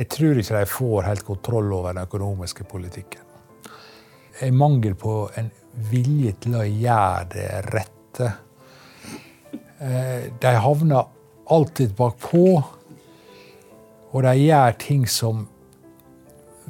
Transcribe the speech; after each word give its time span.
Jeg 0.00 0.08
tror 0.08 0.38
ikke 0.40 0.56
de 0.56 0.68
får 0.72 1.02
helt 1.04 1.26
kontroll 1.26 1.72
over 1.76 1.92
den 1.92 2.06
økonomiske 2.06 2.64
politikken. 2.64 3.20
En 4.40 4.56
mangel 4.56 4.94
på 4.96 5.26
en 5.36 5.50
vilje 5.90 6.32
til 6.40 6.56
å 6.56 6.64
gjøre 6.64 7.26
det 7.34 7.48
rette. 7.66 8.30
Eh, 9.52 10.30
de 10.40 10.54
havner 10.56 11.10
alltid 11.52 11.92
bakpå, 11.98 12.44
og 14.10 14.24
de 14.24 14.32
gjør 14.40 14.78
ting 14.80 15.04
som 15.04 15.44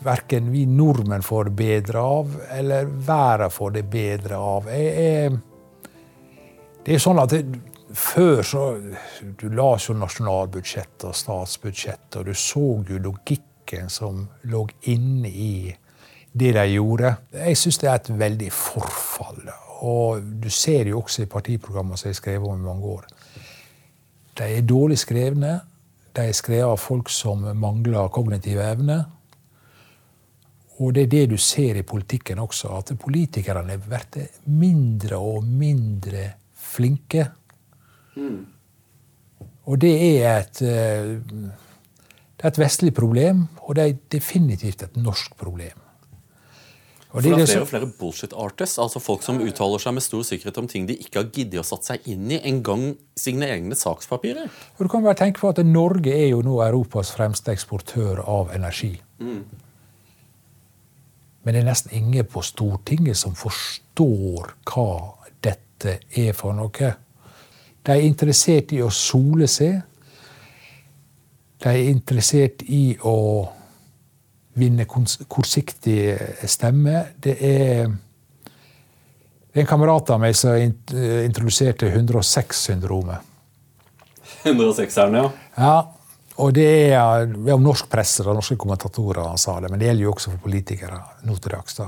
verken 0.03 0.51
vi 0.51 0.65
nordmenn 0.67 1.23
får 1.23 1.53
det 1.53 1.57
bedre 1.63 2.03
av, 2.03 2.35
eller 2.59 2.91
verden 3.07 3.55
får 3.55 3.79
det 3.79 3.87
bedre 3.95 4.43
av. 4.43 4.71
Jeg, 4.75 4.91
jeg, 5.07 5.95
det 6.83 6.97
er 6.97 7.05
sånn 7.07 7.23
at 7.23 7.39
før 7.95 8.43
så 8.47 8.65
Du 9.37 9.49
las 9.49 9.89
jo 9.89 9.95
nasjonalbudsjett 9.99 11.05
og 11.09 11.17
statsbudsjett, 11.17 12.17
og 12.17 12.27
du 12.27 12.35
så 12.35 12.65
jo 12.89 12.99
logikken 13.03 13.91
som 13.91 14.27
lå 14.51 14.67
inne 14.91 15.29
i 15.29 15.77
det 16.33 16.53
de 16.55 16.65
gjorde. 16.71 17.17
Jeg 17.35 17.59
syns 17.59 17.79
det 17.83 17.89
er 17.91 17.99
et 17.99 18.11
veldig 18.21 18.51
forfall. 18.55 19.51
Og 19.87 20.23
du 20.23 20.51
ser 20.51 20.87
jo 20.91 21.01
også 21.01 21.25
i 21.25 21.31
partiprogrammene 21.31 21.99
som 21.99 22.09
jeg 22.09 22.15
har 22.15 22.21
skrevet 22.21 22.49
om 22.49 22.61
i 22.61 22.69
mange 22.69 22.87
år. 22.87 23.07
De 24.39 24.47
er 24.57 24.67
dårlig 24.67 24.99
skrevne. 25.01 25.61
De 26.15 26.27
er 26.27 26.37
skrevet 26.37 26.69
av 26.69 26.79
folk 26.79 27.11
som 27.11 27.43
mangler 27.59 28.11
kognitive 28.13 28.63
evner. 28.67 29.05
Og 30.81 30.95
det 30.97 31.03
er 31.03 31.13
det 31.13 31.25
du 31.35 31.37
ser 31.37 31.77
i 31.77 31.85
politikken 31.85 32.39
også, 32.41 32.71
at 32.79 32.95
politikerne 32.99 33.77
blitt 33.85 34.17
mindre 34.49 35.19
og 35.21 35.45
mindre 35.45 36.25
flinke. 36.57 37.27
Mm. 38.17 38.47
Og 39.71 39.81
det 39.81 39.93
er 40.23 40.41
et 40.41 40.63
eh, 40.67 41.59
det 42.41 42.47
er 42.47 42.55
et 42.55 42.59
vestlig 42.63 42.95
problem, 42.97 43.43
og 43.69 43.75
det 43.77 43.83
er 43.85 43.97
definitivt 44.15 44.83
et 44.87 44.95
norsk 44.97 45.35
problem. 45.37 45.77
Og 47.11 47.23
det, 47.23 47.33
For 47.33 47.37
det 47.37 47.43
er 47.43 47.51
flere 47.51 47.65
og 47.65 47.69
flere 47.69 47.89
bullshit 47.99 48.33
artists, 48.33 48.79
altså 48.79 49.03
folk 49.03 49.25
som 49.27 49.43
uttaler 49.45 49.83
seg 49.83 49.93
med 49.93 50.05
stor 50.07 50.23
sikkerhet 50.25 50.61
om 50.63 50.69
ting 50.71 50.87
de 50.89 50.97
ikke 50.97 51.21
har 51.21 51.29
giddet 51.35 51.61
å 51.61 51.65
satt 51.67 51.91
seg 51.91 52.09
inn 52.09 52.31
i, 52.33 52.39
engang 52.49 52.95
sine 53.19 53.51
egne 53.51 53.77
sakspapirer. 53.77 54.49
Og 54.79 54.87
du 54.87 54.89
kan 54.89 55.05
bare 55.05 55.19
tenke 55.21 55.43
på 55.43 55.51
at 55.53 55.61
Norge 55.67 56.15
er 56.15 56.31
jo 56.31 56.41
nå 56.47 56.63
Europas 56.65 57.11
fremste 57.13 57.53
eksportør 57.53 58.23
av 58.25 58.55
energi. 58.57 58.95
Mm. 59.21 59.43
Men 61.45 61.53
det 61.53 61.61
er 61.61 61.69
nesten 61.69 61.93
ingen 61.99 62.31
på 62.31 62.41
Stortinget 62.47 63.21
som 63.21 63.37
forstår 63.37 64.55
hva 64.71 64.91
dette 65.45 65.99
er 66.17 66.33
for 66.39 66.57
noe. 66.57 66.95
De 67.83 67.95
er 67.95 68.05
interessert 68.05 68.75
i 68.77 68.83
å 68.85 68.91
sole 68.93 69.49
seg. 69.49 69.81
De 71.61 71.71
er 71.71 71.89
interessert 71.89 72.63
i 72.69 72.93
å 73.09 73.17
vinne 74.61 74.87
kortsiktig 74.87 76.01
stemme. 76.49 77.05
Det 77.17 77.37
er, 77.47 77.89
en 79.51 79.67
kamerat 79.69 80.13
av 80.15 80.21
meg 80.23 80.37
som 80.39 80.57
introduserte 80.57 81.89
106-syndromet. 81.91 83.27
106-eren, 84.45 85.17
ja. 85.17 85.31
ja. 85.57 85.75
Og 86.41 86.55
det 86.57 86.69
er, 86.95 87.27
om 87.53 87.65
norsk 87.65 87.91
presse 87.93 88.25
og 88.25 88.39
norske 88.39 88.57
kommentatorer 88.61 89.27
han 89.27 89.41
sa 89.41 89.59
det, 89.61 89.69
men 89.73 89.81
det 89.81 89.91
gjelder 89.91 90.07
jo 90.07 90.13
også 90.15 90.33
for 90.33 90.45
politikere. 90.47 91.01
nå 91.29 91.37
til 91.37 91.53
dags. 91.53 91.81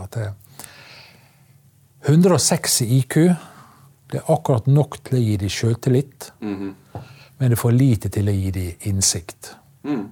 106 2.03 2.81
i 2.83 2.99
IQ 2.99 3.17
det 4.13 4.21
er 4.21 4.33
akkurat 4.33 4.67
nok 4.69 4.99
til 5.07 5.19
å 5.19 5.23
gi 5.23 5.37
dem 5.41 5.53
sjøltillit, 5.53 6.33
mm 6.41 6.57
-hmm. 6.57 7.03
men 7.39 7.51
det 7.51 7.57
er 7.57 7.61
for 7.61 7.73
lite 7.73 8.09
til 8.09 8.29
å 8.29 8.33
gi 8.33 8.51
dem 8.51 8.73
innsikt. 8.81 9.55
Mm. 9.85 10.11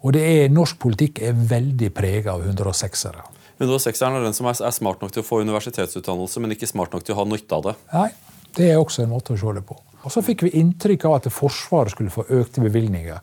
Og 0.00 0.12
det 0.12 0.22
er, 0.22 0.48
norsk 0.48 0.78
politikk 0.78 1.18
er 1.22 1.32
veldig 1.32 1.90
prega 1.94 2.32
av 2.32 2.46
106-ere. 2.46 3.22
106-eren 3.58 4.16
er 4.16 4.24
den 4.24 4.34
som 4.34 4.46
er, 4.46 4.70
smart 4.70 5.00
nok 5.02 5.12
til 5.12 5.22
å 5.22 5.26
få 5.26 5.40
universitetsutdannelse, 5.42 6.40
men 6.40 6.54
ikke 6.54 6.66
smart 6.66 6.92
nok 6.92 7.04
til 7.04 7.14
å 7.14 7.18
ha 7.18 7.24
nytte 7.24 7.54
av 7.54 7.62
det? 7.62 7.74
Nei, 7.92 8.10
det 8.56 8.70
er 8.70 8.78
også 8.78 9.02
en 9.02 9.10
måte 9.10 9.34
å 9.34 9.36
se 9.36 9.54
det 9.56 9.64
på. 9.66 9.76
Og 10.04 10.12
så 10.14 10.22
fikk 10.22 10.46
vi 10.46 10.54
inntrykk 10.60 11.04
av 11.04 11.14
at 11.18 11.32
Forsvaret 11.32 11.90
skulle 11.90 12.14
få 12.14 12.24
økte 12.30 12.62
bevilgninger. 12.62 13.18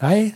Nei, 0.00 0.32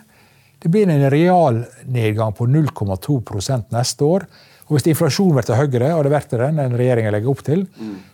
det 0.61 0.71
blir 0.73 0.91
en 0.91 1.11
realnedgang 1.11 2.35
på 2.35 2.47
0,2% 2.51 3.71
neste 3.71 4.05
år. 4.05 4.27
Og 4.65 4.77
hvis 4.77 4.87
inflasjonen 4.93 5.37
blir 5.37 5.59
høyere, 5.59 5.91
og 5.95 6.05
det 6.07 6.13
blir 6.13 6.41
den 6.41 6.61
enn 6.63 6.77
regjeringa 6.79 7.13
legger 7.13 7.33
opp 7.35 7.43
til, 7.45 7.67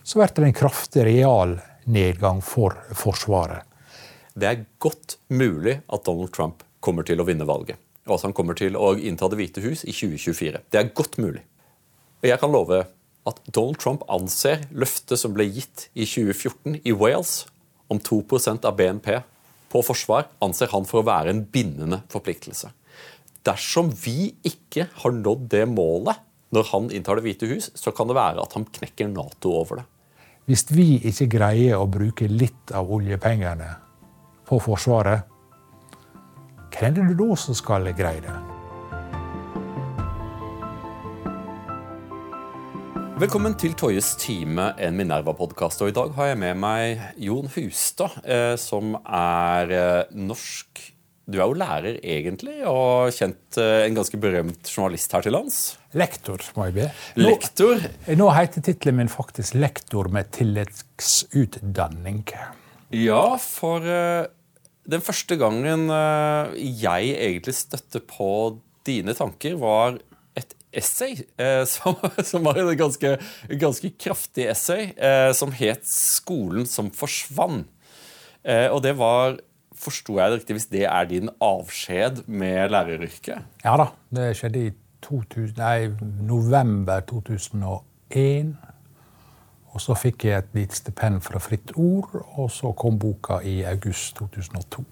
så 0.03 0.19
blir 0.19 0.33
det 0.35 0.47
en 0.49 0.57
kraftig 0.57 1.05
realnedgang 1.07 2.41
for 2.43 2.75
Forsvaret. 2.97 3.63
Det 4.35 4.47
er 4.47 4.65
godt 4.79 5.17
mulig 5.31 5.81
at 5.87 6.03
Donald 6.07 6.31
Trump 6.35 6.63
kommer 6.79 7.07
til 7.07 7.21
å 7.21 7.27
vinne 7.27 7.47
valget. 7.47 7.79
Og 8.07 8.15
at 8.17 8.25
han 8.25 8.35
kommer 8.35 8.57
til 8.57 8.75
å 8.79 8.95
innta 8.97 9.29
Det 9.29 9.37
hvite 9.37 9.63
hus 9.63 9.83
i 9.85 9.93
2024. 9.93 10.63
Det 10.71 10.79
er 10.79 10.93
godt 10.95 11.19
mulig. 11.21 11.43
Og 12.21 12.29
jeg 12.29 12.39
kan 12.41 12.51
love 12.51 12.83
at 13.29 13.41
Donald 13.53 13.77
Trump 13.79 14.03
anser 14.09 14.65
løftet 14.71 15.19
som 15.19 15.35
ble 15.35 15.45
gitt 15.51 15.89
i 15.93 16.07
2014 16.07 16.81
i 16.83 16.95
Wales 16.95 17.45
om 17.91 17.99
2% 17.99 18.65
av 18.65 18.75
BNP 18.79 19.11
på 19.71 19.81
forsvar, 19.85 20.27
anser 20.43 20.71
han 20.73 20.87
for 20.87 21.01
å 21.01 21.07
være 21.07 21.31
en 21.31 21.43
bindende 21.47 22.01
forpliktelse. 22.11 22.71
Dersom 23.45 23.91
vi 24.03 24.33
ikke 24.47 24.87
har 25.03 25.15
nådd 25.15 25.47
det 25.53 25.63
målet 25.69 26.19
når 26.51 26.67
han 26.73 26.91
inntar 26.91 27.17
Det 27.17 27.25
hvite 27.25 27.47
hus, 27.51 27.71
så 27.75 27.93
kan 27.95 28.09
det 28.09 28.17
være 28.17 28.43
at 28.43 28.53
han 28.57 28.67
knekker 28.67 29.11
Nato 29.11 29.53
over 29.55 29.81
det. 29.81 29.87
Hvis 30.49 30.65
vi 30.73 30.97
ikke 31.07 31.29
greier 31.37 31.79
å 31.79 31.87
bruke 31.87 32.27
litt 32.27 32.73
av 32.75 32.89
oljepengene 32.91 33.69
på 34.49 34.59
Forsvaret, 34.59 35.27
hvem 36.71 36.97
er 36.97 37.11
det 37.11 37.19
da 37.19 37.35
som 37.39 37.55
skal 37.55 37.87
greie 37.95 38.23
det? 38.25 38.39
Velkommen 43.21 43.53
til 43.53 43.75
Toyes 43.77 44.15
time, 44.17 44.71
en 44.81 44.95
Minerva-podkast. 44.97 45.83
Og 45.85 45.91
I 45.91 45.93
dag 45.93 46.15
har 46.17 46.31
jeg 46.31 46.39
med 46.41 46.57
meg 46.57 47.03
Jon 47.21 47.51
Hustad, 47.53 48.17
eh, 48.25 48.55
som 48.57 48.95
er 49.05 49.75
eh, 49.77 50.15
norsk 50.17 50.81
Du 51.31 51.37
er 51.39 51.47
jo 51.47 51.55
lærer, 51.55 51.95
egentlig, 52.03 52.57
og 52.67 53.13
kjent 53.15 53.57
eh, 53.61 53.85
en 53.85 53.95
ganske 53.95 54.17
berømt 54.19 54.67
journalist 54.67 55.13
her 55.15 55.23
til 55.23 55.35
lands. 55.35 55.59
Lektor, 55.95 56.43
må 56.57 56.67
jeg 56.67 56.75
be. 56.75 56.87
Nå, 57.15 57.29
lektor. 57.29 57.75
Nå 58.19 58.27
heter 58.35 58.65
tittelen 58.65 58.97
min 58.99 59.11
faktisk 59.11 59.55
'Lektor 59.55 60.09
med 60.11 60.31
tilleggsutdanning'. 60.35 62.31
Ja, 62.91 63.37
for 63.39 63.79
den 64.91 65.01
første 65.05 65.37
gangen 65.39 65.87
jeg 65.87 67.11
egentlig 67.15 67.55
støtte 67.55 67.99
på 68.03 68.59
dine 68.87 69.13
tanker, 69.15 69.55
var 69.55 69.99
et 70.35 70.55
essay, 70.73 71.15
uh, 71.39 71.63
som, 71.73 71.95
som, 72.23 72.43
var 72.43 72.59
et 72.59 72.75
ganske, 72.79 73.17
ganske 73.61 73.93
kraftig 73.99 74.49
essay, 74.51 74.91
som 75.37 75.51
het 75.55 75.87
'Skolen 75.87 76.67
som 76.67 76.91
forsvant'. 76.91 77.69
Og 78.71 78.81
det 78.81 78.97
var 78.97 79.37
Forsto 79.81 80.19
jeg 80.19 80.29
det 80.29 80.39
riktig 80.41 80.57
hvis 80.59 80.69
det 80.69 80.83
er 80.85 81.07
din 81.09 81.31
avskjed 81.41 82.23
med 82.29 82.69
læreryrket? 82.69 83.47
Ja 83.65 83.75
da. 83.81 83.87
Det 84.13 84.31
skjedde 84.37 84.67
i 84.67 84.73
2000, 85.01 85.57
nei, 85.57 85.89
november 86.21 87.01
2001. 87.09 88.53
Og 89.71 89.81
så 89.81 89.95
fikk 89.95 90.27
jeg 90.27 90.43
et 90.43 90.55
lite 90.55 90.77
stipend 90.77 91.21
fra 91.25 91.39
Fritt 91.41 91.71
Ord, 91.79 92.11
og 92.35 92.51
så 92.51 92.73
kom 92.77 92.99
boka 92.99 93.39
i 93.47 93.61
august 93.65 94.19
2002. 94.19 94.83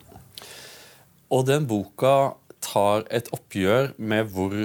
Og 1.30 1.46
den 1.46 1.68
boka 1.70 2.32
tar 2.64 3.06
et 3.14 3.30
oppgjør 3.36 3.92
med 3.98 4.32
hvor 4.34 4.56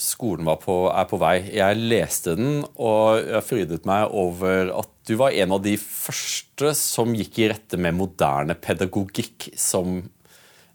skolen 0.00 0.48
på, 0.62 0.78
er 0.90 1.06
på 1.10 1.18
vei. 1.20 1.36
Jeg 1.54 1.78
leste 1.78 2.34
den, 2.38 2.62
og 2.74 3.20
jeg 3.20 3.46
frydet 3.46 3.86
meg 3.86 4.08
over 4.10 4.72
at 4.80 4.93
du 5.06 5.14
var 5.20 5.34
en 5.36 5.52
av 5.52 5.62
de 5.62 5.74
første 5.80 6.72
som 6.78 7.12
gikk 7.16 7.38
i 7.42 7.48
rette 7.52 7.78
med 7.80 7.96
moderne 7.96 8.56
pedagogikk 8.56 9.50
som 9.58 9.98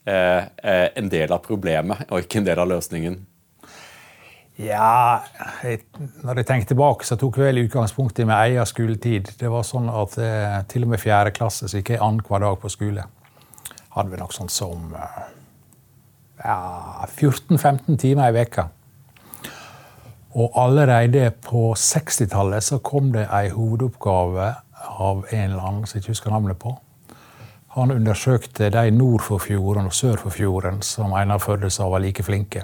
eh, 0.05 0.43
eh 0.45 0.87
en 0.95 1.09
del 1.09 1.33
av 1.33 1.41
problemet, 1.45 2.05
og 2.09 2.25
ikke 2.25 2.41
en 2.41 2.49
del 2.49 2.61
av 2.61 2.69
løsningen. 2.69 3.17
Ja 4.59 5.21
jeg, 5.63 5.85
Når 6.23 6.41
jeg 6.41 6.47
tenker 6.47 6.67
tilbake, 6.67 7.05
så 7.07 7.15
tok 7.15 7.37
jeg 7.39 7.47
vel 7.47 7.61
utgangspunkt 7.63 8.19
i 8.19 8.25
min 8.27 8.35
egen 8.35 8.65
skoletid. 8.67 9.31
Det 9.39 9.49
var 9.49 9.63
sånn 9.63 9.87
at 9.89 10.17
eh, 10.19 10.57
Til 10.67 10.83
og 10.83 10.93
med 10.93 10.99
fjerde 10.99 11.31
klasse 11.31 11.69
så 11.69 11.79
gikk 11.79 11.93
jeg 11.95 12.03
annenhver 12.03 12.43
dag 12.43 12.59
på 12.59 12.71
skole. 12.71 13.05
Hadde 13.95 14.11
vi 14.11 14.19
nok 14.19 14.35
sånn 14.35 14.51
som 14.51 14.91
eh, 14.99 15.21
ja, 16.43 17.07
14-15 17.07 17.97
timer 17.97 18.29
i 18.29 18.35
veka. 18.35 18.69
Og 20.37 20.51
allerede 20.61 21.31
på 21.41 21.73
60-tallet 21.73 22.63
så 22.63 22.77
kom 22.85 23.13
det 23.15 23.25
ei 23.33 23.49
hovedoppgave 23.49 24.51
av 24.89 25.25
en 25.31 25.45
eller 25.49 25.63
annen 25.63 25.87
som 25.87 25.97
jeg 25.97 26.03
ikke 26.03 26.13
husker 26.13 26.33
navnet 26.33 26.59
på. 26.61 26.75
Han 27.77 27.93
undersøkte 27.93 28.69
de 28.73 28.89
nord 28.91 29.23
for 29.25 29.41
fjorden 29.41 29.89
og 29.89 29.93
sør 29.93 30.17
for 30.21 30.33
fjorden 30.33 30.81
som 30.85 31.13
Einar 31.17 31.41
Førde 31.41 31.69
sa 31.73 31.89
var 31.89 32.01
like 32.03 32.25
flinke. 32.25 32.63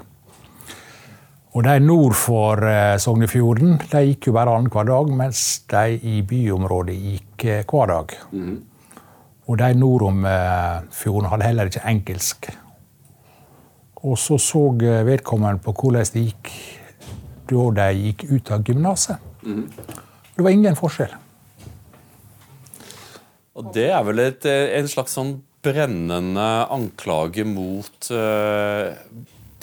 Og 1.56 1.64
de 1.64 1.78
nord 1.80 2.12
for 2.18 2.60
eh, 2.68 2.98
Sognefjorden 3.00 3.78
de 3.88 4.02
gikk 4.10 4.28
jo 4.28 4.34
bare 4.36 4.52
annenhver 4.52 4.84
dag, 4.90 5.12
mens 5.16 5.42
de 5.72 5.94
i 6.04 6.18
byområdet 6.26 6.96
gikk 7.00 7.44
eh, 7.48 7.62
hver 7.64 7.88
dag. 7.88 8.12
Mm. 8.32 8.58
Og 9.46 9.58
de 9.62 9.70
nord 9.78 10.04
om 10.10 10.26
eh, 10.28 10.84
fjorden 10.92 11.30
hadde 11.32 11.48
heller 11.48 11.70
ikke 11.70 11.86
engelsk. 11.88 12.50
Og 14.04 14.18
så 14.20 14.36
så 14.38 14.66
vedkommende 15.06 15.62
på 15.64 15.72
hvordan 15.72 16.12
det 16.12 16.26
gikk 16.26 16.52
da 17.46 17.90
jeg 17.90 18.02
gikk 18.10 18.26
ut 18.32 18.50
av 18.54 18.66
gymnaset. 18.66 19.22
Det 20.36 20.44
var 20.44 20.52
ingen 20.52 20.76
forskjell. 20.76 21.14
Og 23.56 23.72
det 23.72 23.88
er 23.88 24.02
vel 24.04 24.20
et, 24.20 24.44
en 24.46 24.88
slags 24.90 25.16
sånn 25.16 25.38
brennende 25.64 26.46
anklage 26.72 27.44
mot 27.48 28.10
uh, 28.12 28.92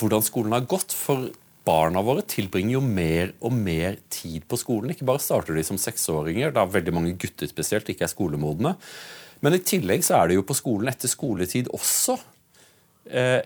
hvordan 0.01 0.25
skolen 0.25 0.55
har 0.57 0.65
gått. 0.69 0.95
For 0.97 1.29
barna 1.63 2.01
våre 2.03 2.25
tilbringer 2.27 2.77
jo 2.77 2.83
mer 2.83 3.35
og 3.43 3.53
mer 3.55 3.99
tid 4.11 4.47
på 4.49 4.59
skolen. 4.59 4.91
Ikke 4.91 5.07
bare 5.07 5.23
starter 5.23 5.55
de 5.55 5.65
som 5.67 5.79
seksåringer, 5.79 6.55
da 6.55 6.65
veldig 6.67 6.95
mange 6.95 7.15
gutter 7.21 7.49
spesielt 7.49 7.89
ikke 7.93 8.07
er 8.07 8.11
skolemodne. 8.11 8.75
Men 9.43 9.57
i 9.57 9.63
tillegg 9.63 10.03
så 10.07 10.21
er 10.21 10.31
det 10.31 10.39
jo 10.39 10.47
på 10.47 10.57
skolen 10.57 10.91
etter 10.91 11.11
skoletid 11.11 11.69
også. 11.75 12.17
Uh, 13.13 13.39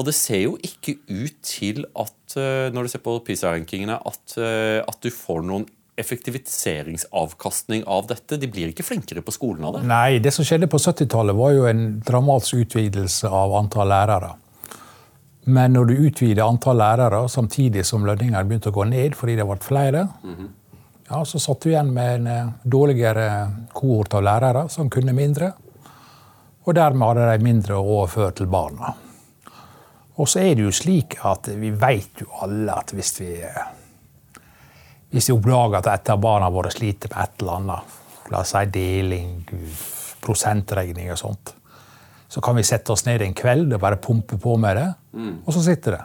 og 0.00 0.06
det 0.08 0.16
ser 0.16 0.46
jo 0.46 0.54
ikke 0.64 0.96
ut 1.10 1.36
til 1.44 1.84
at 1.98 2.36
eh, 2.40 2.70
når 2.72 2.86
du 2.86 2.92
ser 2.92 3.02
på 3.04 3.18
PISA-rankingene, 3.26 3.98
at, 4.00 4.36
eh, 4.40 4.80
at, 4.80 4.96
du 5.04 5.12
får 5.12 5.42
noen 5.44 5.66
effektiviseringsavkastning 6.00 7.82
av 7.84 8.06
dette. 8.08 8.38
De 8.40 8.48
blir 8.48 8.70
ikke 8.72 8.86
flinkere 8.86 9.20
på 9.24 9.34
skolen 9.34 9.66
av 9.68 9.76
det. 9.76 9.82
Nei, 9.90 10.20
det 10.24 10.32
som 10.32 10.46
skjedde 10.46 10.70
på 10.72 10.80
70-tallet, 10.80 11.36
var 11.36 11.52
jo 11.52 11.66
en 11.68 11.82
dramatisk 12.06 12.62
utvidelse 12.64 13.28
av 13.28 13.52
antall 13.58 13.92
lærere. 13.92 14.30
Men 15.50 15.76
når 15.76 15.90
du 15.90 16.00
utvider 16.06 16.46
antall 16.46 16.80
lærere 16.80 17.20
samtidig 17.28 17.84
som 17.88 18.06
lønningene 18.08 18.46
begynte 18.48 18.72
å 18.72 18.76
gå 18.76 18.86
ned 18.88 19.18
fordi 19.18 19.36
det 19.36 19.46
ble 19.48 19.58
flere, 19.60 20.06
mm 20.22 20.34
-hmm. 20.38 20.48
ja, 21.10 21.24
så 21.24 21.38
satt 21.38 21.60
du 21.60 21.70
igjen 21.70 21.92
med 21.92 22.14
en 22.14 22.26
eh, 22.26 22.48
dårligere 22.62 23.50
kohort 23.72 24.14
av 24.14 24.22
lærere 24.22 24.68
som 24.68 24.90
kunne 24.90 25.12
mindre. 25.12 25.52
Og 26.64 26.74
dermed 26.74 27.08
hadde 27.08 27.36
de 27.36 27.44
mindre 27.44 27.74
å 27.74 27.84
overføre 27.84 28.32
til 28.32 28.46
barna. 28.46 28.94
Og 30.20 30.28
så 30.28 30.42
er 30.44 30.56
det 30.56 30.66
jo 30.66 30.72
slik 30.74 31.16
at 31.24 31.48
vi 31.56 31.70
vet 31.72 32.20
jo 32.20 32.28
alle 32.44 32.74
at 32.76 32.92
hvis 32.92 33.14
vi 33.22 33.30
hvis 35.10 35.26
vi 35.30 35.34
oppdager 35.34 35.80
at 35.80 35.88
et 35.90 36.12
av 36.12 36.20
barna 36.22 36.50
våre 36.54 36.70
sliter 36.70 37.10
med 37.10 37.24
et 37.24 37.42
eller 37.42 37.56
annet, 37.56 37.96
la 38.30 38.42
oss 38.44 38.52
si 38.54 38.60
deling, 38.70 39.40
prosentregning 40.22 41.10
og 41.10 41.18
sånt, 41.18 41.54
så 42.30 42.42
kan 42.44 42.54
vi 42.54 42.62
sette 42.66 42.92
oss 42.94 43.02
ned 43.08 43.24
en 43.24 43.34
kveld 43.34 43.74
og 43.74 43.82
bare 43.82 43.98
pumpe 43.98 44.38
på 44.38 44.54
med 44.60 44.78
det, 44.78 44.86
mm. 45.18 45.32
og 45.42 45.56
så 45.56 45.64
sitter 45.66 45.96
det. 45.96 46.02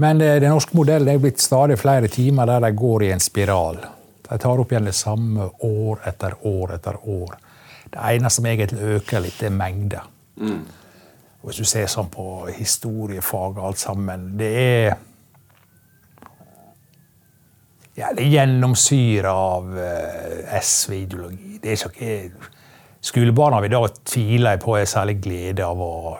Men 0.00 0.22
den 0.22 0.48
norske 0.48 0.76
modellen 0.76 1.12
er 1.12 1.20
blitt 1.20 1.42
stadig 1.44 1.76
flere 1.76 2.08
timer 2.08 2.48
der 2.48 2.64
de 2.64 2.70
går 2.72 3.04
i 3.04 3.10
en 3.12 3.20
spiral. 3.20 3.82
De 4.24 4.38
tar 4.40 4.62
opp 4.62 4.72
igjen 4.72 4.88
det 4.88 4.96
samme 4.96 5.50
år 5.68 6.06
etter 6.08 6.38
år 6.48 6.78
etter 6.78 6.96
år. 7.04 7.34
Det 7.92 8.00
eneste 8.00 8.38
som 8.38 8.48
egentlig 8.48 8.94
øker 8.96 9.20
litt, 9.26 9.42
er 9.44 9.52
mengde. 9.52 10.00
Mm. 10.40 10.62
Hvis 11.42 11.58
du 11.58 11.66
ser 11.66 11.88
sånn 11.90 12.10
på 12.12 12.46
historiefag 12.54 13.56
og 13.56 13.64
alt 13.72 13.80
sammen 13.82 14.28
Det 14.38 14.50
er 14.58 14.92
ja, 17.98 18.08
det 18.16 18.24
gjennomsyra 18.24 19.32
av 19.36 19.74
eh, 19.76 20.54
SV-ideologi. 20.56 21.58
Det 21.60 21.74
er 21.74 21.82
ikke 21.90 22.48
Skolebarna 23.02 23.58
vil 23.60 23.74
da 23.74 23.82
tvile 24.06 24.54
på 24.62 24.76
er 24.78 24.86
særlig 24.88 25.18
glede 25.20 25.66
av 25.66 25.80
å 25.82 26.14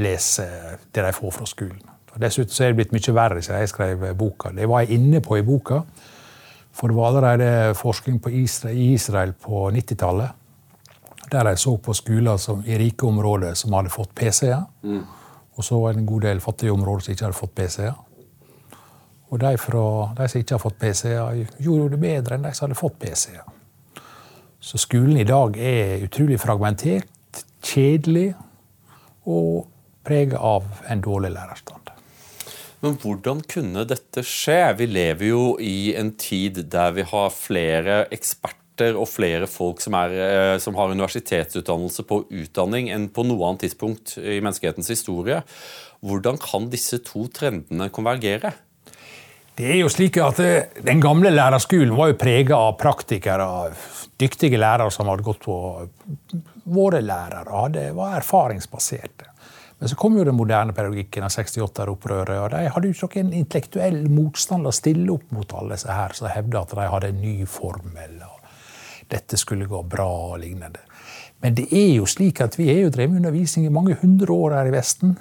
lese 0.00 0.46
det 0.90 1.04
de 1.04 1.12
får 1.12 1.34
fra 1.36 1.46
skolen. 1.46 1.82
Og 2.14 2.22
dessuten 2.24 2.50
så 2.56 2.64
er 2.64 2.72
det 2.72 2.78
blitt 2.80 2.94
mye 2.96 3.14
verre 3.14 3.42
siden 3.44 3.60
jeg 3.60 3.70
skrev 3.70 4.06
boka. 4.16 4.50
Det 4.56 4.66
var 4.66 4.82
jeg 4.82 4.96
inne 4.96 5.20
på 5.22 5.36
i 5.36 5.44
boka. 5.44 5.82
For 6.76 6.88
det 6.88 6.96
var 6.96 7.12
allerede 7.12 7.76
forskning 7.76 8.18
i 8.32 8.94
Israel 8.94 9.36
på 9.36 9.68
90-tallet 9.76 10.45
der 11.32 11.44
de 11.44 11.56
så 11.56 11.76
på 11.76 11.94
skoler 11.94 12.36
som, 12.36 12.62
i 12.66 12.78
rike 12.78 13.06
områder 13.06 13.54
som 13.58 13.74
hadde 13.76 13.92
fått 13.92 14.14
PC-er. 14.14 14.64
Mm. 14.82 15.02
Og 15.56 15.64
så 15.64 15.78
var 15.80 15.94
det 15.94 16.02
en 16.02 16.08
god 16.10 16.26
del 16.26 16.40
fattige 16.40 16.72
områder 16.72 17.04
som 17.04 17.14
ikke 17.14 17.26
hadde 17.26 17.38
fått 17.38 17.54
PC-er. 17.54 17.94
Og 19.26 19.40
de, 19.42 19.52
fra, 19.58 19.84
de 20.16 20.28
som 20.30 20.40
ikke 20.40 20.54
har 20.54 20.62
fått 20.62 20.78
PC-er, 20.78 21.44
gjorde 21.58 21.94
det 21.96 22.02
bedre 22.02 22.36
enn 22.36 22.46
de 22.46 22.52
som 22.54 22.66
hadde 22.66 22.78
fått 22.78 22.98
PC-er. 23.02 23.46
Så 24.60 24.78
skolen 24.82 25.18
i 25.20 25.26
dag 25.28 25.56
er 25.60 26.04
utrolig 26.06 26.38
fragmentert, 26.42 27.42
kjedelig 27.62 28.30
og 29.26 29.66
preget 30.06 30.38
av 30.38 30.68
en 30.90 31.02
dårlig 31.02 31.32
lærerstand. 31.34 31.90
Men 32.84 32.98
hvordan 33.00 33.40
kunne 33.48 33.86
dette 33.88 34.22
skje? 34.26 34.60
Vi 34.78 34.86
lever 34.86 35.30
jo 35.30 35.44
i 35.58 35.94
en 35.98 36.12
tid 36.20 36.60
der 36.70 36.92
vi 36.94 37.06
har 37.08 37.32
flere 37.34 38.04
eksperter 38.14 38.65
og 38.84 39.08
flere 39.08 39.48
folk 39.50 39.80
som, 39.84 39.96
er, 39.98 40.12
eh, 40.12 40.58
som, 40.62 40.76
har 40.78 40.92
universitetsutdannelse 40.92 42.04
på 42.08 42.22
utdanning 42.42 42.90
enn 42.92 43.08
på 43.08 43.24
noe 43.26 43.48
annet 43.48 43.66
tidspunkt 43.66 44.16
i 44.20 44.38
menneskehetens 44.40 44.92
historie. 44.92 45.42
Hvordan 46.04 46.38
kan 46.42 46.70
disse 46.72 47.00
to 47.04 47.26
trendene 47.32 47.88
konvergere? 47.94 48.52
Det 49.56 49.70
er 49.72 49.78
jo 49.80 49.88
slik 49.88 50.18
at 50.20 50.40
eh, 50.44 50.82
Den 50.84 51.00
gamle 51.00 51.32
lærerskolen 51.32 51.96
var 51.96 52.12
jo 52.12 52.18
prega 52.20 52.58
av 52.68 52.76
praktikere, 52.80 53.46
dyktige 54.20 54.60
lærere 54.60 54.92
som 54.92 55.08
hadde 55.08 55.24
gått 55.26 55.44
på 55.46 55.56
Våre 56.66 56.98
lærere 56.98 57.68
det 57.70 57.88
var 57.94 58.16
erfaringsbaserte. 58.18 59.32
Men 59.78 59.90
så 59.92 59.96
kom 60.00 60.16
jo 60.16 60.24
den 60.24 60.36
moderne 60.38 60.72
pedagogikken 60.72 61.26
av 61.26 61.34
68-opprøret. 61.34 62.38
og 62.40 62.50
De 62.54 62.62
hadde 62.72 62.90
jo 62.90 63.06
ikke 63.06 63.20
en 63.20 63.34
intellektuell 63.36 63.98
motstand 64.08 64.66
å 64.66 64.72
stille 64.74 65.12
opp 65.12 65.34
mot 65.36 65.52
alle 65.58 65.76
disse 65.76 65.92
her 65.92 66.16
som 66.16 66.32
hevda 66.32 66.64
at 66.64 66.72
de 66.78 66.88
hadde 66.94 67.12
en 67.12 67.20
ny 67.20 67.36
formel 67.50 68.16
dette 69.12 69.38
skulle 69.40 69.68
gå 69.70 69.82
bra 69.86 70.08
og 70.32 70.40
lignende. 70.42 70.82
Men 71.44 71.56
det 71.56 71.66
er 71.70 71.90
jo 71.98 72.06
slik 72.08 72.40
at 72.40 72.56
vi 72.58 72.68
har 72.70 72.86
jo 72.86 72.92
drevet 72.94 73.18
undervisning 73.20 73.66
i 73.68 73.72
mange 73.72 73.96
hundre 74.00 74.32
år 74.32 74.56
her 74.58 74.70
i 74.70 74.74
Vesten. 74.74 75.16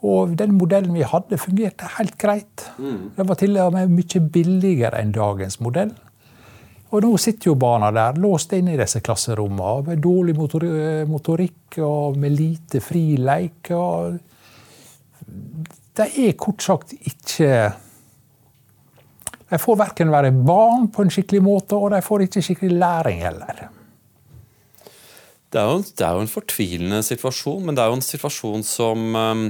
Og 0.00 0.32
den 0.38 0.54
modellen 0.56 0.94
vi 0.96 1.04
hadde, 1.04 1.38
fungerte 1.38 1.90
helt 1.98 2.16
greit. 2.18 2.70
Mm. 2.78 3.10
Det 3.16 3.26
var 3.28 3.36
til 3.36 3.58
og 3.60 3.74
med 3.74 3.92
mye 3.92 4.22
billigere 4.32 5.02
enn 5.02 5.12
dagens 5.12 5.60
modell. 5.60 5.92
Og 6.90 7.04
nå 7.04 7.12
sitter 7.22 7.52
jo 7.52 7.58
barna 7.60 7.92
der 7.94 8.16
låst 8.18 8.52
inne 8.56 8.74
i 8.74 8.80
disse 8.80 9.02
klasserommene 9.04 9.84
med 9.86 10.00
dårlig 10.02 10.34
motorikk 11.06 11.78
og 11.86 12.16
med 12.18 12.34
lite 12.34 12.80
fri 12.82 13.14
leik. 13.20 13.70
De 16.00 16.08
er 16.24 16.34
kort 16.40 16.64
sagt 16.64 16.96
ikke 16.96 17.52
de 19.50 19.58
får 19.58 19.78
verken 19.80 20.12
være 20.12 20.30
barn 20.46 20.88
på 20.94 21.04
en 21.04 21.12
skikkelig 21.12 21.42
måte, 21.42 21.78
og 21.78 21.90
de 21.94 22.02
får 22.04 22.26
ikke 22.26 22.42
skikkelig 22.46 22.78
læring 22.78 23.24
heller. 23.24 23.64
Det 25.50 25.58
er, 25.58 25.66
jo, 25.66 25.80
det 25.82 26.06
er 26.06 26.14
jo 26.14 26.22
en 26.22 26.30
fortvilende 26.30 27.00
situasjon, 27.02 27.64
men 27.66 27.74
det 27.74 27.82
er 27.82 27.90
jo 27.90 27.98
en 27.98 28.06
situasjon 28.06 28.62
som, 28.66 29.08
um, 29.18 29.48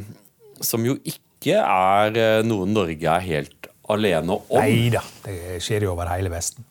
som 0.64 0.86
jo 0.86 0.96
ikke 1.04 1.60
er 1.60 2.16
eh, 2.20 2.40
noe 2.44 2.68
Norge 2.68 3.12
er 3.12 3.26
helt 3.26 3.68
alene 3.92 4.38
om. 4.38 4.56
Nei 4.56 4.88
da, 4.92 5.02
det 5.26 5.60
skjer 5.64 5.84
jo 5.84 5.92
over 5.92 6.08
hele 6.08 6.32
Vesten. 6.32 6.64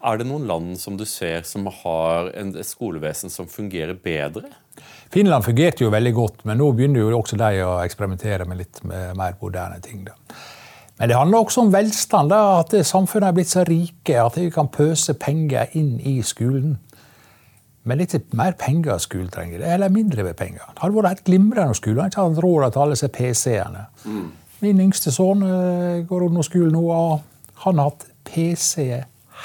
Er 0.00 0.16
det 0.18 0.26
noen 0.26 0.46
land 0.48 0.78
som 0.80 0.96
du 0.96 1.04
ser 1.06 1.44
som 1.46 1.68
har 1.82 2.32
et 2.32 2.66
skolevesen 2.66 3.30
som 3.30 3.46
fungerer 3.50 3.94
bedre? 4.00 4.48
Finland 5.12 5.44
fungerte 5.44 5.84
jo 5.84 5.90
veldig 5.92 6.12
godt, 6.16 6.44
men 6.48 6.58
nå 6.58 6.70
begynner 6.74 7.04
jo 7.04 7.18
også 7.18 7.36
de 7.38 7.60
å 7.66 7.74
eksperimentere 7.84 8.46
med 8.48 8.62
litt 8.62 8.80
mer 8.86 9.36
moderne 9.42 9.78
ting. 9.84 10.06
Da. 10.06 10.16
Men 11.00 11.08
det 11.08 11.16
handler 11.16 11.40
også 11.40 11.64
om 11.64 11.72
velstand. 11.72 12.28
Da, 12.28 12.60
at 12.60 12.74
samfunnet 12.86 13.30
er 13.30 13.36
blitt 13.38 13.50
så 13.50 13.64
rike 13.64 14.18
at 14.20 14.36
vi 14.36 14.50
kan 14.52 14.68
pøse 14.68 15.14
penger 15.16 15.72
inn 15.80 15.94
i 16.04 16.18
skolen. 16.26 16.76
Men 17.88 18.02
litt 18.02 18.12
mer 18.36 18.52
penger 18.60 19.00
skolen 19.00 19.30
trenger, 19.32 19.64
eller 19.64 19.88
mindre 19.88 20.26
med 20.26 20.36
penger. 20.36 20.66
Det 20.68 20.82
hadde 20.82 20.98
vært 20.98 21.14
helt 21.14 21.24
glimrende 21.30 21.72
om 21.72 21.78
skolen 21.78 22.10
ikke 22.12 22.26
hadde 22.26 22.44
råd 22.44 22.66
til 22.74 22.82
alle 22.82 22.98
disse 22.98 23.08
PC-ene. 23.16 23.86
Mm. 24.04 24.26
Min 24.60 24.82
yngste 24.84 25.12
sønn 25.16 25.46
eh, 25.46 26.02
går 26.04 26.26
under 26.26 26.44
skolen 26.44 26.76
nå, 26.76 26.84
og 26.92 27.62
han 27.64 27.80
har 27.80 27.88
hatt 27.88 28.04
PC 28.28 28.84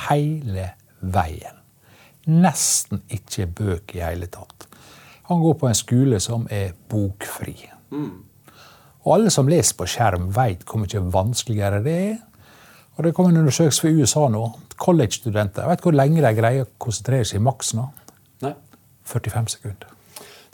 hele 0.10 0.68
veien. 1.00 1.64
Nesten 2.28 3.06
ikke 3.08 3.48
bøker 3.48 4.02
i 4.02 4.04
hele 4.04 4.28
tatt. 4.28 4.68
Han 5.30 5.40
går 5.40 5.56
på 5.62 5.72
en 5.72 5.78
skole 5.78 6.20
som 6.20 6.50
er 6.52 6.76
bokfri. 6.92 7.56
Mm. 7.96 8.25
Og 9.06 9.18
alle 9.18 9.34
som 9.34 9.50
leser 9.50 9.78
på 9.78 9.88
skjerm, 9.90 10.32
vet 10.34 10.66
hvor 10.66 10.82
mye 10.82 11.04
vanskeligere 11.14 11.82
det 11.86 11.98
er. 12.10 12.16
Og 12.96 13.04
Det 13.04 13.14
kom 13.14 13.30
en 13.30 13.42
undersøkelse 13.44 13.84
fra 13.84 13.92
USA 13.92 14.28
nå. 14.32 14.46
College-studenter. 14.82 15.68
Vet 15.70 15.84
hvor 15.84 15.96
lenge 15.96 16.24
de 16.24 16.32
greier 16.38 16.66
å 16.66 16.72
konsentrere 16.82 17.28
seg 17.28 17.42
i 17.42 17.46
maks 17.46 17.76
nå? 17.78 17.90
Nei. 18.44 18.56
45 19.06 19.52
sekunder. 19.58 19.92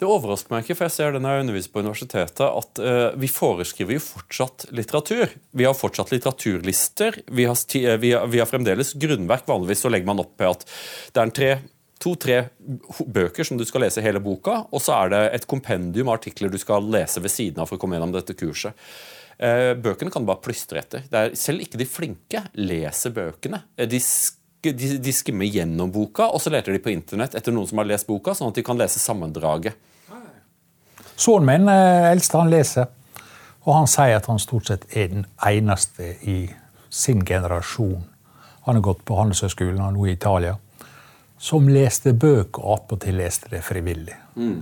Det 0.02 0.08
overrasker 0.10 0.50
meg 0.50 0.66
ikke, 0.66 0.76
for 0.80 0.88
jeg 0.88 0.96
ser 0.96 1.12
det 1.14 1.20
når 1.22 1.36
jeg 1.36 1.44
underviser 1.44 1.72
på 1.72 1.82
universitetet, 1.84 2.42
at 2.42 2.80
uh, 2.82 3.20
vi 3.22 3.28
foreskriver 3.30 3.94
jo 3.94 4.02
fortsatt 4.02 4.66
litteratur. 4.74 5.36
Vi 5.54 5.68
har 5.68 5.78
fortsatt 5.78 6.10
litteraturlister. 6.10 7.20
Vi 7.30 7.46
har, 7.46 7.60
vi 8.02 8.14
har, 8.16 8.26
vi 8.34 8.42
har 8.42 8.50
fremdeles 8.50 8.96
grunnverk. 8.98 9.46
Vanligvis 9.46 9.86
så 9.86 9.92
legger 9.94 10.10
man 10.10 10.24
opp 10.24 10.42
at 10.48 10.66
det 10.66 11.22
er 11.22 11.30
en 11.30 11.36
tre 11.38 11.52
to-tre 12.02 12.38
bøker 13.06 13.48
som 13.48 13.60
du 13.60 13.66
skal 13.68 13.86
lese 13.86 14.04
hele 14.04 14.22
boka, 14.24 14.64
og 14.72 14.84
så 14.84 14.98
er 14.98 15.14
det 15.14 15.22
et 15.38 15.48
kompendium 15.50 16.10
av 16.10 16.20
artikler 16.20 16.52
du 16.52 16.60
skal 16.62 16.88
lese 16.92 17.22
ved 17.24 17.34
siden 17.34 17.62
av 17.62 17.70
for 17.70 17.78
å 17.78 17.82
komme 17.82 17.98
gjennom 17.98 18.14
dette 18.16 18.36
kurset. 18.38 18.78
Eh, 19.42 19.72
bøkene 19.78 20.14
kan 20.14 20.22
du 20.22 20.30
bare 20.30 20.44
plystre 20.44 20.82
etter. 20.84 21.06
selv 21.36 21.64
ikke 21.64 21.80
de 21.82 21.88
flinke 21.90 22.44
leser 22.62 23.14
bøkene. 23.16 23.64
Eh, 23.78 23.90
de, 23.90 24.02
de, 24.62 24.90
de, 25.02 25.14
skimmer 25.14 25.50
gjennom 25.50 25.92
boka, 25.92 26.30
og 26.30 26.42
så 26.42 26.54
leter 26.54 26.76
de 26.76 26.84
på 26.84 26.94
internett 26.94 27.36
etter 27.38 27.54
noen 27.54 27.70
som 27.70 27.82
har 27.82 27.90
lest 27.90 28.10
boka, 28.10 28.36
sånn 28.38 28.52
at 28.52 28.60
de 28.60 28.66
kan 28.66 28.78
lese 28.78 29.02
sammendraget. 29.02 29.78
Sønnen 31.16 31.46
min, 31.46 31.70
eh, 31.70 32.12
eldste, 32.12 32.38
han 32.38 32.50
leser. 32.50 32.90
Og 33.66 33.76
han 33.76 33.90
sier 33.90 34.18
at 34.18 34.26
han 34.26 34.40
stort 34.42 34.70
sett 34.70 34.86
er 34.98 35.08
den 35.08 35.26
eneste 35.46 36.16
i 36.26 36.50
sin 36.90 37.26
generasjon. 37.26 38.04
Han 38.66 38.76
har 38.76 38.82
gått 38.82 39.06
på 39.06 39.18
Handelshøyskolen 39.18 39.82
og 39.82 39.94
nå 39.96 40.08
i 40.08 40.16
Italia. 40.16 40.58
Som 41.42 41.70
leste 41.72 42.14
bøker 42.14 42.62
og 42.62 42.76
attpåtil 42.76 43.18
leste 43.18 43.50
det 43.50 43.64
frivillig. 43.66 44.16
Mm. 44.38 44.62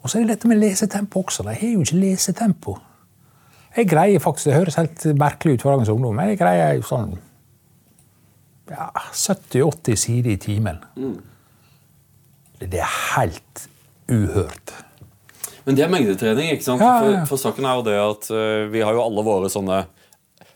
Og 0.00 0.10
så 0.10 0.18
er 0.18 0.24
det 0.24 0.36
dette 0.36 0.48
med 0.48 0.60
lesetempo 0.60 1.22
også. 1.24 1.44
De 1.44 1.54
har 1.56 1.70
jo 1.74 1.84
ikke 1.84 2.00
lesetempo. 2.00 2.78
Jeg 3.74 3.88
greier 3.90 4.22
faktisk, 4.22 4.46
Det 4.46 4.54
høres 4.54 4.78
helt 4.78 5.04
merkelig 5.18 5.54
ut 5.54 5.62
for 5.62 5.70
dagens 5.70 5.88
ungdom, 5.88 6.14
men 6.14 6.28
jeg 6.32 6.38
greier 6.38 6.76
jo 6.78 6.84
sånn 6.86 7.16
ja, 8.70 8.88
70-80 9.12 10.00
sider 10.00 10.30
i 10.30 10.36
timen. 10.40 10.80
Mm. 10.96 11.18
Det 12.60 12.80
er 12.80 12.92
helt 13.16 13.64
uhørt. 14.08 14.74
Men 15.64 15.76
det 15.76 15.84
er 15.84 15.92
mengdetrening, 15.92 16.52
ikke 16.54 16.66
sant? 16.66 16.84
Ja, 16.84 16.94
ja. 17.00 17.20
For, 17.24 17.34
for, 17.34 17.42
saken 17.48 17.66
er 17.68 17.78
jo 17.80 17.84
det 17.86 17.96
at 18.00 18.30
uh, 18.32 18.72
vi 18.72 18.84
har 18.84 18.96
jo 18.96 19.04
alle 19.04 19.24
våre 19.26 19.50
sånne 19.52 19.84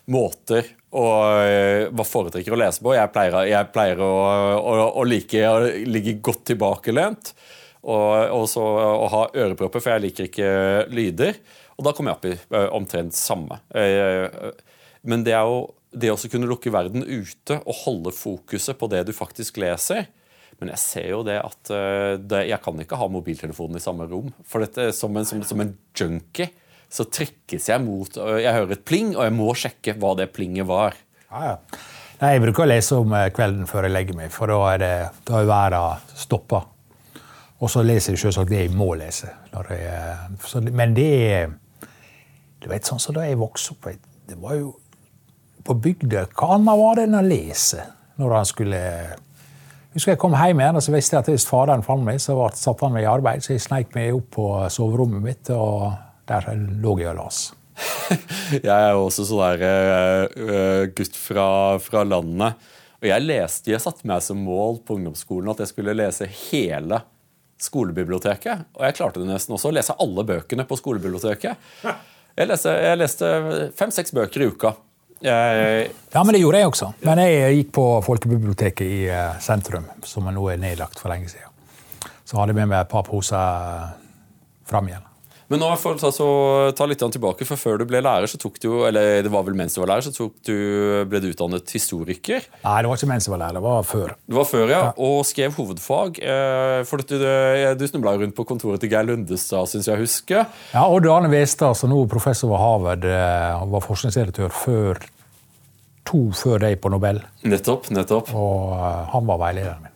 måter 0.09 0.69
og 0.89 1.15
uh, 1.21 1.87
hva 1.93 2.05
foretrekker 2.07 2.55
å 2.55 2.59
lese 2.59 2.81
på. 2.83 2.95
Jeg 2.97 3.13
pleier, 3.13 3.39
jeg 3.51 3.71
pleier 3.73 4.01
å, 4.01 4.11
å, 4.57 4.75
å, 4.89 5.05
like 5.07 5.41
å 5.45 5.61
ligge 5.89 6.17
godt 6.25 6.47
tilbakelent 6.51 7.33
og, 7.79 8.11
og 8.35 8.45
så 8.51 8.63
å 8.63 9.09
ha 9.13 9.23
ørepropper, 9.29 9.83
for 9.83 9.93
jeg 9.93 10.05
liker 10.07 10.29
ikke 10.29 10.53
lyder. 10.91 11.37
Og 11.77 11.85
da 11.87 11.93
kommer 11.95 12.11
jeg 12.11 12.19
opp 12.19 12.29
i 12.29 12.37
uh, 12.57 12.69
omtrent 12.77 13.17
samme. 13.17 13.61
men 15.01 15.23
det 15.23 15.35
er 15.37 15.45
jo 15.47 15.67
det 15.89 16.11
å 16.11 16.17
kunne 16.29 16.49
lukke 16.49 16.73
verden 16.73 17.05
ute 17.05 17.61
og 17.63 17.77
holde 17.85 18.13
fokuset 18.13 18.77
på 18.77 18.89
det 18.91 19.05
du 19.07 19.13
faktisk 19.15 19.57
leser, 19.61 20.09
men 20.59 20.73
jeg 20.73 20.81
ser 20.81 21.07
jo 21.13 21.21
det 21.23 21.37
at 21.39 21.69
det, 22.19 22.41
jeg 22.49 22.59
kan 22.61 22.81
ikke 22.83 22.97
ha 22.99 23.05
mobiltelefonen 23.07 23.79
i 23.79 23.81
samme 23.81 24.09
rom. 24.09 24.27
For 24.43 24.59
dette, 24.59 24.89
som, 24.93 25.15
en, 25.15 25.25
som, 25.25 25.39
som 25.47 25.63
en 25.63 25.71
junkie 25.95 26.49
så 26.89 27.05
trykkes 27.05 27.69
jeg 27.69 27.83
mot 27.85 28.17
Jeg 28.17 28.53
hører 28.55 28.73
et 28.73 28.85
pling, 28.85 29.13
og 29.15 29.23
jeg 29.27 29.35
må 29.35 29.53
sjekke 29.57 29.93
hva 30.01 30.15
det 30.17 30.31
plinget 30.33 30.67
var. 30.69 30.97
Ja, 31.29 31.51
ja. 31.51 31.55
Nei, 32.19 32.33
jeg 32.35 32.43
bruker 32.43 32.65
å 32.65 32.67
lese 32.67 32.97
om 32.99 33.13
eh, 33.15 33.29
kvelden 33.31 33.69
før 33.69 33.87
jeg 33.87 33.95
legger 33.95 34.17
meg, 34.17 34.31
for 34.35 34.51
da 34.51 34.57
er, 34.73 34.81
det, 34.81 34.95
da 35.29 35.39
er 35.39 35.47
verden 35.47 36.17
stoppa. 36.19 36.65
Og 37.59 37.71
så 37.71 37.83
leser 37.83 38.15
jeg 38.15 38.23
selvsagt 38.25 38.51
det 38.51 38.65
jeg 38.65 38.73
må 38.75 38.89
lese. 38.99 39.31
Jeg, 39.53 39.77
eh, 39.77 40.25
så, 40.43 40.61
men 40.63 40.95
det 40.97 41.09
Du 42.59 42.67
vet, 42.67 42.83
sånn 42.83 42.99
som 42.99 43.15
da 43.15 43.23
jeg 43.23 43.39
vokste 43.39 43.73
opp 43.73 43.87
Det 44.27 44.35
var 44.39 44.57
jo 44.59 44.73
På 45.65 45.73
bygda 45.79 46.25
Hva 46.35 46.53
annet 46.57 46.79
var 46.79 46.99
det 46.99 47.05
enn 47.07 47.17
å 47.17 47.23
lese 47.25 47.85
når 48.19 48.35
han 48.35 48.47
skulle 48.47 48.81
Husker 49.95 50.13
jeg 50.13 50.19
kom 50.21 50.35
hjem 50.37 50.59
igjen 50.61 50.77
og 50.77 50.83
så 50.85 50.91
visste 50.93 51.15
jeg 51.15 51.23
at 51.23 51.29
hvis 51.31 51.47
faderen 51.49 51.81
fant 51.83 52.03
meg, 52.05 52.19
så 52.21 52.35
satte 52.53 52.85
han 52.85 52.93
meg 52.93 53.07
i 53.07 53.09
arbeid. 53.09 53.41
Så 53.41 53.55
jeg 53.55 53.63
sneik 53.63 53.95
meg 53.95 54.13
opp 54.13 54.27
på 54.35 54.43
soverommet 54.69 55.23
mitt, 55.23 55.49
og 55.49 55.87
der 56.29 56.49
lå 56.55 56.97
jeg 57.01 57.11
og 57.13 57.19
las. 57.23 57.39
jeg 58.51 58.73
er 58.73 58.91
jo 58.93 59.05
også 59.05 59.25
sånn 59.29 59.61
der 59.61 60.33
uh, 60.35 60.83
gutt 60.95 61.15
fra, 61.17 61.47
fra, 61.83 62.03
landet. 62.07 62.67
Og 62.99 63.07
jeg 63.07 63.23
leste, 63.23 63.71
jeg 63.71 63.83
satte 63.83 64.07
meg 64.09 64.23
som 64.25 64.41
mål 64.43 64.81
på 64.83 64.97
ungdomsskolen 64.97 65.53
at 65.53 65.63
jeg 65.63 65.71
skulle 65.71 65.95
lese 65.95 66.27
hele 66.49 66.99
skolebiblioteket. 67.59 68.67
Og 68.75 68.85
jeg 68.87 68.97
klarte 68.99 69.21
det 69.21 69.29
nesten 69.29 69.55
også, 69.55 69.71
å 69.71 69.75
lese 69.75 69.95
alle 69.99 70.25
bøkene 70.27 70.65
på 70.67 70.77
skolebiblioteket. 70.79 71.71
Jeg 72.39 72.47
leste, 72.47 72.75
leste 72.99 73.31
fem-seks 73.79 74.15
bøker 74.15 74.43
i 74.43 74.51
uka. 74.51 74.73
Jeg... 75.23 75.89
Ja, 76.13 76.23
men 76.23 76.35
det 76.35 76.39
gjorde 76.39 76.61
jeg 76.61 76.71
også. 76.71 76.93
Men 77.03 77.19
jeg 77.23 77.57
gikk 77.57 77.73
på 77.75 77.85
folkebiblioteket 78.05 78.85
i 78.87 78.99
eh, 79.11 79.39
sentrum, 79.43 79.89
som 80.07 80.29
nå 80.31 80.45
er 80.51 80.61
nedlagt 80.61 81.01
for 81.01 81.11
lenge 81.11 81.31
siden. 81.31 81.51
Så 82.23 82.39
hadde 82.39 82.53
jeg 82.53 82.61
med 82.61 82.71
meg 82.71 82.85
et 82.85 82.91
par 82.91 83.03
poser 83.07 83.89
fram 84.69 84.87
igjen. 84.87 85.08
Men 85.49 85.63
nå 85.63 85.69
for 85.81 85.97
å 85.97 86.29
ta 86.77 86.85
litt 86.85 87.01
tilbake, 87.01 87.45
for 87.47 87.59
Før 87.59 87.81
du 87.81 87.85
ble 87.89 88.01
lærer, 88.05 88.29
så 88.29 88.37
tok 88.39 88.59
du 88.61 88.69
eller 88.87 89.23
det 89.25 89.31
var 89.33 89.43
vel 89.47 89.57
mens 89.57 89.73
du 89.75 89.81
var 89.81 89.91
lærer, 89.95 90.05
så 90.05 90.29
du, 90.45 90.55
ble 91.09 91.21
du 91.23 91.29
utdannet 91.31 91.73
historiker? 91.73 92.45
Nei, 92.63 92.75
det 92.83 92.91
var 92.91 92.99
ikke 92.99 93.09
mens 93.09 93.27
jeg 93.27 93.33
var 93.33 93.41
lærer. 93.41 93.57
Det 93.57 93.65
var 93.65 93.87
før. 93.89 94.13
Det 94.29 94.37
var 94.37 94.47
før, 94.47 94.65
ja. 94.69 94.81
ja. 94.87 94.93
Og 95.09 95.25
skrev 95.27 95.57
hovedfag. 95.57 96.21
Eh, 96.21 96.79
for 96.89 97.03
du, 97.03 97.17
du 97.79 97.85
snubla 97.89 98.15
rundt 98.21 98.37
på 98.37 98.45
kontoret 98.47 98.83
til 98.83 98.93
Geir 98.93 99.09
Lundestad, 99.09 99.67
syns 99.71 99.89
jeg 99.89 100.03
husker. 100.05 100.45
Ja, 100.75 100.85
Odd 100.85 101.09
Arne 101.09 101.31
Westad, 101.33 101.75
som 101.79 101.91
nå 101.91 102.03
er 102.05 102.11
professor 102.11 102.53
ved 102.53 102.61
Harvard, 102.61 103.09
eh, 103.09 103.69
var 103.73 103.85
forskningsdirektør 103.85 104.53
før 104.53 105.01
to 106.09 106.25
før 106.33 106.61
deg 106.63 106.79
på 106.81 106.91
Nobel. 106.93 107.21
Nettopp, 107.47 107.89
nettopp. 107.93 108.33
Og 108.37 108.73
uh, 108.73 109.05
han 109.13 109.29
var 109.29 109.41
veilederen 109.43 109.85
min. 109.85 109.88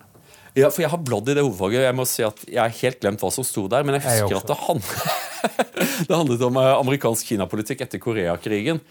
Ja, 0.54 0.70
for 0.70 0.84
Jeg 0.84 0.92
har 0.94 1.02
bladd 1.02 1.30
i 1.32 1.36
det 1.38 1.44
hovedfaget. 1.44 1.82
Jeg 1.88 1.98
må 1.98 2.06
si 2.10 2.24
at 2.26 2.44
jeg 2.46 2.62
har 2.62 2.80
helt 2.84 3.00
glemt 3.02 3.24
hva 3.24 3.32
som 3.34 3.46
sto 3.48 3.66
der. 3.72 3.86
Men 3.86 3.98
jeg 3.98 4.06
husker 4.06 4.36
jeg 4.36 4.42
at 4.44 4.52
det, 4.52 4.60
hand... 4.68 4.86
det, 6.08 6.14
handlet 6.14 6.46
om 6.46 6.60
eh, 6.62 6.70
amerikansk 6.78 7.34
Kina-politikk 7.34 7.82
etter 7.88 8.02
Koreakrigen. 8.04 8.82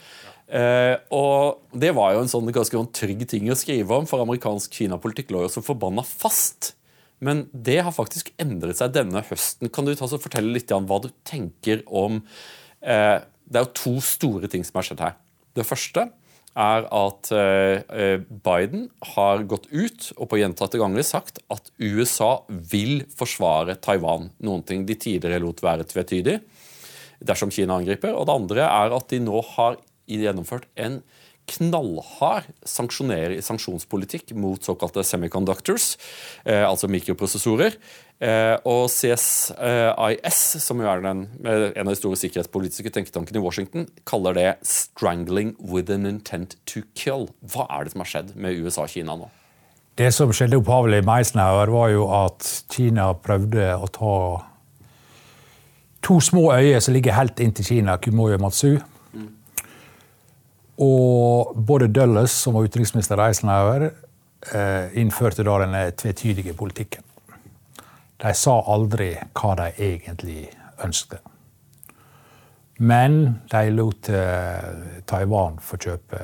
Eh, 0.50 0.96
og 1.14 1.62
Det 1.70 1.92
var 1.94 2.16
jo 2.16 2.24
en 2.24 2.32
sånn 2.32 2.50
ganske 2.52 2.76
sånn 2.76 2.90
trygg 2.94 3.24
ting 3.30 3.46
å 3.52 3.58
skrive 3.58 4.00
om, 4.00 4.08
for 4.10 4.24
amerikansk 4.24 4.74
Kina-politikk 4.80 5.30
lå 5.32 5.46
jo 5.46 5.52
så 5.54 5.62
forbanna 5.64 6.04
fast. 6.06 6.74
Men 7.22 7.44
det 7.54 7.78
har 7.86 7.94
faktisk 7.94 8.32
endret 8.42 8.80
seg 8.80 8.96
denne 8.96 9.22
høsten. 9.28 9.70
Kan 9.70 9.86
du 9.86 9.94
ta 9.94 10.08
og 10.08 10.24
fortelle 10.24 10.50
litt 10.56 10.74
om 10.74 10.88
hva 10.90 10.98
du 11.04 11.12
tenker 11.28 11.86
om 11.86 12.18
eh, 12.82 13.22
Det 13.22 13.60
er 13.60 13.68
jo 13.68 13.76
to 13.78 13.94
store 14.02 14.50
ting 14.50 14.66
som 14.66 14.80
har 14.80 14.88
skjedd 14.90 15.04
her. 15.06 15.14
Det 15.54 15.68
første 15.68 16.08
er 16.58 16.86
at 16.92 17.30
eh, 17.32 18.20
Biden 18.44 18.88
har 19.14 19.44
gått 19.48 19.70
ut 19.72 20.10
og 20.18 20.28
på 20.30 20.40
gjentatte 20.40 20.80
ganger 20.80 21.06
sagt 21.06 21.40
at 21.52 21.70
USA 21.80 22.42
vil 22.48 23.06
forsvare 23.16 23.78
Taiwan. 23.80 24.28
Noen 24.44 24.64
ting 24.68 24.84
de 24.88 24.98
tidligere 24.98 25.40
lot 25.42 25.62
være 25.64 25.88
tvetydig 25.88 26.38
dersom 27.22 27.52
Kina 27.54 27.78
angriper. 27.78 28.12
Og 28.16 28.28
det 28.28 28.36
andre 28.36 28.68
er 28.68 28.96
at 28.96 29.08
de 29.12 29.22
nå 29.22 29.42
har 29.54 29.80
gjennomført 30.10 30.68
en 30.76 31.00
knallhard 31.56 32.48
sanksjonspolitikk 32.66 34.32
mot 34.38 34.62
såkalte 34.64 35.04
semiconductors, 35.06 35.96
eh, 36.44 36.62
altså 36.68 36.90
mikroprosessorer. 36.92 37.76
Eh, 38.22 38.54
og 38.68 38.86
CSIS, 38.90 40.40
som 40.62 40.80
jo 40.80 40.86
er 40.86 41.02
den, 41.02 41.24
en 41.42 41.86
av 41.86 41.90
de 41.90 41.98
store 41.98 42.18
sikkerhetspolitiske 42.20 42.92
tenketankene 42.94 43.40
i 43.40 43.42
Washington, 43.42 43.88
kaller 44.06 44.32
det 44.34 44.54
'strangling 44.62 45.56
with 45.58 45.90
an 45.90 46.06
intent 46.06 46.56
to 46.66 46.82
kill'. 46.94 47.30
Hva 47.42 47.66
er 47.68 47.84
det 47.84 47.92
som 47.92 48.00
har 48.00 48.06
skjedd 48.06 48.36
med 48.36 48.58
USA 48.62 48.82
og 48.82 48.88
Kina 48.88 49.16
nå? 49.16 49.28
Det 49.96 50.14
som 50.14 50.30
skjedde 50.32 50.56
opphavlig 50.56 51.02
i 51.02 51.18
Eisenhower, 51.18 51.66
var 51.66 51.88
jo 51.88 52.06
at 52.08 52.64
Kina 52.70 53.12
prøvde 53.12 53.76
å 53.76 53.90
ta 53.92 54.44
to 56.02 56.20
små 56.20 56.52
øyer 56.52 56.80
som 56.80 56.94
ligger 56.94 57.12
helt 57.12 57.40
inntil 57.40 57.64
Kina, 57.64 57.96
Kumoyo 57.96 58.38
Matsu 58.38 58.80
og 60.78 61.56
både 61.56 61.88
Dulles, 61.92 62.32
som 62.32 62.54
var 62.56 62.68
utenriksminister 62.68 63.20
Eisenhower, 63.20 63.90
eh, 64.54 64.98
innførte 64.98 65.44
da 65.44 65.58
den 65.64 65.76
tvetydige 65.96 66.54
politikken. 66.54 67.04
De 68.22 68.32
sa 68.34 68.62
aldri 68.70 69.16
hva 69.34 69.54
de 69.58 69.68
egentlig 69.78 70.48
ønsket. 70.84 71.20
Men 72.78 73.42
de 73.50 73.70
lot 73.70 74.08
eh, 74.08 75.02
Taiwan 75.06 75.58
få 75.62 75.76
kjøpe 75.76 76.22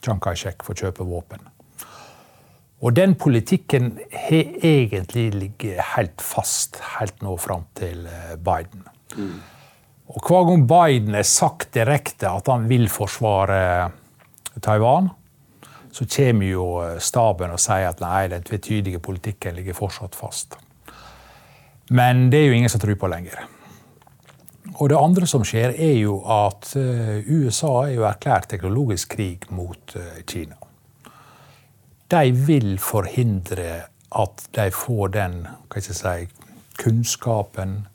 Chiang 0.00 0.20
Kai-shek 0.20 0.64
få 0.64 0.74
kjøpe 0.76 1.04
våpen. 1.04 1.46
Og 2.80 2.96
den 2.96 3.14
politikken 3.20 3.98
har 4.12 4.54
egentlig 4.64 5.26
ligget 5.34 5.82
helt 5.94 6.22
fast 6.24 6.80
helt 6.96 7.20
nå 7.24 7.36
fram 7.40 7.66
til 7.76 8.06
eh, 8.08 8.36
Biden. 8.40 8.86
Mm. 9.16 9.40
Og 10.10 10.26
hver 10.26 10.48
gang 10.48 10.66
Biden 10.66 11.14
har 11.14 11.26
sagt 11.28 11.74
direkte 11.74 12.30
at 12.30 12.48
han 12.50 12.66
vil 12.70 12.88
forsvare 12.90 13.90
Taiwan, 14.62 15.10
så 15.92 16.06
kommer 16.06 16.46
jo 16.46 16.66
staben 17.02 17.54
og 17.54 17.62
sier 17.62 17.90
at 17.90 18.02
nei, 18.02 18.26
den 18.30 18.42
tvetydige 18.46 18.98
politikken 19.02 19.56
ligger 19.58 19.78
fortsatt 19.78 20.18
fast. 20.18 20.58
Men 21.90 22.28
det 22.30 22.40
er 22.40 22.50
jo 22.50 22.58
ingen 22.58 22.70
som 22.70 22.82
tror 22.82 22.98
på 22.98 23.10
lenger. 23.10 23.40
Og 24.78 24.88
det 24.88 24.98
andre 24.98 25.26
som 25.26 25.44
skjer, 25.46 25.74
er 25.74 25.96
jo 25.98 26.20
at 26.30 26.72
eh, 26.78 27.26
USA 27.26 27.72
er 27.88 27.94
jo 27.96 28.06
erklært 28.08 28.50
teknologisk 28.52 29.16
krig 29.16 29.46
mot 29.50 29.96
eh, 29.98 30.22
Kina. 30.26 30.56
De 32.10 32.30
vil 32.46 32.78
forhindre 32.82 33.72
at 34.10 34.46
de 34.56 34.66
får 34.74 35.12
den 35.14 35.42
si, 35.78 36.28
kunnskapen, 36.80 37.89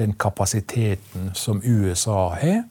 den 0.00 0.16
kapasiteten 0.18 1.30
som 1.34 1.62
USA 1.64 2.28
har, 2.40 2.62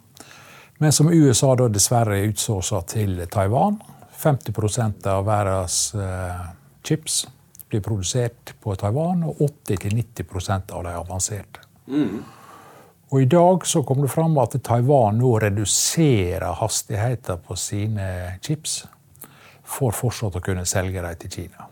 men 0.80 0.94
som 0.96 1.10
USA 1.12 1.54
da 1.60 1.68
dessverre 1.72 2.22
utsourcer 2.30 2.86
til 2.88 3.20
Taiwan. 3.32 3.80
50% 4.20 5.08
av 5.08 5.26
verdens 5.28 5.78
uh, 5.96 6.50
chips 6.84 7.22
blir 7.70 7.84
produsert 7.84 8.54
på 8.64 8.76
Taiwan, 8.80 9.24
og 9.28 9.40
80-90% 9.70 10.74
av 10.76 10.84
de 10.88 10.94
avanserte. 11.00 11.64
Mm. 11.88 12.22
Og 13.10 13.22
I 13.22 13.26
dag 13.26 13.66
så 13.66 13.82
kom 13.84 14.04
det 14.04 14.12
fram 14.14 14.38
at 14.42 14.56
Taiwan 14.64 15.18
nå 15.20 15.34
reduserer 15.42 16.60
hastigheten 16.60 17.42
på 17.46 17.58
sine 17.58 18.10
chips 18.46 18.84
for 19.66 19.96
fortsatt 19.96 20.38
å 20.38 20.44
kunne 20.44 20.66
selge 20.70 21.02
dem 21.02 21.22
til 21.22 21.34
Kina. 21.34 21.70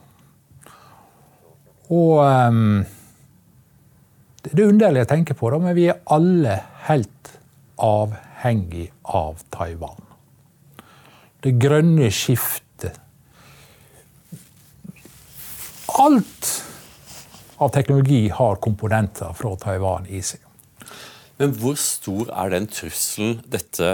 Og 1.94 2.20
um, 2.20 2.82
Det 4.52 4.64
er 4.64 4.72
underlig 4.72 5.04
å 5.04 5.10
tenke 5.10 5.36
på, 5.38 5.50
det, 5.52 5.60
men 5.64 5.76
vi 5.78 5.88
er 5.92 6.02
alle 6.14 6.60
helt 6.88 7.34
avhengig 7.84 8.90
av 9.04 9.42
Taiwan. 9.54 10.04
Det 11.44 11.54
grønne 11.62 12.10
skiftet. 12.14 12.98
Alt 15.98 16.52
av 17.58 17.72
teknologi 17.74 18.28
har 18.34 18.60
komponenter 18.62 19.34
fra 19.38 19.56
Taiwan 19.62 20.06
i 20.10 20.22
seg. 20.26 20.42
Men 21.38 21.54
hvor 21.62 21.78
stor 21.78 22.32
er 22.34 22.54
den 22.54 22.68
trusselen 22.70 23.42
dette 23.46 23.92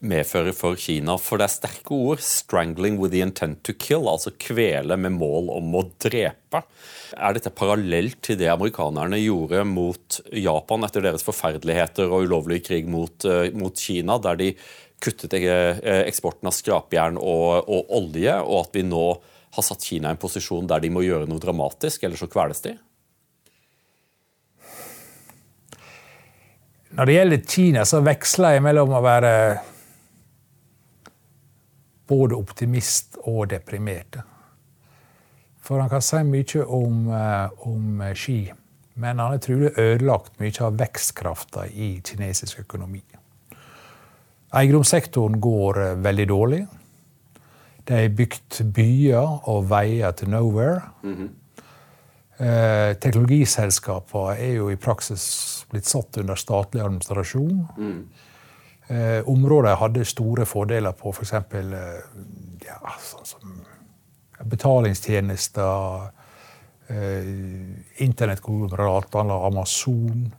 medfører 0.00 0.54
for 0.56 0.78
Kina? 0.78 1.16
For 1.20 1.40
det 1.40 1.48
er 1.48 1.54
sterke 1.54 1.94
ord. 1.94 2.22
'Strangling 2.22 2.98
with 2.98 3.12
the 3.12 3.22
intent 3.24 3.62
to 3.64 3.72
kill', 3.72 4.08
altså 4.08 4.30
kvele 4.38 4.96
med 4.96 5.16
mål 5.18 5.50
om 5.56 5.74
å 5.74 5.84
drepe. 5.98 6.62
Er 7.16 7.34
dette 7.34 7.50
parallelt 7.50 8.20
til 8.22 8.38
det 8.38 8.50
amerikanerne 8.52 9.18
gjorde 9.20 9.64
mot 9.64 10.20
Japan 10.32 10.84
etter 10.84 11.02
deres 11.02 11.24
forferdeligheter 11.26 12.10
og 12.10 12.28
ulovlig 12.28 12.64
krig 12.66 12.88
mot, 12.88 13.24
uh, 13.24 13.48
mot 13.54 13.74
Kina, 13.74 14.18
der 14.18 14.36
de 14.36 14.52
kuttet 15.00 15.34
eh, 15.38 15.78
eksporten 16.08 16.48
av 16.50 16.54
skrapjern 16.56 17.18
og, 17.22 17.68
og 17.70 17.92
olje, 17.94 18.34
og 18.42 18.66
at 18.66 18.74
vi 18.74 18.82
nå 18.82 19.06
har 19.54 19.64
satt 19.64 19.86
Kina 19.86 20.10
i 20.10 20.16
en 20.16 20.20
posisjon 20.20 20.66
der 20.66 20.82
de 20.82 20.90
må 20.90 21.04
gjøre 21.06 21.28
noe 21.30 21.42
dramatisk, 21.42 22.02
eller 22.02 22.18
så 22.18 22.26
kveles 22.30 22.62
de? 22.64 22.74
Når 26.98 27.06
det 27.06 27.14
gjelder 27.14 27.42
Kina, 27.46 27.84
så 27.86 28.00
veksler 28.02 28.56
jeg 28.56 28.64
mellom 28.64 28.94
å 28.96 29.04
være 29.04 29.32
både 32.08 32.36
optimist 32.38 33.18
og 33.24 33.50
deprimert. 33.52 34.20
For 35.62 35.82
han 35.82 35.90
kan 35.92 36.04
si 36.04 36.22
mye 36.24 36.64
om, 36.64 37.08
eh, 37.12 37.66
om 37.68 38.02
Xi, 38.14 38.52
men 38.94 39.18
han 39.18 39.34
har 39.34 39.38
trolig 39.38 39.72
ødelagt 39.76 40.40
mye 40.40 40.64
av 40.64 40.78
vekstkrafta 40.80 41.66
i 41.68 42.00
kinesisk 42.04 42.64
økonomi. 42.64 43.02
Eiendomssektoren 44.56 45.40
går 45.40 45.82
eh, 45.82 45.98
veldig 46.04 46.28
dårlig. 46.28 46.62
Det 47.88 47.98
er 48.04 48.16
bygd 48.16 48.62
byer 48.74 49.48
og 49.48 49.68
veier 49.70 50.12
til 50.12 50.30
nowhere. 50.30 50.80
Mm 51.02 51.14
-hmm. 51.14 51.28
Eh, 52.38 52.94
teknologiselskapene 53.02 54.36
er 54.38 54.52
jo 54.60 54.68
i 54.70 54.76
praksis 54.76 55.66
blitt 55.70 55.88
satt 55.90 56.20
under 56.20 56.38
statlig 56.38 56.84
administrasjon. 56.84 57.66
Mm. 57.76 58.04
Eh, 58.88 59.20
områder 59.28 59.76
hadde 59.76 60.04
store 60.08 60.46
fordeler 60.48 60.94
på 60.96 61.12
f.eks. 61.12 61.34
For 61.50 61.74
eh, 61.76 62.04
ja, 62.64 62.78
sånn 63.04 63.28
som 63.28 63.58
betalingstjenester, 64.48 66.08
eh, 66.88 67.28
internettkonglomerat, 68.04 69.14
Amazon, 69.14 70.34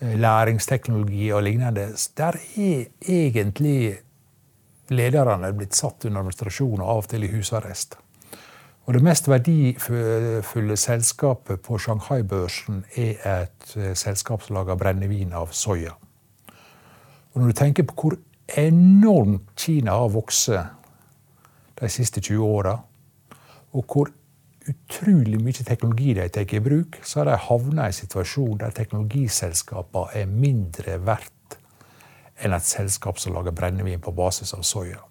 eh, 0.00 0.14
læringsteknologi 0.18 1.32
og 1.32 1.42
lignende. 1.42 1.88
Der 2.16 2.38
er 2.56 2.86
egentlig 3.08 3.98
lederne 4.88 5.52
blitt 5.52 5.74
satt 5.74 6.04
under 6.04 6.20
administrasjon 6.20 6.80
og 6.80 6.88
av 6.88 7.04
og 7.04 7.08
til 7.08 7.24
i 7.24 7.32
husarrest. 7.32 7.96
Og 8.84 8.94
det 8.94 9.02
mest 9.02 9.28
verdifulle 9.28 10.76
selskapet 10.76 11.62
på 11.64 11.78
Shanghai-børsen 11.78 12.84
er 13.00 13.14
et 13.42 13.76
eh, 13.76 13.94
selskap 13.96 14.42
som 14.44 14.58
lager 14.58 14.76
brennevin 14.76 15.32
av 15.32 15.54
soya. 15.56 15.94
Og 17.34 17.42
når 17.42 17.50
du 17.50 17.58
tenker 17.58 17.86
på 17.88 17.94
hvor 17.98 18.16
enormt 18.60 19.54
Kina 19.58 19.96
har 19.98 20.12
vokst 20.14 20.50
de 21.80 21.88
siste 21.90 22.22
20 22.22 22.44
åra, 22.46 22.76
og 23.74 23.84
hvor 23.90 24.10
utrolig 24.70 25.40
mye 25.42 25.64
teknologi 25.66 26.14
de 26.16 26.28
tar 26.32 26.54
i 26.54 26.62
bruk, 26.62 27.00
så 27.04 27.20
har 27.20 27.32
de 27.32 27.40
havna 27.48 27.88
i 27.88 27.92
en 27.92 27.96
situasjon 27.98 28.60
der 28.62 28.76
teknologiselskapene 28.76 30.20
er 30.22 30.30
mindre 30.30 31.00
verdt 31.04 31.58
enn 32.44 32.54
et 32.54 32.66
selskap 32.66 33.20
som 33.22 33.34
lager 33.34 33.54
brennevin 33.54 34.02
på 34.02 34.14
basis 34.14 34.54
av 34.56 34.64
soya. 34.66 35.02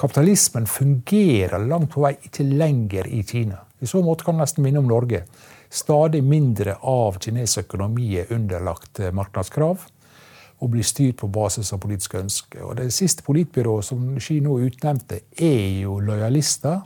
Kapitalismen 0.00 0.66
fungerer 0.68 1.62
langt 1.62 1.92
på 1.94 2.02
vei 2.04 2.16
ikke 2.26 2.44
lenger 2.44 3.06
i 3.08 3.22
Kina. 3.26 3.60
I 3.80 3.88
så 3.88 4.02
måte 4.04 4.26
kan 4.26 4.36
det 4.36 4.44
nesten 4.44 4.64
minne 4.64 4.82
om 4.82 4.88
Norge. 4.90 5.22
Stadig 5.70 6.20
mindre 6.26 6.76
av 6.82 7.20
kinesisk 7.22 7.70
økonomi 7.70 8.10
er 8.20 8.32
underlagt 8.34 9.00
marknadskrav, 9.14 9.86
og 10.60 10.70
blir 10.74 10.84
styrt 10.84 11.16
på 11.22 11.30
basis 11.32 11.72
av 11.72 11.80
politiske 11.80 12.20
ønsker. 12.20 12.62
Og 12.64 12.76
Det 12.76 12.92
siste 12.92 13.24
politbyrået 13.24 13.84
som 13.84 14.18
Xi 14.20 14.40
nå 14.44 14.58
utnevnte, 14.66 15.22
er 15.36 15.80
jo 15.82 15.98
lojalister. 16.04 16.82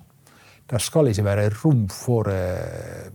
Det 0.71 0.81
skal 0.81 1.11
ikke 1.11 1.25
være 1.27 1.51
rom 1.59 1.89
for 1.91 2.31
eh, 2.31 3.11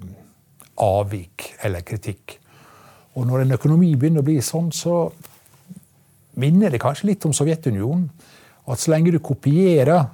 avvik 0.84 1.56
eller 1.64 1.82
kritikk. 1.82 2.38
Og 3.16 3.28
når 3.28 3.46
en 3.46 3.56
økonomi 3.56 3.96
begynner 3.96 4.22
å 4.22 4.28
bli 4.28 4.38
sånn, 4.44 4.72
så 4.72 5.08
minner 6.40 6.72
det 6.72 6.82
kanskje 6.84 7.10
litt 7.10 7.26
om 7.26 7.34
Sovjetunionen 7.36 8.10
at 8.70 8.80
så 8.80 8.92
lenge 8.94 9.12
du 9.16 9.20
kopierer, 9.24 10.06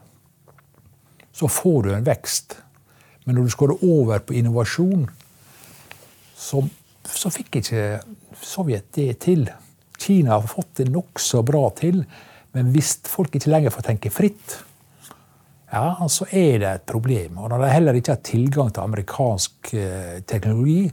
så 1.36 1.49
får 1.51 1.81
du 1.84 1.91
en 1.91 2.05
vekst. 2.05 2.55
Men 3.25 3.36
når 3.36 3.47
du 3.47 3.53
skal 3.55 3.75
over 3.81 4.21
på 4.23 4.38
innovasjon, 4.38 5.10
så, 6.38 6.62
så 7.10 7.31
fikk 7.34 7.60
ikke 7.60 7.86
Sovjet 8.45 8.91
det 8.95 9.10
til. 9.23 9.47
Kina 10.05 10.37
har 10.37 10.47
fått 10.49 10.77
det 10.81 10.89
nokså 10.93 11.41
bra 11.45 11.67
til, 11.77 12.03
men 12.55 12.71
hvis 12.73 12.95
folk 13.09 13.35
ikke 13.35 13.51
lenger 13.51 13.73
får 13.73 13.89
tenke 13.89 14.13
fritt, 14.13 14.59
ja, 15.73 15.95
så 16.07 16.27
er 16.29 16.59
det 16.61 16.69
et 16.69 16.85
problem. 16.87 17.39
Og 17.41 17.49
når 17.51 17.65
de 17.65 17.71
heller 17.73 17.97
ikke 17.97 18.13
har 18.13 18.21
tilgang 18.23 18.69
til 18.71 18.85
amerikansk 18.85 19.73
eh, 19.75 20.21
teknologi, 20.29 20.85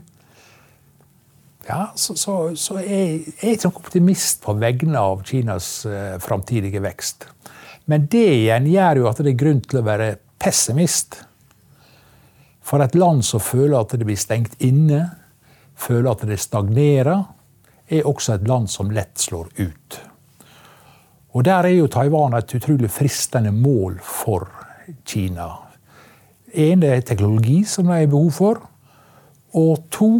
ja, 1.67 1.85
så, 1.95 2.15
så, 2.19 2.33
så 2.59 2.81
er 2.81 3.05
jeg 3.39 3.53
ikke 3.53 3.69
noen 3.69 3.79
optimist 3.79 4.41
på 4.43 4.55
vegne 4.59 4.99
av 4.99 5.21
Kinas 5.27 5.69
eh, 5.87 6.17
framtidige 6.23 6.81
vekst. 6.83 7.29
Men 7.87 8.09
det 8.11 8.25
igjen 8.41 8.67
gjør 8.71 8.99
jo 8.99 9.07
at 9.11 9.21
det 9.23 9.31
er 9.31 9.39
grunn 9.39 9.61
til 9.63 9.79
å 9.79 9.85
være 9.87 10.09
pessimist. 10.43 11.21
For 12.63 12.83
et 12.83 12.95
land 12.95 13.23
som 13.27 13.43
føler 13.43 13.77
at 13.79 13.95
det 13.95 14.07
blir 14.07 14.19
stengt 14.19 14.59
inne, 14.63 15.05
føler 15.79 16.11
at 16.11 16.27
det 16.27 16.39
stagnerer, 16.41 17.23
er 17.93 18.07
også 18.09 18.37
et 18.37 18.47
land 18.49 18.69
som 18.71 18.91
lett 18.93 19.21
slår 19.21 19.51
ut. 19.59 19.99
Og 21.33 21.45
der 21.45 21.65
er 21.65 21.75
jo 21.77 21.89
Taiwan 21.89 22.35
et 22.37 22.55
utrolig 22.55 22.91
fristende 22.93 23.51
mål 23.51 23.97
for 24.05 24.47
Kina. 25.05 25.49
En, 26.53 26.81
det 26.83 26.89
er 26.89 27.05
teknologi 27.05 27.63
som 27.65 27.89
de 27.89 27.97
har 27.97 28.09
behov 28.11 28.31
for. 28.35 28.61
Og 29.57 29.87
to, 29.93 30.19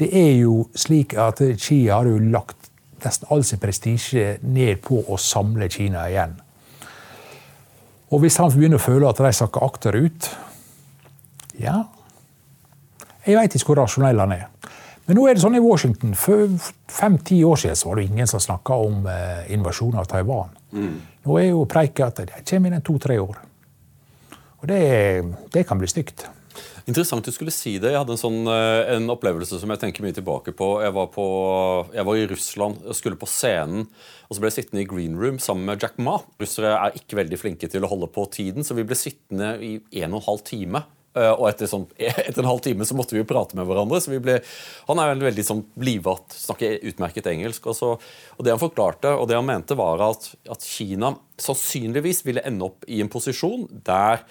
det 0.00 0.08
er 0.16 0.32
jo 0.40 0.64
slik 0.76 1.12
at 1.20 1.42
Kina 1.60 1.98
har 1.98 2.08
jo 2.08 2.22
lagt 2.32 2.70
nesten 3.04 3.28
all 3.30 3.44
sin 3.44 3.60
prestisje 3.60 4.38
ned 4.42 4.80
på 4.84 5.02
å 5.04 5.18
samle 5.20 5.68
Kina 5.72 6.06
igjen. 6.08 6.38
Og 8.14 8.22
hvis 8.22 8.38
han 8.40 8.52
begynner 8.52 8.80
å 8.80 8.84
føle 8.84 9.10
at 9.10 9.20
de 9.20 9.32
sakker 9.34 9.64
akterut 9.64 10.30
Ja, 11.58 11.84
jeg 13.24 13.38
veit 13.38 13.54
ikke 13.54 13.70
hvor 13.70 13.78
rasjonell 13.84 14.18
han 14.20 14.32
er. 14.34 14.48
Men 15.04 15.18
nå 15.18 15.26
er 15.28 15.36
det 15.36 15.42
sånn 15.44 15.58
i 15.58 15.62
Washington. 15.62 16.14
For 16.16 16.46
fem-ti 16.90 17.42
år 17.44 17.58
siden 17.60 17.76
så 17.76 17.90
var 17.90 18.00
det 18.00 18.06
ingen 18.08 18.30
som 18.30 18.40
snakka 18.40 18.78
om 18.86 19.08
eh, 19.10 19.50
invasjon 19.52 19.98
av 20.00 20.08
Taiwan. 20.08 20.54
Mm. 20.72 20.94
Nå 21.26 21.36
er 21.40 21.50
jo 21.50 21.66
preiket 21.68 22.06
at 22.06 22.22
det 22.22 22.46
kommer 22.48 22.72
innen 22.72 22.84
to-tre 22.84 23.18
år. 23.20 23.42
Og 24.62 24.70
det, 24.70 24.80
det 25.52 25.66
kan 25.68 25.80
bli 25.80 25.90
stygt. 25.90 26.24
Interessant 26.84 27.24
du 27.24 27.32
skulle 27.32 27.52
si 27.52 27.78
det. 27.80 27.94
Jeg 27.94 28.00
hadde 28.00 28.12
en, 28.12 28.20
sånn, 28.20 28.40
eh, 28.48 28.94
en 28.96 29.12
opplevelse 29.12 29.56
som 29.60 29.70
jeg 29.72 29.80
tenker 29.80 30.04
mye 30.04 30.16
tilbake 30.16 30.52
på. 30.56 30.70
Jeg 30.84 30.92
var, 30.96 31.08
på, 31.12 31.24
jeg 31.96 32.08
var 32.08 32.20
i 32.20 32.26
Russland 32.28 32.82
og 32.84 32.96
skulle 32.96 33.20
på 33.20 33.28
scenen, 33.28 33.86
og 34.28 34.36
så 34.36 34.40
ble 34.40 34.50
jeg 34.52 34.58
sittende 34.58 34.84
i 34.84 34.88
green 34.88 35.16
room 35.20 35.40
sammen 35.40 35.68
med 35.68 35.84
Jack 35.84 35.96
Ma. 36.00 36.18
Russere 36.40 36.74
er 36.76 36.98
ikke 37.00 37.20
veldig 37.20 37.40
flinke 37.40 37.68
til 37.72 37.84
å 37.84 37.92
holde 37.92 38.08
på 38.12 38.26
tiden, 38.32 38.64
så 38.64 38.76
vi 38.76 38.84
ble 38.88 38.96
sittende 39.00 39.54
i 39.64 39.78
en 40.02 40.12
og 40.12 40.20
en 40.20 40.28
halv 40.28 40.44
time. 40.48 40.84
Eh, 41.14 41.30
og 41.30 41.46
etter, 41.46 41.68
sånn, 41.70 41.84
etter, 41.98 42.40
en 42.42 42.50
halv 42.50 42.62
time 42.64 42.86
så 42.86 42.96
måtte 42.98 43.14
vi 43.14 43.22
jo 43.22 43.28
prate 43.28 43.58
med 43.58 43.68
hverandre. 43.68 44.00
så 44.02 44.10
vi 44.10 44.22
ble, 44.22 44.40
Han 44.88 45.00
er 45.00 45.12
veldig, 45.12 45.28
veldig 45.30 45.46
sånn 45.46 45.62
blivat, 45.78 46.34
snakker 46.34 46.82
utmerket 46.90 47.30
engelsk. 47.30 47.70
Og, 47.70 47.78
så, 47.78 47.92
og, 48.34 48.42
Det 48.42 48.54
han 48.54 48.62
forklarte, 48.62 49.14
og 49.14 49.28
det 49.30 49.38
han 49.38 49.46
mente, 49.46 49.78
var 49.78 50.02
at, 50.10 50.32
at 50.50 50.66
Kina 50.66 51.14
sannsynligvis 51.40 52.24
ville 52.26 52.42
ende 52.46 52.66
opp 52.66 52.86
i 52.90 53.00
en 53.02 53.10
posisjon 53.10 53.66
der 53.86 54.24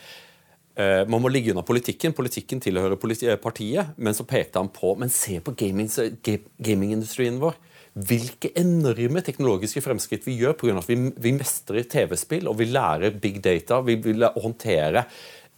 eh, 0.75 1.03
man 1.07 1.23
må 1.23 1.31
ligge 1.31 1.53
unna 1.53 1.63
politikken. 1.67 2.15
Politikken 2.15 2.63
tilhører 2.63 2.99
politi 2.99 3.29
eh, 3.31 3.39
partiet. 3.39 3.95
Men 3.95 4.17
så 4.17 4.27
pekte 4.27 4.59
han 4.59 4.71
på 4.73 4.97
men 4.99 5.13
se 5.13 5.39
på 5.43 5.55
gamingindustrien 5.55 7.39
vår. 7.39 7.55
Hvilke 7.93 8.49
enorme 8.57 9.21
teknologiske 9.21 9.83
fremskritt 9.85 10.25
vi 10.25 10.35
gjør 10.39 10.57
pga. 10.57 10.75
at 10.81 10.89
vi, 10.89 10.97
vi 11.15 11.33
mestrer 11.37 11.85
TV-spill 11.87 12.49
og 12.49 12.57
vi 12.59 12.67
lærer 12.73 13.15
big 13.21 13.39
data. 13.45 13.79
Vi 13.85 13.99
vil 14.01 14.27
håndtere 14.35 15.05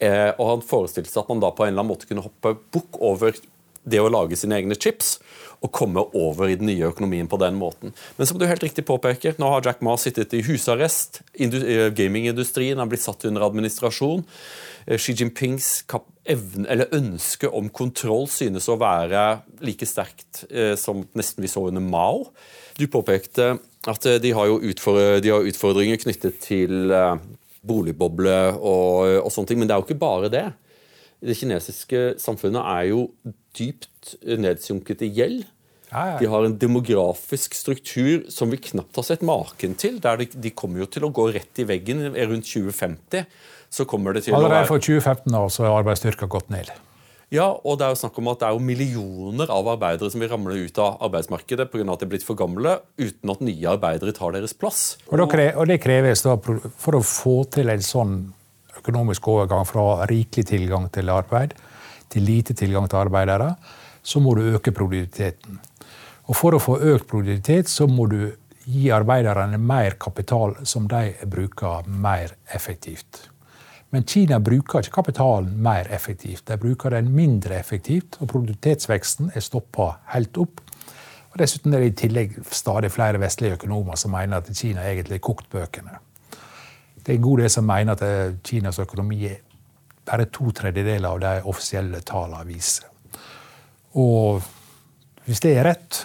uh, 0.03 0.31
Og 0.35 0.45
han 0.49 0.65
forestilte 0.65 1.11
seg 1.11 1.23
at 1.23 1.31
man 1.31 1.43
da 1.43 1.51
på 1.55 1.65
en 1.65 1.73
eller 1.73 1.83
annen 1.83 1.93
måte 1.93 2.09
kunne 2.09 2.25
hoppe 2.25 2.55
bukk 2.75 2.99
over 3.03 3.37
det 3.85 4.01
å 4.01 4.09
lage 4.09 4.37
sine 4.39 4.57
egne 4.57 4.77
chips 4.77 5.15
og 5.63 5.71
komme 5.73 6.03
over 6.17 6.49
i 6.49 6.57
den 6.59 6.69
nye 6.69 6.89
økonomien 6.89 7.29
på 7.29 7.39
den 7.41 7.57
måten. 7.57 7.93
Men 8.17 8.29
som 8.29 8.37
du 8.37 8.45
helt 8.47 8.63
riktig 8.65 8.85
påpeker, 8.87 9.37
nå 9.41 9.49
har 9.49 9.65
Jack 9.65 9.81
Ma 9.85 9.95
sittet 10.01 10.33
i 10.37 10.43
husarrest. 10.45 11.21
Eh, 11.39 11.89
gamingindustrien 11.95 12.81
har 12.81 12.89
blitt 12.91 13.05
satt 13.05 13.25
under 13.29 13.45
administrasjon. 13.47 14.25
Eh, 14.85 14.99
Xi 15.01 15.15
Jinpings 15.17 15.69
evne, 16.25 16.67
eller 16.69 16.93
ønske 16.97 17.49
om 17.49 17.69
kontroll 17.73 18.27
synes 18.31 18.69
å 18.69 18.77
være 18.81 19.23
like 19.65 19.87
sterkt 19.89 20.43
eh, 20.51 20.75
som 20.79 21.05
nesten 21.17 21.45
vi 21.45 21.51
så 21.51 21.67
under 21.69 21.81
Mao. 21.81 22.27
Du 22.77 22.85
påpekte 22.91 23.55
at 23.87 24.05
de 24.21 24.31
har 24.35 24.49
jo 24.49 24.59
utfordringer 24.65 26.01
knyttet 26.01 26.41
til 26.43 26.91
boligboble 27.67 28.37
og, 28.55 29.25
og 29.25 29.33
sånne 29.33 29.51
ting, 29.51 29.61
men 29.61 29.69
det 29.69 29.75
er 29.75 29.81
jo 29.81 29.87
ikke 29.87 30.01
bare 30.01 30.31
det. 30.33 30.45
Det 31.25 31.35
kinesiske 31.39 32.05
samfunnet 32.21 32.61
er 32.61 32.87
jo 32.91 33.09
dypt 33.57 34.15
nedsunket 34.41 35.03
i 35.05 35.11
gjeld. 35.15 35.43
De 36.19 36.27
har 36.27 36.43
en 36.43 36.55
demografisk 36.59 37.55
struktur 37.55 38.25
som 38.33 38.51
vi 38.51 38.59
knapt 38.59 38.97
har 38.99 39.05
sett 39.07 39.23
maken 39.25 39.77
til. 39.79 40.01
de, 40.03 40.27
de, 40.27 40.51
kommer 40.51 40.83
jo 40.83 40.89
til 40.91 41.05
å 41.07 41.11
gå 41.13 41.29
rett 41.35 41.61
i 41.61 41.67
veggen 41.67 42.03
rundt 42.11 42.49
2050. 42.49 43.23
så 43.69 43.85
kommer 43.85 44.13
det 44.13 44.25
til 44.25 44.35
Allerede 44.35 44.51
å 44.51 44.63
være... 44.65 44.71
for 44.73 44.83
2015 44.83 45.39
år, 45.39 45.49
så 45.53 45.65
er 45.65 45.77
arbeidsstyrka 45.77 46.27
gått 46.31 46.51
ned. 46.53 46.71
Ja, 47.35 47.49
og 47.51 47.79
det 47.79 47.87
er 47.87 47.93
jo 47.93 47.99
snakk 47.99 48.17
om 48.21 48.31
at 48.31 48.41
det 48.41 48.47
er 48.47 48.55
jo 48.55 48.63
millioner 48.63 49.51
av 49.51 49.67
arbeidere 49.75 50.11
som 50.13 50.23
vil 50.23 50.31
ramle 50.31 50.55
ut 50.65 50.81
av 50.81 51.03
arbeidsmarkedet 51.09 51.67
pga. 51.73 51.85
at 51.91 52.01
de 52.01 52.07
er 52.07 52.13
blitt 52.15 52.25
for 52.27 52.39
gamle, 52.39 52.79
uten 53.01 53.33
at 53.33 53.43
nye 53.43 53.69
arbeidere 53.75 54.15
tar 54.15 54.37
deres 54.37 54.55
plass. 54.55 54.97
Og, 55.11 55.19
og 55.19 55.67
det 55.67 55.81
kreves 55.83 56.23
da 56.23 56.37
for 56.39 56.97
å 56.97 57.03
få 57.03 57.37
til 57.51 57.69
en 57.73 57.83
sånn 57.83 58.17
økonomisk 58.79 59.27
overgang 59.31 59.65
fra 59.67 60.05
rikelig 60.09 60.47
tilgang 60.51 60.89
til 60.93 61.09
arbeid 61.09 61.55
til 62.15 62.25
lite 62.25 62.55
tilgang 62.55 62.87
til 62.89 63.01
arbeidere, 63.01 63.53
så 64.03 64.21
må 64.21 64.35
du 64.37 64.45
øke 64.55 64.73
produktiviteten. 64.75 65.59
Og 66.25 66.35
For 66.35 66.55
å 66.55 66.61
få 66.61 66.79
økt 66.79 67.07
produktivitet 67.09 67.69
så 67.69 67.87
må 67.89 68.07
du 68.09 68.31
gi 68.65 68.89
arbeiderne 68.93 69.59
mer 69.61 69.97
kapital 70.01 70.55
som 70.65 70.87
de 70.89 71.13
bruker 71.29 71.85
mer 71.85 72.33
effektivt. 72.53 73.29
Men 73.93 74.03
Kina 74.09 74.39
bruker 74.43 74.81
ikke 74.81 74.95
kapitalen 74.97 75.53
mer 75.63 75.87
effektivt. 75.93 76.47
De 76.47 76.57
bruker 76.59 76.89
den 76.95 77.11
mindre 77.15 77.59
effektivt, 77.59 78.17
og 78.19 78.27
produktivitetsveksten 78.31 79.31
er 79.35 79.45
stoppa 79.45 79.91
helt 80.13 80.37
opp. 80.41 80.63
Og 81.31 81.39
Dessuten 81.39 81.73
er 81.73 81.83
det 81.83 81.91
i 81.93 81.99
tillegg 82.05 82.35
stadig 82.51 82.91
flere 82.91 83.19
vestlige 83.21 83.59
økonomer 83.59 83.99
som 83.99 84.15
mener 84.15 84.41
at 84.41 84.51
Kina 84.55 84.83
egentlig 84.87 85.19
er 85.19 85.23
kokt 85.23 85.49
bøkene. 85.51 85.99
Det 86.95 87.13
er 87.13 87.19
en 87.19 87.27
god 87.27 87.43
del 87.43 87.51
som 87.53 87.67
mener 87.67 87.93
at 87.93 88.01
eh, 88.01 88.37
Kinas 88.43 88.79
økonomi 88.81 89.19
er 89.29 89.41
bare 90.05 90.25
to 90.33 90.49
tredjedeler 90.55 91.09
av 91.09 91.19
de 91.21 91.33
offisielle 91.51 92.01
tallene 92.05 92.47
viser. 92.47 92.87
Og 94.01 94.41
hvis 95.25 95.41
det 95.43 95.53
er 95.57 95.69
rett, 95.69 96.01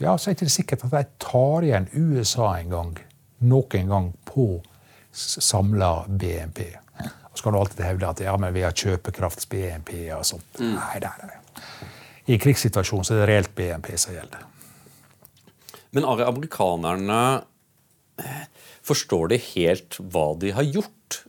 ja, 0.00 0.14
så 0.16 0.30
er 0.30 0.34
det 0.34 0.42
ikke 0.46 0.54
sikkert 0.54 0.86
at 0.86 0.94
de 0.94 1.02
tar 1.22 1.66
igjen 1.66 1.90
USA 1.94 2.54
en 2.58 2.70
gang, 2.70 2.94
noen 3.50 3.90
gang 3.90 4.08
på 4.26 4.48
samla 5.14 5.92
BNP. 6.08 6.83
Og 7.34 7.38
så 7.40 7.48
kan 7.48 7.56
du 7.56 7.58
alltid 7.58 7.82
hevde 7.82 8.06
at 8.06 8.20
ja, 8.22 8.32
men 8.38 8.54
vi 8.54 8.62
har 8.62 8.76
kjøpekrafts-BNP 8.78 9.90
og 10.14 10.22
sånt. 10.28 10.46
Mm. 10.62 10.76
Nei, 10.78 11.00
nei, 11.02 11.30
nei. 11.32 11.40
I 12.30 12.38
krigssituasjonen 12.38 13.04
så 13.04 13.16
er 13.16 13.24
det 13.24 13.30
reelt 13.32 13.56
BNP 13.58 13.90
som 13.98 14.14
gjelder. 14.14 14.46
Men 15.98 16.06
Ari, 16.06 16.22
amerikanerne 16.30 17.18
eh, 18.22 18.46
forstår 18.86 19.34
de 19.34 19.40
helt 19.50 19.98
hva 19.98 20.28
de 20.38 20.54
har 20.54 20.70
gjort? 20.70 21.24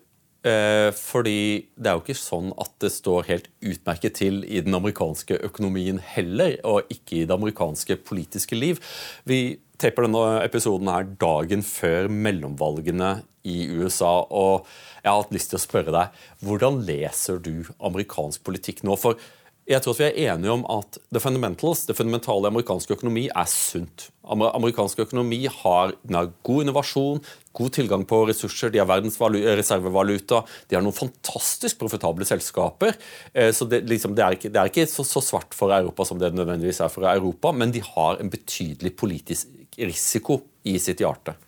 Eh, 0.46 0.92
fordi 0.94 1.74
det 1.74 1.90
er 1.90 1.98
jo 1.98 2.06
ikke 2.06 2.20
sånn 2.22 2.54
at 2.62 2.70
det 2.86 2.94
står 2.94 3.26
helt 3.32 3.50
utmerket 3.66 4.20
til 4.22 4.44
i 4.46 4.62
den 4.62 4.78
amerikanske 4.78 5.42
økonomien 5.50 5.98
heller, 6.14 6.60
og 6.70 6.86
ikke 6.94 7.24
i 7.24 7.26
det 7.26 7.34
amerikanske 7.34 7.98
politiske 8.06 8.58
liv. 8.58 8.78
Vi 9.26 9.58
taper 9.82 10.06
denne 10.06 10.44
episoden 10.46 10.94
her 10.94 11.10
dagen 11.18 11.66
før 11.66 12.14
mellomvalgene 12.14 13.16
i 13.46 13.66
USA. 13.70 14.26
og 14.30 14.68
jeg 15.06 15.12
har 15.12 15.22
hatt 15.22 15.34
lyst 15.36 15.52
til 15.54 15.60
å 15.60 15.66
spørre 15.66 15.94
deg, 15.94 16.22
Hvordan 16.42 16.82
leser 16.88 17.38
du 17.38 17.68
amerikansk 17.78 18.42
politikk 18.46 18.82
nå? 18.84 18.98
For 18.98 19.20
jeg 19.66 19.82
tror 19.82 19.96
at 19.96 20.00
vi 20.02 20.06
er 20.06 20.34
enige 20.36 20.54
om 20.54 20.64
at 20.70 20.98
the 21.10 21.22
fundamentals, 21.22 21.88
det 21.90 21.96
fundamentale 21.98 22.52
amerikanske 22.52 22.94
økonomi 22.94 23.24
er 23.32 23.48
sunt. 23.50 24.12
Amerikansk 24.30 25.00
økonomi 25.08 25.40
har, 25.50 25.96
har, 26.14 26.30
god 26.46 26.66
innovasjon, 26.66 27.22
god 27.58 27.74
tilgang 27.74 28.04
på 28.06 28.20
ressurser, 28.30 28.70
de 28.70 28.82
har 28.82 28.90
verdens 28.90 29.18
reservevaluta, 29.18 30.44
de 30.70 30.78
har 30.78 30.86
noen 30.86 30.94
fantastisk 30.94 31.80
profitable 31.82 32.28
selskaper. 32.30 32.94
Eh, 33.34 33.50
så 33.58 33.66
det, 33.66 33.88
liksom, 33.90 34.14
det, 34.14 34.26
er 34.26 34.38
ikke, 34.38 34.54
det 34.54 34.62
er 34.62 34.70
ikke 34.70 34.86
så, 34.92 35.06
så, 35.06 35.24
svart 35.26 35.58
for 35.58 35.74
Europa 35.74 36.06
som 36.06 36.22
det 36.22 36.34
nødvendigvis 36.38 36.84
er 36.86 36.94
for 36.94 37.10
Europa, 37.10 37.50
men 37.54 37.74
de 37.74 37.82
har 37.82 38.22
en 38.22 38.30
betydelig 38.30 38.94
politisk 39.02 39.50
risiko 39.82 40.44
i 40.70 40.78
sitt 40.82 41.02
hjerte. 41.02 41.40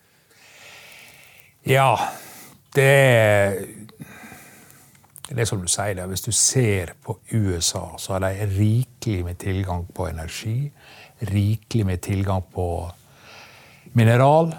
Ja, 1.68 2.00
det 2.76 3.68
det 5.28 5.42
er 5.44 5.48
som 5.50 5.60
du 5.60 5.68
sier, 5.68 5.98
det. 5.98 6.06
Hvis 6.08 6.24
du 6.24 6.32
ser 6.32 6.94
på 7.04 7.18
USA, 7.34 7.98
så 8.00 8.14
har 8.14 8.24
de 8.24 8.46
rikelig 8.48 9.26
med 9.26 9.36
tilgang 9.42 9.84
på 9.94 10.08
energi. 10.08 10.72
Rikelig 11.20 11.86
med 11.86 12.02
tilgang 12.02 12.46
på 12.54 12.68
mineral. 14.00 14.54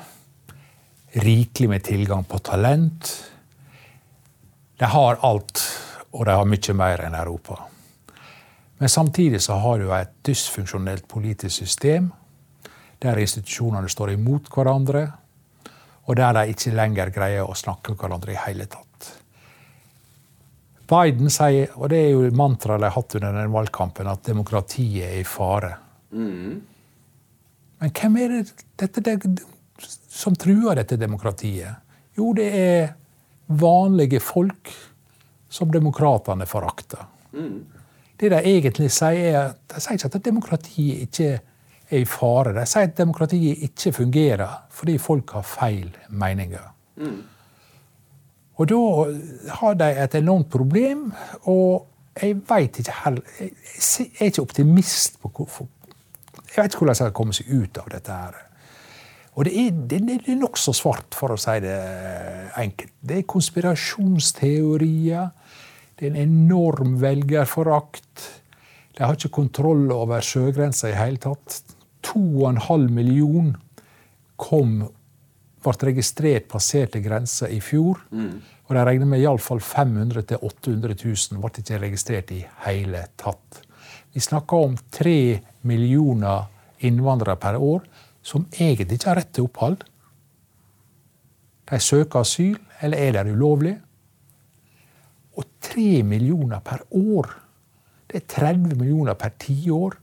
Rikelig 1.16 1.68
med 1.72 1.86
tilgang 1.88 2.26
på 2.28 2.38
talent. 2.44 3.08
De 4.78 4.84
har 4.84 5.18
alt, 5.24 5.62
og 6.12 6.26
de 6.28 6.36
har 6.36 6.44
mye 6.44 6.76
mer 6.76 7.06
enn 7.06 7.16
Europa. 7.16 7.56
Men 8.78 8.92
samtidig 8.92 9.40
så 9.42 9.56
har 9.56 9.80
du 9.80 9.88
et 9.96 10.12
dysfunksjonelt 10.26 11.08
politisk 11.08 11.56
system, 11.64 12.12
der 13.02 13.16
institusjonene 13.18 13.88
står 13.88 14.12
imot 14.18 14.52
hverandre, 14.52 15.06
og 16.08 16.16
der 16.16 16.36
de 16.38 16.54
ikke 16.54 16.72
lenger 16.72 17.12
greier 17.12 17.44
å 17.44 17.56
snakke 17.56 17.92
med 17.92 18.00
hverandre 18.00 18.32
i 18.32 18.40
hele 18.46 18.64
tatt. 18.70 19.10
Biden 20.88 21.28
sier, 21.28 21.74
og 21.76 21.90
det 21.92 21.98
er 22.00 22.14
jo 22.14 22.30
mantraet 22.36 22.80
de 22.80 22.88
har 22.88 22.96
hatt 22.96 23.16
under 23.18 23.36
den 23.36 23.52
valgkampen, 23.52 24.08
at 24.08 24.24
demokratiet 24.24 25.04
er 25.04 25.18
i 25.20 25.26
fare. 25.28 25.74
Mm. 26.16 26.54
Men 27.78 27.92
hvem 28.00 28.16
er 28.22 28.32
det, 28.38 28.64
dette, 28.80 29.04
det, 29.04 29.42
som 30.08 30.36
truer 30.38 30.80
dette 30.80 30.96
demokratiet? 30.96 31.84
Jo, 32.16 32.32
det 32.34 32.48
er 32.56 32.94
vanlige 33.60 34.22
folk 34.24 34.72
som 35.52 35.68
demokratene 35.72 36.48
forakter. 36.48 37.04
Mm. 37.36 37.66
Det 38.18 38.32
de 38.32 38.40
egentlig 38.40 38.88
sier, 38.90 39.28
er 39.28 39.52
de 39.68 39.84
sier 39.84 40.00
ikke 40.00 40.10
at 40.10 40.24
demokratiet 40.24 41.04
ikke 41.04 41.36
er 41.90 42.02
i 42.02 42.08
fare. 42.08 42.54
De 42.56 42.64
sier 42.68 42.88
at 42.88 42.96
demokratiet 42.98 43.64
ikke 43.68 43.94
fungerer 44.02 44.56
fordi 44.74 44.98
folk 45.02 45.30
har 45.36 45.46
feil 45.46 45.90
meninger. 46.08 46.66
Mm. 46.96 47.22
Og 48.58 48.68
da 48.68 48.80
har 49.60 49.78
de 49.78 49.88
et 50.02 50.14
enormt 50.18 50.50
problem, 50.50 51.12
og 51.46 51.86
jeg 52.18 52.40
veit 52.48 52.78
ikke 52.80 52.94
heller 53.04 53.22
Jeg 53.38 54.08
er 54.18 54.24
ikke 54.24 54.42
optimist 54.42 55.20
på 55.22 55.30
hvorfor 55.30 55.68
Jeg 56.48 56.64
vet 56.64 56.72
ikke 56.72 56.78
hvordan 56.82 56.94
de 56.94 56.98
skal 56.98 57.12
komme 57.14 57.36
seg 57.36 57.46
ut 57.52 57.78
av 57.78 57.90
dette 57.92 58.12
her. 58.12 58.34
Og 59.38 59.44
det 59.46 59.52
er, 59.54 59.70
det, 59.70 60.00
det 60.08 60.32
er 60.32 60.38
nokså 60.40 60.72
svart, 60.74 61.14
for 61.14 61.30
å 61.30 61.38
si 61.38 61.60
det 61.62 61.78
enkelt. 62.58 62.90
Det 62.98 63.20
er 63.20 63.26
konspirasjonsteorier. 63.30 65.28
Det 65.94 66.08
er 66.08 66.10
en 66.10 66.22
enorm 66.24 66.96
velgerforakt. 66.98 68.24
De 68.96 69.04
har 69.04 69.14
ikke 69.14 69.36
kontroll 69.36 69.92
over 69.94 70.24
sjøgrensa 70.24 70.90
i 70.90 70.98
hele 70.98 71.22
tatt. 71.22 71.60
2,5 72.04 72.88
million 72.88 73.52
kom 74.38 74.78
ble 75.64 75.88
registrert 75.90 76.46
passerte 76.48 77.00
grensa 77.02 77.48
i 77.50 77.58
fjor. 77.60 78.00
Mm. 78.14 78.34
Og 78.68 78.76
de 78.76 78.84
regner 78.84 79.08
med 79.08 79.22
iallfall 79.22 79.60
500 79.64 80.22
000-800 80.36 80.94
000 81.02 81.42
ble 81.42 81.62
ikke 81.62 81.80
registrert 81.82 82.32
i 82.34 82.42
hele 82.66 83.06
tatt. 83.20 83.62
Vi 84.14 84.22
snakker 84.22 84.68
om 84.68 84.76
tre 84.92 85.40
millioner 85.68 86.46
innvandrere 86.86 87.36
per 87.40 87.58
år 87.58 87.84
som 88.22 88.46
egentlig 88.52 88.98
ikke 88.98 89.10
har 89.10 89.20
rett 89.20 89.32
til 89.34 89.48
opphold. 89.48 89.82
De 91.68 91.78
søker 91.80 92.22
asyl, 92.22 92.56
eller 92.80 92.98
er 92.98 93.16
der 93.18 93.30
ulovlig. 93.32 93.74
Og 95.38 95.46
tre 95.62 96.02
millioner 96.02 96.62
per 96.64 96.84
år! 96.90 97.30
Det 98.08 98.22
er 98.22 98.28
30 98.32 98.78
millioner 98.78 99.16
per 99.20 99.34
tiår. 99.36 99.98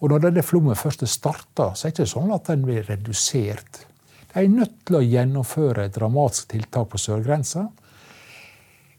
Og 0.00 0.08
når 0.08 0.26
denne 0.26 0.42
flommen 0.42 0.78
først 0.78 1.04
starter, 1.08 1.74
så 1.76 1.86
er 1.86 1.92
det 1.92 1.98
ikke 1.98 2.12
sånn 2.14 2.32
at 2.32 2.48
den 2.48 2.64
blir 2.64 2.86
redusert 2.88 3.84
de 4.30 4.44
er 4.44 4.50
nødt 4.52 4.76
til 4.86 4.94
å 5.00 5.02
gjennomføre 5.02 5.88
dramatiske 5.90 6.52
tiltak 6.52 6.92
på 6.92 7.00
sørgrensa. 7.02 7.64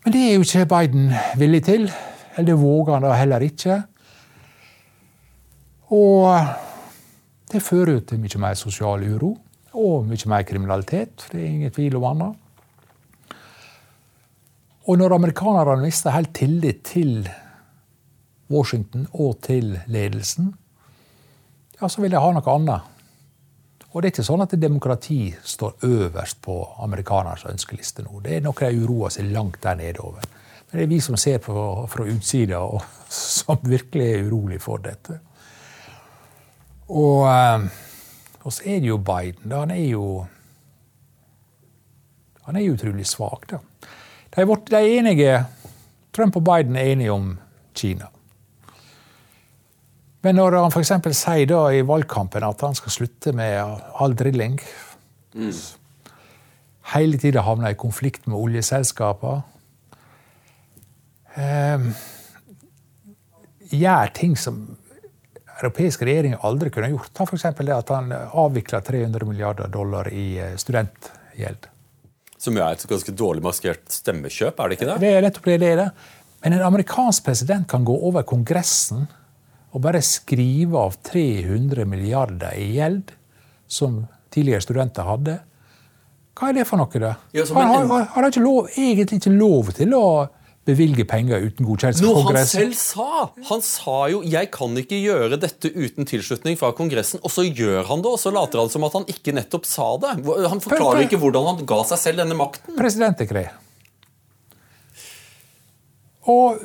Men 0.03 0.15
det 0.15 0.23
er 0.25 0.33
jo 0.35 0.43
ikke 0.43 0.67
Biden 0.73 1.07
villig 1.39 1.61
til. 1.69 1.87
Eller 2.35 2.49
det 2.49 2.57
våger 2.59 2.97
han 2.97 3.05
da 3.05 3.13
heller 3.15 3.45
ikke. 3.45 3.77
Og 5.95 6.35
det 7.51 7.63
fører 7.63 7.95
jo 7.95 8.03
til 8.09 8.19
mye 8.19 8.43
mer 8.43 8.59
sosial 8.59 9.03
uro 9.07 9.33
og 9.71 10.07
mye 10.09 10.31
mer 10.31 10.43
kriminalitet. 10.47 11.29
Det 11.31 11.39
er 11.39 11.47
ingen 11.47 11.75
tvil 11.75 11.95
om 11.99 12.09
annet. 12.11 12.37
Og 14.91 14.97
når 14.99 15.15
amerikanerne 15.15 15.85
mister 15.85 16.11
helt 16.11 16.33
tillit 16.35 16.83
til 16.89 17.29
Washington 18.51 19.07
og 19.13 19.37
til 19.47 19.77
ledelsen, 19.87 20.51
ja, 21.81 21.89
så 21.89 22.01
vil 22.01 22.13
de 22.13 22.21
ha 22.21 22.31
noe 22.33 22.55
annet. 22.55 22.89
Og 23.91 23.99
det 23.99 24.07
er 24.07 24.13
ikke 24.13 24.23
sånn 24.23 24.43
at 24.45 24.53
demokrati 24.55 25.33
står 25.43 25.83
øverst 25.83 26.39
på 26.45 26.55
amerikanernes 26.85 27.43
ønskeliste 27.49 28.05
nå. 28.05 28.21
Det 28.23 28.37
er 28.37 28.45
noe 28.45 28.55
de 28.55 28.85
uroer 28.85 29.11
seg 29.11 29.33
langt 29.33 29.59
der 29.65 29.75
nede 29.79 29.99
over. 30.05 30.23
Men 30.69 30.77
det 30.77 30.85
er 30.85 30.91
vi 30.93 31.01
som 31.03 31.17
ser 31.19 31.41
på 31.43 31.53
fra 31.91 32.05
utsida, 32.07 32.61
og 32.63 32.85
som 33.11 33.59
virkelig 33.67 34.07
er 34.07 34.29
urolig 34.29 34.61
for 34.63 34.83
dette. 34.83 35.19
Og, 36.91 37.25
eh, 37.27 37.65
og 38.43 38.53
så 38.53 38.63
er 38.65 38.79
det 38.79 38.93
jo 38.93 39.01
Biden. 39.01 39.49
Da. 39.49 39.65
Han 39.65 39.75
er 39.75 39.83
jo 39.89 40.05
han 42.47 42.57
er 42.57 42.71
utrolig 42.71 43.05
svak. 43.07 43.45
Da. 43.51 43.59
De 44.35 44.41
er 44.75 44.87
enige, 44.97 45.45
Trump 46.13 46.35
og 46.35 46.43
Biden 46.43 46.75
er 46.75 46.93
enige 46.93 47.11
om 47.11 47.37
Kina. 47.75 48.09
Men 50.21 50.37
når 50.37 50.57
han 50.59 50.73
f.eks. 50.73 50.93
sier 51.17 51.47
da 51.49 51.61
i 51.73 51.81
valgkampen 51.87 52.45
at 52.45 52.65
han 52.65 52.77
skal 52.77 52.93
slutte 52.93 53.33
med 53.33 53.57
all 54.01 54.13
drilling 54.17 54.59
mm. 55.33 55.53
Hele 56.91 57.17
tida 57.21 57.43
havner 57.45 57.71
i 57.71 57.79
konflikt 57.79 58.25
med 58.27 58.35
oljeselskapene. 58.35 59.45
Eh, 61.39 61.85
gjør 63.71 64.11
ting 64.17 64.33
som 64.35 64.57
europeiske 65.61 66.07
regjeringer 66.09 66.41
aldri 66.47 66.71
kunne 66.73 66.89
gjort. 66.91 67.13
Ta 67.15 67.27
f.eks. 67.27 67.45
det 67.61 67.75
at 67.75 67.93
han 67.93 68.11
avvikla 68.11 68.81
300 68.83 69.29
milliarder 69.29 69.71
dollar 69.71 70.09
i 70.11 70.25
eh, 70.41 70.57
studentgjeld. 70.59 71.69
Som 72.41 72.57
jo 72.57 72.65
er 72.65 72.75
et 72.75 72.89
ganske 72.89 73.13
dårlig 73.13 73.45
maskert 73.45 73.85
stemmekjøp, 73.93 74.59
er 74.59 74.71
det 74.71 74.79
ikke 74.79 74.89
det? 74.89 74.99
Det 75.03 75.13
er 75.13 75.25
nettopp 75.27 75.49
det 75.51 75.57
det 75.61 75.71
er. 75.77 75.89
Men 76.41 76.57
en 76.57 76.67
amerikansk 76.71 77.23
president 77.29 77.69
kan 77.69 77.85
gå 77.85 77.93
over 78.09 78.25
Kongressen 78.27 79.05
og 79.71 79.83
bare 79.83 80.01
skrive 80.03 80.79
av 80.79 80.97
300 81.07 81.87
milliarder 81.87 82.57
i 82.59 82.73
gjeld 82.75 83.13
som 83.71 84.03
tidligere 84.33 84.65
studenter 84.65 85.07
hadde. 85.07 85.37
Hva 86.35 86.51
er 86.51 86.59
det 86.59 86.67
for 86.67 86.81
noe, 86.81 86.99
da? 86.99 87.15
Ja, 87.35 87.45
han 87.55 87.89
har, 87.91 88.05
har 88.13 88.27
ikke 88.27 88.43
lov, 88.43 88.69
egentlig 88.75 89.21
ikke 89.21 89.33
lov 89.35 89.71
til 89.77 89.95
å 89.95 90.05
bevilge 90.67 91.05
penger 91.09 91.41
uten 91.41 91.65
godkjennelse 91.65 92.03
fra 92.03 92.13
Kongressen. 92.13 92.61
Noe 92.61 92.67
han 92.67 92.75
selv 92.75 92.77
sa! 92.77 93.47
Han 93.49 93.63
sa 93.65 93.97
jo 94.13 94.21
'jeg 94.21 94.51
kan 94.53 94.77
ikke 94.77 94.99
gjøre 95.01 95.39
dette 95.41 95.71
uten 95.73 96.05
tilslutning 96.05 96.57
fra 96.57 96.71
Kongressen', 96.77 97.23
og 97.23 97.31
så 97.33 97.45
gjør 97.47 97.87
han 97.87 98.03
det, 98.03 98.11
og 98.11 98.19
så 98.21 98.31
later 98.31 98.61
han 98.61 98.69
som 98.69 98.85
at 98.85 98.93
han 98.93 99.07
ikke 99.09 99.33
nettopp 99.33 99.65
sa 99.65 99.97
det. 99.97 100.13
Han 100.47 100.61
forklarer 100.61 101.07
ikke 101.07 101.19
hvordan 101.21 101.49
han 101.49 101.65
ga 101.65 101.81
seg 101.83 101.97
selv 101.97 102.23
denne 102.23 102.37
makten. 102.37 102.77
Presidentdekret. 102.77 103.57
Og 106.29 106.61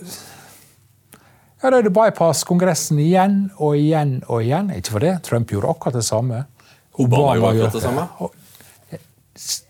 ja, 1.62 1.70
da 1.70 1.78
er 1.78 1.86
det 1.86 1.94
bypass 1.96 2.44
Kongressen 2.44 2.98
igjen 3.00 3.46
og 3.56 3.78
igjen 3.80 4.18
og 4.28 4.42
igjen. 4.44 4.72
Ikke 4.76 4.96
for 4.96 5.04
det. 5.06 5.14
Trump 5.24 5.52
gjorde 5.52 5.72
akkurat 5.72 6.00
det 6.00 6.04
samme. 6.04 6.42
Obama, 6.96 7.22
Obama 7.22 7.36
gjorde 7.36 7.68
akkurat 7.68 7.72
det 7.72 7.84
samme. 7.84 8.32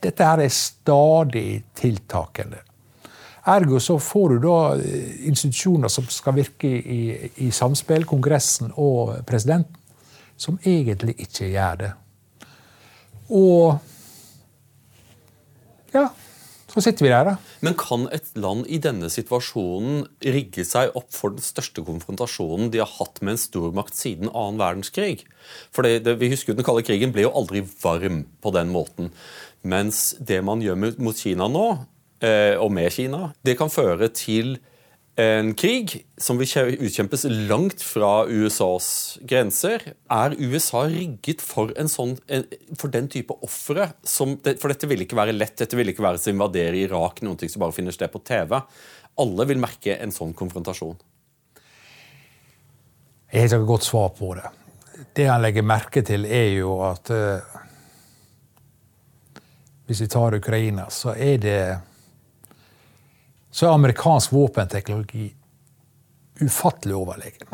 Dette 0.03 0.31
her 0.31 0.43
er 0.45 0.55
stadig 0.55 1.51
tiltakende. 1.79 2.63
Ergo 3.47 3.79
så 3.81 3.99
får 4.03 4.29
du 4.35 4.39
da 4.43 4.59
eh, 4.75 5.27
institusjoner 5.31 5.91
som 5.91 6.07
skal 6.11 6.35
virke 6.35 6.67
i, 6.69 7.01
i 7.47 7.51
samspill, 7.55 8.07
Kongressen 8.07 8.73
og 8.75 9.21
presidenten, 9.27 9.79
som 10.37 10.59
egentlig 10.67 11.15
ikke 11.23 11.53
gjør 11.53 11.79
det. 11.85 11.93
Og 13.31 13.79
ja, 15.95 16.09
så 16.77 16.83
sitter 16.85 17.07
vi 17.07 17.11
der, 17.11 17.31
da. 17.31 17.35
Men 17.65 17.77
kan 17.81 18.05
et 18.13 18.29
land 18.37 18.67
i 18.69 18.77
denne 18.83 19.09
situasjonen 19.13 20.05
rigge 20.21 20.65
seg 20.69 20.93
opp 20.99 21.09
for 21.17 21.33
den 21.33 21.45
største 21.45 21.81
konfrontasjonen 21.87 22.69
de 22.75 22.83
har 22.83 22.91
hatt 22.99 23.23
med 23.23 23.35
en 23.35 23.41
stormakt 23.41 23.97
siden 23.97 24.29
annen 24.29 24.61
verdenskrig? 24.61 25.25
For 25.73 25.87
det, 25.87 26.03
det, 26.05 26.19
vi 26.21 26.29
husker 26.33 26.53
jo 26.53 26.59
Den 26.59 26.67
kalde 26.69 26.85
krigen 26.85 27.15
ble 27.17 27.25
jo 27.25 27.33
aldri 27.33 27.65
varm 27.81 28.27
på 28.45 28.53
den 28.53 28.69
måten. 28.75 29.09
Mens 29.65 30.11
det 30.21 30.43
man 30.45 30.61
gjør 30.61 30.77
mot 31.01 31.17
Kina 31.17 31.49
nå, 31.49 31.67
eh, 32.21 32.55
og 32.61 32.69
med 32.77 32.93
Kina, 32.93 33.31
det 33.41 33.57
kan 33.57 33.73
føre 33.73 34.13
til 34.13 34.59
en 35.17 35.55
krig 35.57 35.95
som 36.21 36.37
vil 36.37 36.77
utkjempes 36.77 37.23
langt 37.49 37.81
fra 37.81 38.27
USAs 38.29 38.89
grenser. 39.25 39.81
Er 40.13 40.37
USA 40.37 40.83
rigget 40.93 41.41
for, 41.41 41.73
sånn, 41.89 42.19
for 42.77 42.93
den 42.93 43.09
type 43.13 43.33
ofre? 43.47 43.89
For 44.05 44.69
dette 44.69 44.91
vil 44.91 45.07
ikke 45.07 45.17
være 45.17 45.33
lett. 45.33 45.57
Dette 45.63 45.79
vil 45.79 45.89
ikke 45.93 46.05
være 46.05 46.21
å 46.21 46.33
invadere 46.35 46.83
Irak, 46.83 47.25
noen 47.25 47.41
ting 47.41 47.53
som 47.53 47.65
bare 47.65 47.73
finner 47.77 47.97
sted 47.97 48.13
på 48.13 48.21
TV. 48.29 48.59
Alle 49.25 49.49
vil 49.49 49.63
merke 49.63 49.97
en 49.97 50.13
sånn 50.13 50.37
konfrontasjon. 50.37 50.99
Jeg 53.33 53.41
har 53.41 53.49
ikke 53.49 53.73
godt 53.73 53.89
svar 53.89 54.13
på 54.21 54.35
det. 54.37 54.53
Det 55.17 55.31
han 55.31 55.41
legger 55.41 55.65
merke 55.65 56.05
til, 56.05 56.29
er 56.29 56.51
jo 56.59 56.77
at 56.85 57.11
uh, 57.13 57.57
Hvis 59.87 60.01
vi 60.03 60.09
tar 60.13 60.35
Ukraina, 60.37 60.91
så 60.91 61.15
er 61.15 61.37
det 61.41 61.61
så 63.57 63.67
er 63.67 63.73
amerikansk 63.73 64.33
våpenteknologi 64.33 65.35
ufattelig 66.41 66.97
overlegen. 66.97 67.49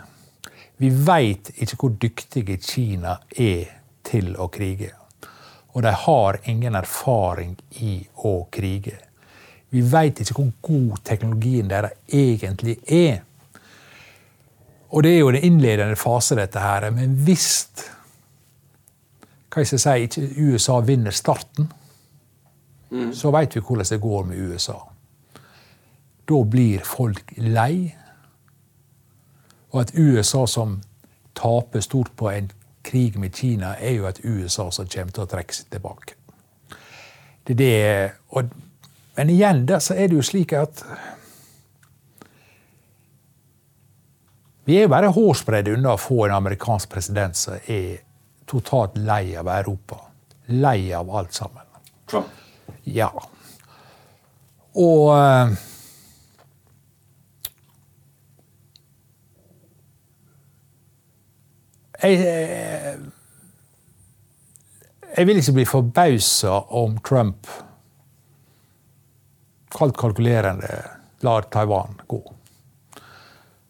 Vi 0.76 0.88
veit 0.90 1.52
ikke 1.54 1.76
hvor 1.78 1.92
dyktige 2.02 2.56
Kina 2.58 3.20
er 3.38 3.68
til 4.02 4.32
å 4.34 4.48
krige. 4.50 4.90
Og 5.72 5.86
de 5.86 5.92
har 5.94 6.40
ingen 6.50 6.74
erfaring 6.74 7.54
i 7.86 8.00
å 8.26 8.34
krige. 8.50 8.98
Vi 9.70 9.84
veit 9.94 10.18
ikke 10.24 10.40
hvor 10.40 10.50
god 10.72 11.04
teknologien 11.06 11.70
deres 11.70 11.94
egentlig 12.10 12.80
er. 12.82 13.22
Og 14.90 15.06
det 15.06 15.14
er 15.14 15.20
jo 15.20 15.30
den 15.30 15.46
innledende 15.52 15.96
fase, 15.96 16.34
dette 16.34 16.66
her. 16.66 16.90
Men 16.90 17.14
hvis 17.22 17.68
hva 19.52 19.62
jeg 19.62 19.70
skal 19.70 19.84
si, 19.86 20.08
ikke 20.08 20.50
USA 20.50 20.82
vinner 20.82 21.14
starten, 21.14 21.70
mm. 22.90 23.12
så 23.14 23.30
veit 23.30 23.54
vi 23.54 23.62
hvordan 23.62 23.94
det 23.94 24.02
går 24.02 24.26
med 24.32 24.50
USA. 24.50 24.80
Da 26.32 26.40
blir 26.48 26.80
folk 26.86 27.34
lei. 27.36 27.92
Og 29.72 29.80
at 29.82 29.94
USA 29.96 30.46
som 30.48 30.80
taper 31.36 31.80
stort 31.84 32.12
på 32.16 32.30
en 32.30 32.50
krig 32.84 33.18
med 33.20 33.34
Kina, 33.36 33.74
er 33.78 33.98
jo 33.98 34.08
et 34.08 34.20
USA 34.24 34.70
som 34.70 34.88
kommer 34.88 35.12
til 35.14 35.24
å 35.24 35.30
trekke 35.30 35.56
seg 35.56 35.72
tilbake. 35.72 36.16
Det 37.46 37.56
det, 37.58 38.12
og, 38.30 38.52
men 39.16 39.32
igjen 39.32 39.64
der 39.68 39.82
så 39.82 39.96
er 39.98 40.08
det 40.08 40.18
jo 40.18 40.24
slik 40.24 40.54
at 40.56 40.84
Vi 44.62 44.76
er 44.78 44.84
jo 44.84 44.92
bare 44.92 45.10
hårsbredde 45.10 45.72
unna 45.74 45.96
å 45.96 45.98
få 45.98 46.20
en 46.28 46.36
amerikansk 46.36 46.92
president 46.92 47.34
som 47.34 47.56
er 47.66 47.96
totalt 48.46 48.94
lei 48.94 49.34
av 49.34 49.50
Europa. 49.50 49.98
Lei 50.54 50.92
av 50.94 51.10
alt 51.10 51.34
sammen. 51.34 51.66
Trump? 52.06 52.30
Ja. 52.86 53.10
Og 54.78 55.10
eh, 62.02 62.20
jeg, 62.22 62.98
jeg 65.16 65.26
vil 65.28 65.42
ikke 65.42 65.56
bli 65.58 65.66
forbausa 65.68 66.58
om 66.78 66.98
Trump 67.04 67.46
kaldt 69.72 69.96
kalkulerende 69.96 70.82
lar 71.24 71.48
Taiwan 71.52 72.00
gå. 72.06 72.20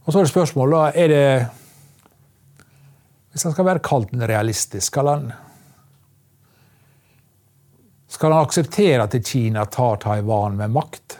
Og 0.03 0.13
så 0.13 0.19
er 0.19 0.25
det 0.25 0.33
spørsmålet 0.33 0.99
er 0.99 1.09
det 1.13 1.47
Hvis 3.33 3.47
han 3.47 3.53
skal 3.53 3.65
være 3.65 3.81
kaldt 3.81 4.11
realistisk, 4.13 4.87
skal 4.87 5.09
han 5.09 5.33
skal 8.13 8.33
han 8.33 8.45
akseptere 8.45 9.03
at 9.07 9.15
Kina 9.25 9.65
tar 9.65 9.97
Taiwan 9.97 10.57
med 10.57 10.71
makt? 10.71 11.19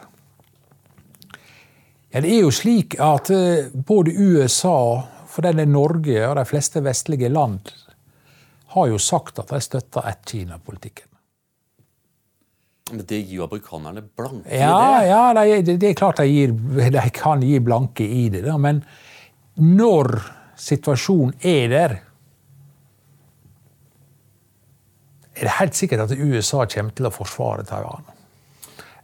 Ja, 2.13 2.21
det 2.21 2.35
er 2.35 2.43
jo 2.43 2.51
slik 2.53 2.99
at 3.01 3.31
eh, 3.33 3.71
både 3.73 4.13
USA 4.13 5.01
for 5.33 5.47
den 5.47 5.63
er 5.63 5.71
Norge 5.71 6.19
og 6.27 6.37
de 6.37 6.45
fleste 6.49 6.83
vestlige 6.85 7.31
land 7.33 7.73
har 8.75 8.89
jo 8.89 9.01
sagt 9.01 9.41
at 9.41 9.53
de 9.53 9.61
støtter 9.61 10.07
ett-Kina-politikken. 10.09 11.09
Men 12.93 13.07
det 13.09 13.23
gir 13.23 13.39
jo 13.39 13.47
amerikanerne 13.47 14.03
blanke 14.05 14.49
i 14.49 14.61
ja, 14.61 14.77
det? 14.77 15.09
Ja, 15.09 15.23
det, 15.65 15.77
det 15.81 15.91
er 15.91 15.97
klart 15.97 16.21
de, 16.21 16.29
gir, 16.29 16.53
de, 16.53 17.03
kan 17.15 17.45
gi 17.45 17.61
blanke 17.65 18.05
i 18.05 18.27
det. 18.33 18.43
Da. 18.45 18.57
Men 18.61 18.83
når 19.57 20.19
situasjonen 20.61 21.37
er 21.49 21.69
der, 21.73 21.95
er 25.33 25.49
det 25.49 25.59
helt 25.61 25.79
sikkert 25.79 26.05
at 26.07 26.17
USA 26.19 26.67
kommer 26.69 26.97
til 26.97 27.09
å 27.09 27.15
forsvare 27.15 27.65
Taiwan. 27.69 28.05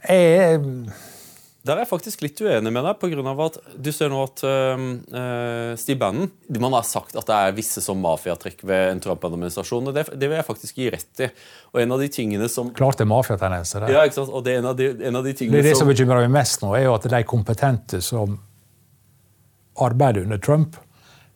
Jeg 0.04 0.60
der 1.66 1.74
er 1.74 1.82
jeg 1.82 1.90
faktisk 1.90 2.22
litt 2.22 2.38
uenig 2.38 2.70
med 2.70 2.84
deg. 2.86 2.98
På 3.00 3.08
grunn 3.10 3.26
av 3.28 3.40
at 3.48 3.56
Du 3.74 3.90
ser 3.92 4.12
nå 4.12 4.20
at 4.22 4.42
øh, 4.46 5.74
Steve 5.80 5.98
Bannon 6.00 6.30
Man 6.62 6.76
har 6.76 6.86
sagt 6.86 7.18
at 7.18 7.26
det 7.28 7.34
er 7.34 7.56
visse 7.56 7.82
som 7.84 7.98
mafiatrekk 8.02 8.62
ved 8.68 8.92
en 8.92 9.02
Trump-administrasjon. 9.02 9.90
og 9.90 9.96
det, 9.96 10.06
det, 10.14 10.30
vil 10.30 10.38
jeg 10.38 10.46
faktisk 10.46 10.78
gi 10.78 10.90
rett 10.94 11.24
i. 11.26 11.30
Og 11.74 11.82
en 11.82 11.96
av 11.96 12.04
de 12.04 12.08
tingene 12.14 12.48
som... 12.52 12.70
Klart 12.78 13.00
det 13.00 13.08
er 13.08 13.10
mafiatendenser. 13.10 13.88
Ja, 13.90 14.06
ikke 14.06 14.20
sant? 14.20 14.32
Og 14.32 14.46
det 14.46 14.54
er 14.54 14.62
en 14.62 14.70
av 14.70 14.78
de, 14.78 14.92
en 15.10 15.20
av 15.20 15.26
de 15.26 15.34
tingene 15.34 15.58
Det 15.58 15.66
er 15.66 15.70
det 15.72 15.76
som, 15.76 15.86
som 15.86 15.92
bekymrer 15.92 16.24
meg 16.28 16.36
mest 16.38 16.62
nå, 16.62 16.72
er 16.78 16.86
jo 16.86 16.94
at 16.94 17.10
de 17.10 17.22
kompetente 17.28 18.02
som 18.04 18.38
arbeider 19.78 20.24
under 20.26 20.40
Trump, 20.42 20.78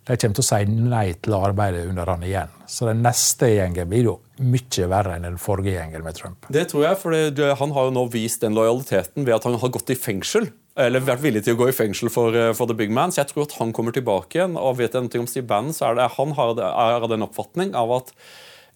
de 0.02 0.16
kommer 0.18 0.34
til 0.34 0.42
å 0.42 0.48
si 0.48 0.64
nei 0.66 1.06
til 1.22 1.36
å 1.36 1.44
arbeide 1.46 1.84
under 1.86 2.10
han 2.10 2.24
igjen. 2.26 2.50
Så 2.66 2.88
den 2.88 3.04
neste 3.04 3.52
gjengen 3.52 3.90
blir 3.90 4.08
jo 4.08 4.16
mye 4.42 4.88
verre 4.90 5.14
enn 5.14 5.26
den 5.28 5.38
forrige 5.38 5.76
gjengen 5.76 6.02
med 6.02 6.16
Trump. 6.18 6.48
Det 6.50 6.64
tror 6.72 6.88
jeg, 6.88 6.98
for 6.98 7.14
han 7.60 7.74
har 7.76 7.86
jo 7.86 7.94
nå 7.94 8.06
vist 8.10 8.42
den 8.42 8.56
lojaliteten 8.58 9.26
ved 9.28 9.36
at 9.36 9.46
han 9.46 9.58
har 9.62 9.74
gått 9.74 9.94
i 9.94 9.98
fengsel. 9.98 10.48
Eller 10.80 11.04
vært 11.04 11.22
villig 11.22 11.42
til 11.44 11.54
å 11.54 11.60
gå 11.60 11.68
i 11.68 11.76
fengsel 11.76 12.08
for, 12.10 12.34
eh, 12.34 12.54
for 12.56 12.66
The 12.66 12.74
Big 12.74 12.90
Man. 12.90 13.12
Så 13.12 13.20
jeg 13.20 13.28
tror 13.32 13.44
at 13.44 13.58
han 13.58 13.72
kommer 13.72 13.92
tilbake 13.92 14.40
igjen. 14.40 14.56
Og 14.56 14.78
vet 14.78 14.92
jeg 14.92 15.02
noe 15.04 15.20
om 15.20 15.28
Steve 15.28 15.46
Bannon, 15.46 15.72
så 15.76 15.90
er 15.90 16.00
det 16.00 16.16
han 16.16 16.32
har, 16.32 16.58
av 16.58 17.08
den 17.08 17.22
oppfatning 17.22 17.74
av 17.74 17.92
at 17.92 18.12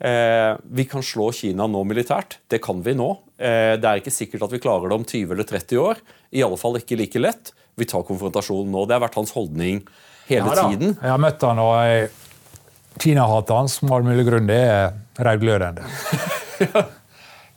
eh, 0.01 0.57
vi 0.71 0.85
kan 0.85 1.01
slå 1.01 1.33
Kina 1.33 1.67
nå 1.67 1.83
militært. 1.89 2.37
Det 2.49 2.61
kan 2.63 2.83
vi 2.83 2.93
nå. 2.93 3.19
Eh, 3.41 3.81
det 3.81 3.85
er 3.85 4.03
ikke 4.03 4.13
sikkert 4.13 4.45
at 4.45 4.53
vi 4.53 4.61
klarer 4.61 4.91
det 4.91 4.99
om 4.99 5.05
20 5.09 5.33
eller 5.33 5.45
30 5.49 5.81
år. 5.81 5.97
I 6.33 6.45
alle 6.45 6.61
fall 6.61 6.77
ikke 6.77 7.01
like 7.01 7.19
lett. 7.19 7.53
Vi 7.77 7.89
tar 7.89 8.05
konfrontasjonen 8.05 8.71
nå. 8.71 8.87
Det 8.87 8.95
har 8.95 9.09
vært 9.09 9.17
hans 9.17 9.33
holdning 9.33 9.83
hele 10.29 10.53
ja, 10.53 10.69
tiden. 10.69 10.95
Jeg 11.01 11.13
har 11.13 11.21
møtt 11.23 11.45
han, 11.47 11.61
og 11.63 13.01
Kina-hatet 13.03 13.57
hans 13.57 13.81
som 13.81 13.93
all 13.93 14.07
mulig 14.07 14.25
grunn, 14.29 14.49
det 14.49 14.61
er 14.63 14.95
rødglødende. 15.27 15.85
ja. 16.65 16.87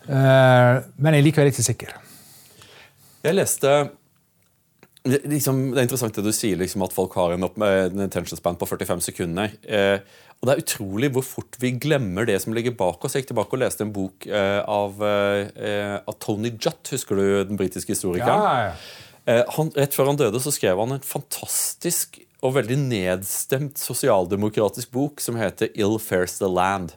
uh, 0.09 0.73
men 0.99 1.15
jeg 1.15 1.21
er 1.21 1.27
likevel 1.29 1.53
ikke 1.53 1.65
sikker. 1.65 1.95
Jeg 3.23 3.35
leste 3.35 3.71
liksom, 5.07 5.61
det 5.73 5.81
er 5.81 5.87
interessant 5.87 6.17
det 6.17 6.25
du 6.25 6.33
sier, 6.35 6.59
liksom, 6.59 6.83
at 6.85 6.95
folk 6.95 7.15
har 7.19 7.35
en, 7.35 7.45
opp, 7.47 7.59
en 7.63 8.05
attention 8.05 8.39
span 8.39 8.57
på 8.59 8.67
45 8.69 9.03
sekunder. 9.09 9.53
Eh, 9.63 9.99
og 10.39 10.47
Det 10.47 10.53
er 10.53 10.63
utrolig 10.63 11.11
hvor 11.15 11.25
fort 11.25 11.57
vi 11.59 11.73
glemmer 11.81 12.27
det 12.27 12.37
som 12.43 12.55
ligger 12.55 12.75
bak 12.79 13.03
oss. 13.03 13.15
Jeg 13.15 13.25
gikk 13.25 13.33
tilbake 13.33 13.55
og 13.55 13.63
leste 13.63 13.85
en 13.85 13.93
bok 13.95 14.27
eh, 14.27 14.61
av, 14.63 15.03
eh, 15.03 15.97
av, 15.99 16.15
Tony 16.23 16.53
Jutt, 16.55 16.93
husker 16.93 17.19
du 17.19 17.25
den 17.49 17.59
britiske 17.59 17.95
historikeren? 17.95 18.43
Ja, 18.43 18.69
ja. 18.69 19.05
Eh, 19.29 19.43
han, 19.57 19.71
rett 19.75 19.95
før 19.95 20.11
han 20.13 20.19
døde, 20.19 20.41
så 20.41 20.53
skrev 20.55 20.79
han 20.79 20.95
en 20.95 21.05
fantastisk 21.05 22.21
og 22.45 22.55
veldig 22.55 22.77
nedstemt 22.81 23.79
sosialdemokratisk 23.81 24.91
bok 24.95 25.23
som 25.23 25.39
heter 25.39 25.71
'Ill 25.73 25.99
Fares 25.99 26.39
the 26.39 26.47
Land'. 26.47 26.95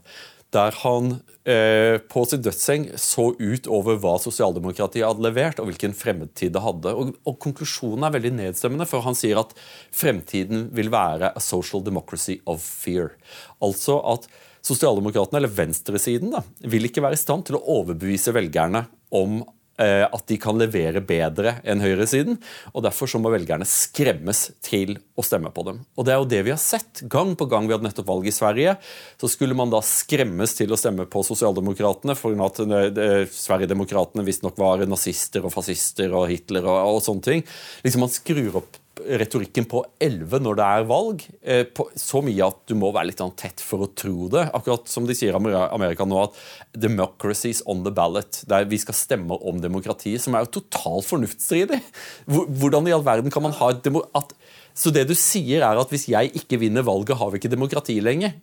Der 0.52 0.70
han 0.82 1.22
eh, 1.48 1.96
på 1.96 2.26
sin 2.28 2.42
dødsseng 2.44 2.90
så 3.00 3.30
ut 3.32 3.66
over 3.66 3.96
hva 3.96 4.18
sosialdemokratiet 4.20 5.06
hadde 5.06 5.24
levert, 5.24 5.58
og 5.58 5.70
hvilken 5.70 5.94
fremtid 5.96 6.52
det 6.52 6.60
hadde. 6.60 6.92
Og, 6.92 7.14
og, 7.24 7.38
Konklusjonen 7.40 8.04
er 8.04 8.12
veldig 8.12 8.34
nedstemmende, 8.36 8.86
for 8.86 9.00
han 9.00 9.16
sier 9.16 9.40
at 9.40 9.54
fremtiden 9.96 10.68
vil 10.76 10.92
være 10.92 11.32
a 11.32 11.40
social 11.40 11.80
democracy 11.82 12.36
of 12.44 12.60
fear. 12.60 13.16
Altså 13.64 13.96
at 14.12 14.28
sosialdemokratene, 14.60 15.40
eller 15.40 15.56
venstresiden, 15.56 16.36
da, 16.36 16.44
vil 16.68 16.84
ikke 16.84 17.02
være 17.02 17.16
i 17.16 17.24
stand 17.24 17.48
til 17.48 17.56
å 17.56 17.64
overbevise 17.80 18.36
velgerne 18.36 18.84
om 19.08 19.40
at 19.82 20.26
de 20.28 20.38
kan 20.40 20.58
levere 20.58 21.02
bedre 21.04 21.56
enn 21.68 21.82
høyresiden. 21.82 22.38
og 22.72 22.84
Derfor 22.86 23.10
så 23.10 23.20
må 23.22 23.32
velgerne 23.32 23.66
skremmes 23.68 24.44
til 24.64 24.96
å 25.18 25.24
stemme 25.26 25.52
på 25.54 25.64
dem. 25.66 25.82
Og 25.96 26.06
Det 26.06 26.14
er 26.14 26.20
jo 26.20 26.28
det 26.30 26.42
vi 26.46 26.54
har 26.54 26.60
sett 26.62 27.02
gang 27.10 27.34
på 27.38 27.48
gang. 27.50 27.66
Vi 27.66 27.76
hadde 27.76 27.86
nettopp 27.88 28.08
valg 28.08 28.28
i 28.28 28.34
Sverige. 28.34 28.76
Så 29.20 29.30
skulle 29.32 29.56
man 29.58 29.72
da 29.72 29.82
skremmes 29.84 30.56
til 30.58 30.72
å 30.72 30.80
stemme 30.80 31.06
på 31.10 31.24
Sosialdemokratene, 31.26 32.16
fordi 32.18 32.42
at 32.46 32.62
eh, 32.62 33.24
Sverigedemokratene 33.30 34.26
visstnok 34.26 34.58
var 34.60 34.84
nazister 34.88 35.44
og 35.46 35.54
fascister 35.54 36.14
og 36.16 36.28
Hitler 36.32 36.66
og, 36.66 36.96
og 36.96 37.02
sånne 37.04 37.28
ting. 37.28 37.44
Liksom 37.84 38.02
Man 38.02 38.12
skrur 38.12 38.62
opp 38.62 38.81
retorikken 39.20 39.66
på 39.70 39.82
11 40.02 40.42
når 40.44 40.58
det 40.58 40.66
er 40.66 40.86
valg. 40.88 41.24
Eh, 41.42 41.82
så 41.98 42.22
mye 42.24 42.46
at 42.46 42.60
du 42.70 42.74
må 42.78 42.92
være 42.94 43.10
litt 43.10 43.22
sånn 43.22 43.34
tett 43.38 43.62
for 43.64 43.84
å 43.84 43.90
tro 43.98 44.28
det. 44.32 44.46
Akkurat 44.56 44.90
som 44.90 45.06
de 45.08 45.16
sier 45.16 45.34
i 45.34 45.54
Amerika 45.62 46.06
nå, 46.08 46.20
at 46.22 46.38
'democracy 46.76 47.50
is 47.50 47.62
on 47.66 47.84
the 47.84 47.92
ballot'. 47.94 48.44
Der 48.48 48.68
vi 48.68 48.78
skal 48.78 48.94
stemme 48.94 49.38
om 49.40 49.60
demokrati, 49.60 50.18
som 50.18 50.34
er 50.34 50.46
jo 50.46 50.60
totalt 50.60 51.08
fornuftsstridig. 51.08 51.82
Hvordan 52.26 52.88
i 52.88 52.94
all 52.94 53.04
verden 53.04 53.30
kan 53.30 53.42
man 53.42 53.56
ha 53.58 53.70
et 53.70 53.82
demo... 53.84 54.04
At, 54.14 54.32
så 54.74 54.90
det 54.90 55.08
du 55.08 55.14
sier, 55.14 55.60
er 55.60 55.76
at 55.76 55.90
hvis 55.92 56.08
jeg 56.08 56.32
ikke 56.32 56.60
vinner 56.62 56.82
valget, 56.82 57.18
har 57.18 57.30
vi 57.30 57.38
ikke 57.40 57.52
demokrati 57.52 58.00
lenger. 58.00 58.38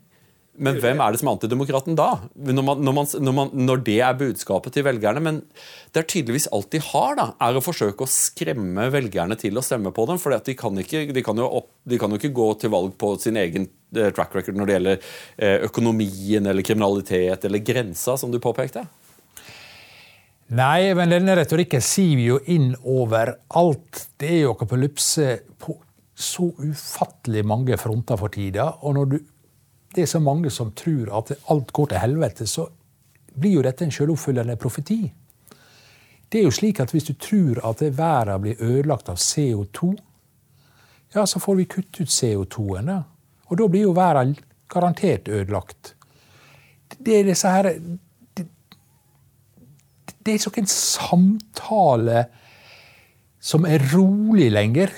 Men 0.60 0.80
hvem 0.84 1.00
er 1.00 1.14
det 1.14 1.22
som 1.22 1.30
er 1.30 1.38
antidemokraten 1.38 1.96
da? 1.96 2.10
Når, 2.36 2.64
man, 2.68 2.82
når, 2.84 2.96
man, 2.96 3.10
når, 3.24 3.36
man, 3.38 3.52
når, 3.70 3.82
det 3.88 3.98
er 4.04 4.18
budskapet 4.20 4.76
til 4.76 4.86
velgerne. 4.86 5.24
Men 5.24 5.42
det 5.96 6.02
er 6.02 6.10
tydeligvis 6.12 6.50
alt 6.56 6.70
de 6.76 6.82
har, 6.84 7.16
da, 7.20 7.28
er 7.48 7.56
å 7.56 7.64
forsøke 7.64 8.04
å 8.04 8.12
skremme 8.12 8.90
velgerne 8.92 9.38
til 9.40 9.60
å 9.60 9.64
stemme 9.66 9.94
på 9.96 10.06
dem. 10.10 10.20
For 10.22 10.36
de, 10.36 10.56
kan 10.60 10.76
de, 10.76 10.86
de 10.86 11.24
kan 11.26 11.40
jo 11.40 12.20
ikke 12.20 12.34
gå 12.36 12.50
til 12.60 12.74
valg 12.76 12.96
på 13.00 13.14
sin 13.24 13.40
egen 13.40 13.70
eh, 13.96 14.12
track 14.16 14.36
record 14.36 14.60
når 14.60 14.70
det 14.70 14.78
gjelder 14.78 15.10
eh, 15.40 15.58
økonomien 15.70 16.52
eller 16.52 16.68
kriminalitet 16.68 17.48
eller 17.48 17.64
grensa, 17.64 18.20
som 18.20 18.34
du 18.34 18.42
påpekte. 18.44 18.84
Nei, 20.60 20.92
men 20.98 21.12
denne 21.14 21.36
retorikken 21.38 21.82
siver 21.86 22.26
jo 22.26 22.38
inn 22.50 22.72
over 22.82 23.36
alt. 23.60 24.08
Det 24.18 24.32
er 24.34 24.42
jo 24.48 24.56
apokalypse 24.56 25.36
på 25.62 25.76
så 26.20 26.50
ufattelig 26.60 27.46
mange 27.48 27.78
fronter 27.80 28.18
for 28.20 28.34
tida. 28.34 28.66
Og 28.84 28.98
når 28.98 29.12
du 29.14 29.20
det 29.96 30.02
er 30.02 30.10
så 30.10 30.20
mange 30.20 30.50
som 30.54 30.72
tror 30.78 31.10
at 31.18 31.32
alt 31.50 31.72
går 31.74 31.86
til 31.92 32.04
helvete, 32.04 32.48
så 32.48 32.68
blir 33.40 33.58
jo 33.58 33.64
dette 33.66 33.86
en 33.86 33.94
selvoppfyllende 33.94 34.56
profeti. 34.60 35.02
Det 36.30 36.40
er 36.40 36.46
jo 36.46 36.54
slik 36.54 36.80
at 36.80 36.92
Hvis 36.92 37.04
du 37.04 37.14
tror 37.14 37.62
at 37.70 37.82
verden 37.98 38.42
blir 38.42 38.62
ødelagt 38.62 39.10
av 39.10 39.16
CO2, 39.16 39.96
ja, 41.16 41.26
så 41.26 41.40
får 41.40 41.56
vi 41.56 41.66
kutte 41.66 42.04
ut 42.04 42.10
CO2-en. 42.10 42.90
Og 43.50 43.58
da 43.58 43.68
blir 43.68 43.82
jo 43.82 43.96
verden 43.98 44.36
garantert 44.70 45.28
ødelagt. 45.28 45.96
Det 47.06 47.20
er 47.20 47.24
disse 47.24 47.50
her 47.50 47.64
Det, 48.38 48.46
det 50.26 50.34
er 50.34 50.48
ikke 50.48 50.62
en 50.62 50.68
samtale 50.68 52.26
som 53.40 53.66
er 53.66 53.82
rolig 53.96 54.52
lenger. 54.52 54.90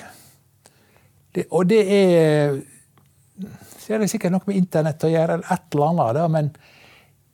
Det, 1.35 1.45
og 1.51 1.69
det 1.69 1.81
er 1.87 2.61
så 3.91 3.97
er 3.97 4.05
det 4.05 4.11
sikkert 4.13 4.31
noe 4.31 4.47
med 4.47 4.55
internett 4.55 5.03
å 5.03 5.09
gjøre, 5.11 5.35
eller 5.35 5.49
et 5.51 5.73
eller 5.75 5.89
annet. 5.89 6.11
Da, 6.15 6.27
men 6.31 6.45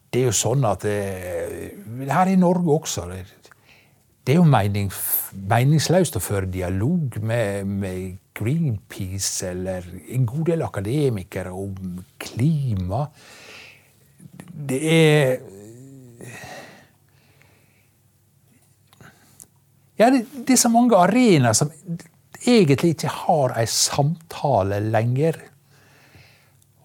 det 0.10 0.22
er 0.24 0.24
jo 0.26 0.34
sånn 0.34 0.64
at 0.66 0.86
det, 0.88 1.02
eh, 1.30 2.08
Her 2.10 2.32
i 2.32 2.38
Norge 2.40 2.74
også 2.74 3.04
det, 3.12 3.20
det 4.26 4.34
er 4.34 4.40
jo 4.40 4.48
mening, 4.50 4.90
meningsløst 5.52 6.18
å 6.18 6.24
føre 6.24 6.50
dialog 6.50 7.20
med, 7.22 7.68
med, 7.68 8.24
Greenpeace 8.38 9.48
eller 9.50 9.86
en 10.14 10.26
god 10.30 10.50
del 10.52 10.62
akademikere 10.62 11.50
om 11.58 11.96
klima. 12.22 13.08
Det 14.70 14.82
er 14.94 15.40
Ja, 19.98 20.12
det, 20.14 20.28
det 20.46 20.54
er 20.54 20.62
så 20.62 20.70
mange 20.70 20.98
arenaer 21.02 21.58
som 21.58 21.72
egentlig 22.46 22.94
ikke 22.94 23.16
har 23.24 23.58
ei 23.58 23.66
samtale 23.66 24.78
lenger. 24.86 25.40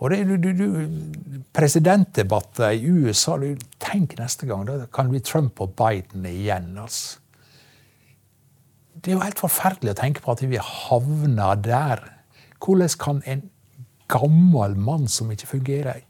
Og 0.02 0.10
det, 0.10 0.24
du, 0.42 0.48
du, 0.58 1.42
Presidentdebatter 1.54 2.74
i 2.74 2.90
USA 2.90 3.36
du, 3.38 3.52
Tenk 3.82 4.16
neste 4.18 4.48
gang. 4.50 4.64
Da 4.66 4.86
kan 4.90 5.08
det 5.08 5.16
bli 5.16 5.24
Trump 5.26 5.60
og 5.62 5.76
Biden 5.78 6.26
igjen. 6.26 6.72
altså. 6.78 7.20
Det 9.02 9.10
er 9.10 9.16
jo 9.16 9.24
helt 9.24 9.40
forferdelig 9.40 9.94
å 9.94 9.98
tenke 9.98 10.22
på 10.22 10.34
at 10.34 10.42
vi 10.46 10.58
havner 10.62 11.58
der. 11.58 12.02
Hvordan 12.62 12.98
kan 13.02 13.22
en 13.26 13.46
gammel 14.12 14.74
mann 14.78 15.08
som 15.10 15.30
ikke 15.32 15.50
fungerer 15.56 16.02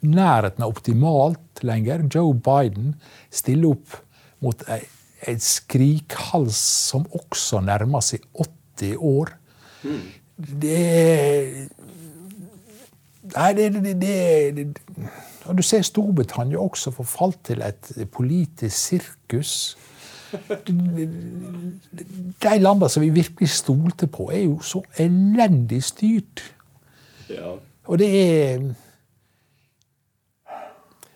nærheten 0.00 0.64
av 0.64 0.72
optimalt 0.72 1.60
lenger, 1.66 2.06
Joe 2.08 2.32
Biden, 2.34 2.94
stille 3.30 3.74
opp 3.74 3.98
mot 4.40 4.62
en 4.70 5.42
skrikhals 5.44 6.58
som 6.90 7.04
også 7.12 7.60
nærmer 7.66 8.02
seg 8.04 8.24
80 8.32 8.96
år? 8.96 9.34
Mm. 9.84 10.08
Det 10.40 10.78
er 10.80 11.68
Nei, 13.36 13.52
det, 13.54 13.68
det, 13.84 13.94
det, 14.56 14.64
Og 15.46 15.56
du 15.58 15.62
ser 15.66 15.82
Storbritannia 15.86 16.58
også 16.58 16.90
forfalt 16.94 17.38
til 17.50 17.62
et 17.62 17.92
politisk 18.12 18.76
sirkus. 18.76 19.54
De 22.42 22.52
landene 22.60 22.88
som 22.90 23.02
vi 23.02 23.10
virkelig 23.14 23.50
stolte 23.54 24.06
på, 24.06 24.30
er 24.30 24.44
jo 24.44 24.60
så 24.62 24.82
elendig 24.98 25.82
styrt. 25.84 26.44
Ja. 27.30 27.56
Og 27.86 27.98
det 27.98 28.10
er 28.14 28.62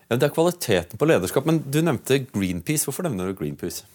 ja, 0.09 0.15
Det 0.15 0.23
er 0.23 0.33
kvaliteten 0.33 0.99
på 0.99 1.07
lederskap. 1.09 1.45
Men 1.45 1.63
du 1.71 1.81
nevnte 1.81 2.25
Greenpeace. 2.29 2.85
Hvorfor 2.85 3.07
nevner 3.07 3.31
du 3.31 3.37
Greenpeace? 3.37 3.85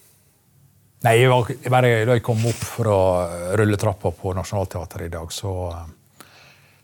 Nei, 1.01 1.15
jeg 1.17 1.29
var, 1.31 1.49
bare 1.73 1.93
Da 2.05 2.17
jeg 2.17 2.23
kom 2.25 2.43
opp 2.45 2.61
fra 2.75 2.97
rulletrappa 3.57 4.11
på 4.13 4.33
Nationaltheatret 4.37 5.07
i 5.07 5.13
dag, 5.13 5.31
så 5.33 5.53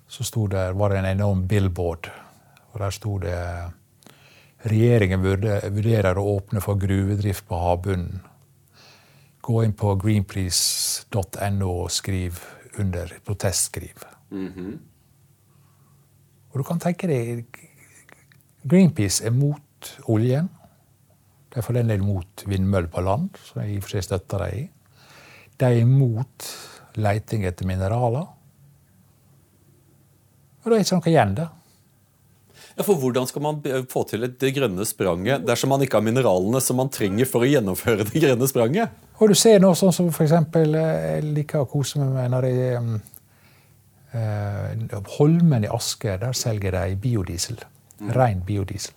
så 0.08 0.48
det, 0.48 0.72
var 0.74 0.90
det 0.90 1.00
en 1.00 1.06
enorm 1.06 1.48
billboard. 1.48 2.10
Og 2.72 2.80
der 2.80 2.96
sto 2.96 3.18
det 3.18 3.38
Regjeringen 4.68 5.22
vurderer 5.22 6.18
å 6.18 6.24
åpne 6.34 6.62
for 6.66 6.80
gruvedrift 6.82 7.46
på 7.48 7.60
havbunnen. 7.62 8.24
Gå 9.46 9.62
inn 9.64 9.76
på 9.78 9.94
greenpeace.no 10.02 11.70
og 11.70 11.92
skriv 11.94 12.42
under 12.82 13.14
protestskriv. 13.26 14.04
Mm 14.30 14.54
-hmm. 14.54 14.78
Og 16.52 16.58
du 16.58 16.64
kan 16.64 16.80
tenke 16.80 17.08
deg 17.08 17.46
Greenpeace 18.68 19.26
er 19.26 19.32
mot 19.32 20.00
oljen. 20.06 20.50
De 21.54 21.60
er 21.60 21.84
del 21.84 22.04
mot 22.04 22.44
vindmøller 22.46 22.88
på 22.88 23.02
land, 23.02 23.30
som 23.44 23.62
jeg 23.62 23.72
i 23.72 23.78
og 23.78 23.84
for 23.84 23.90
seg 23.90 24.04
støtter 24.04 24.38
dem 24.38 24.58
i. 24.60 24.70
De 25.60 25.66
er 25.66 25.86
mot 25.86 26.48
leiting 26.96 27.46
etter 27.46 27.66
mineraler. 27.66 28.26
Og 30.68 30.74
da 30.74 30.76
er 30.76 30.82
det 30.84 30.90
ikke 30.90 30.98
noe 31.00 31.12
igjen, 31.14 31.30
der. 31.38 31.54
Ja, 32.78 32.84
for 32.84 33.00
Hvordan 33.00 33.28
skal 33.30 33.42
man 33.42 33.62
få 33.90 34.02
til 34.10 34.26
det 34.28 34.50
grønne 34.54 34.84
spranget 34.86 35.46
dersom 35.48 35.72
man 35.72 35.82
ikke 35.86 35.96
har 35.98 36.04
mineralene 36.04 36.60
som 36.62 36.76
man 36.78 36.92
trenger 36.92 37.30
for 37.30 37.46
å 37.46 37.48
gjennomføre 37.48 38.04
det 38.10 38.20
grønne 38.26 38.50
spranget? 38.52 38.98
Og 39.18 39.32
du 39.32 39.36
ser 39.40 39.64
nå 39.64 39.72
sånn 39.80 39.96
som 39.96 40.10
for 40.12 40.28
eksempel, 40.28 40.76
Jeg 40.76 41.24
liker 41.24 41.64
å 41.64 41.70
kose 41.72 42.02
meg 42.02 42.12
med 42.18 42.34
når 42.36 42.48
jeg 42.50 42.84
eh, 44.12 45.00
Holmen 45.16 45.64
i 45.64 45.72
Asker, 45.72 46.20
der 46.20 46.36
selger 46.36 46.76
de 46.76 47.00
biodiesel. 47.00 47.64
Ren 48.12 48.44
biodiesel. 48.44 48.94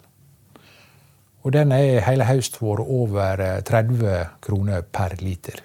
Og 1.46 1.54
den 1.54 1.70
er 1.72 2.02
hele 2.04 2.26
høst 2.26 2.58
vært 2.60 2.82
over 2.82 3.46
30 3.62 4.42
kroner 4.42 4.82
per 4.82 5.14
liter. 5.22 5.62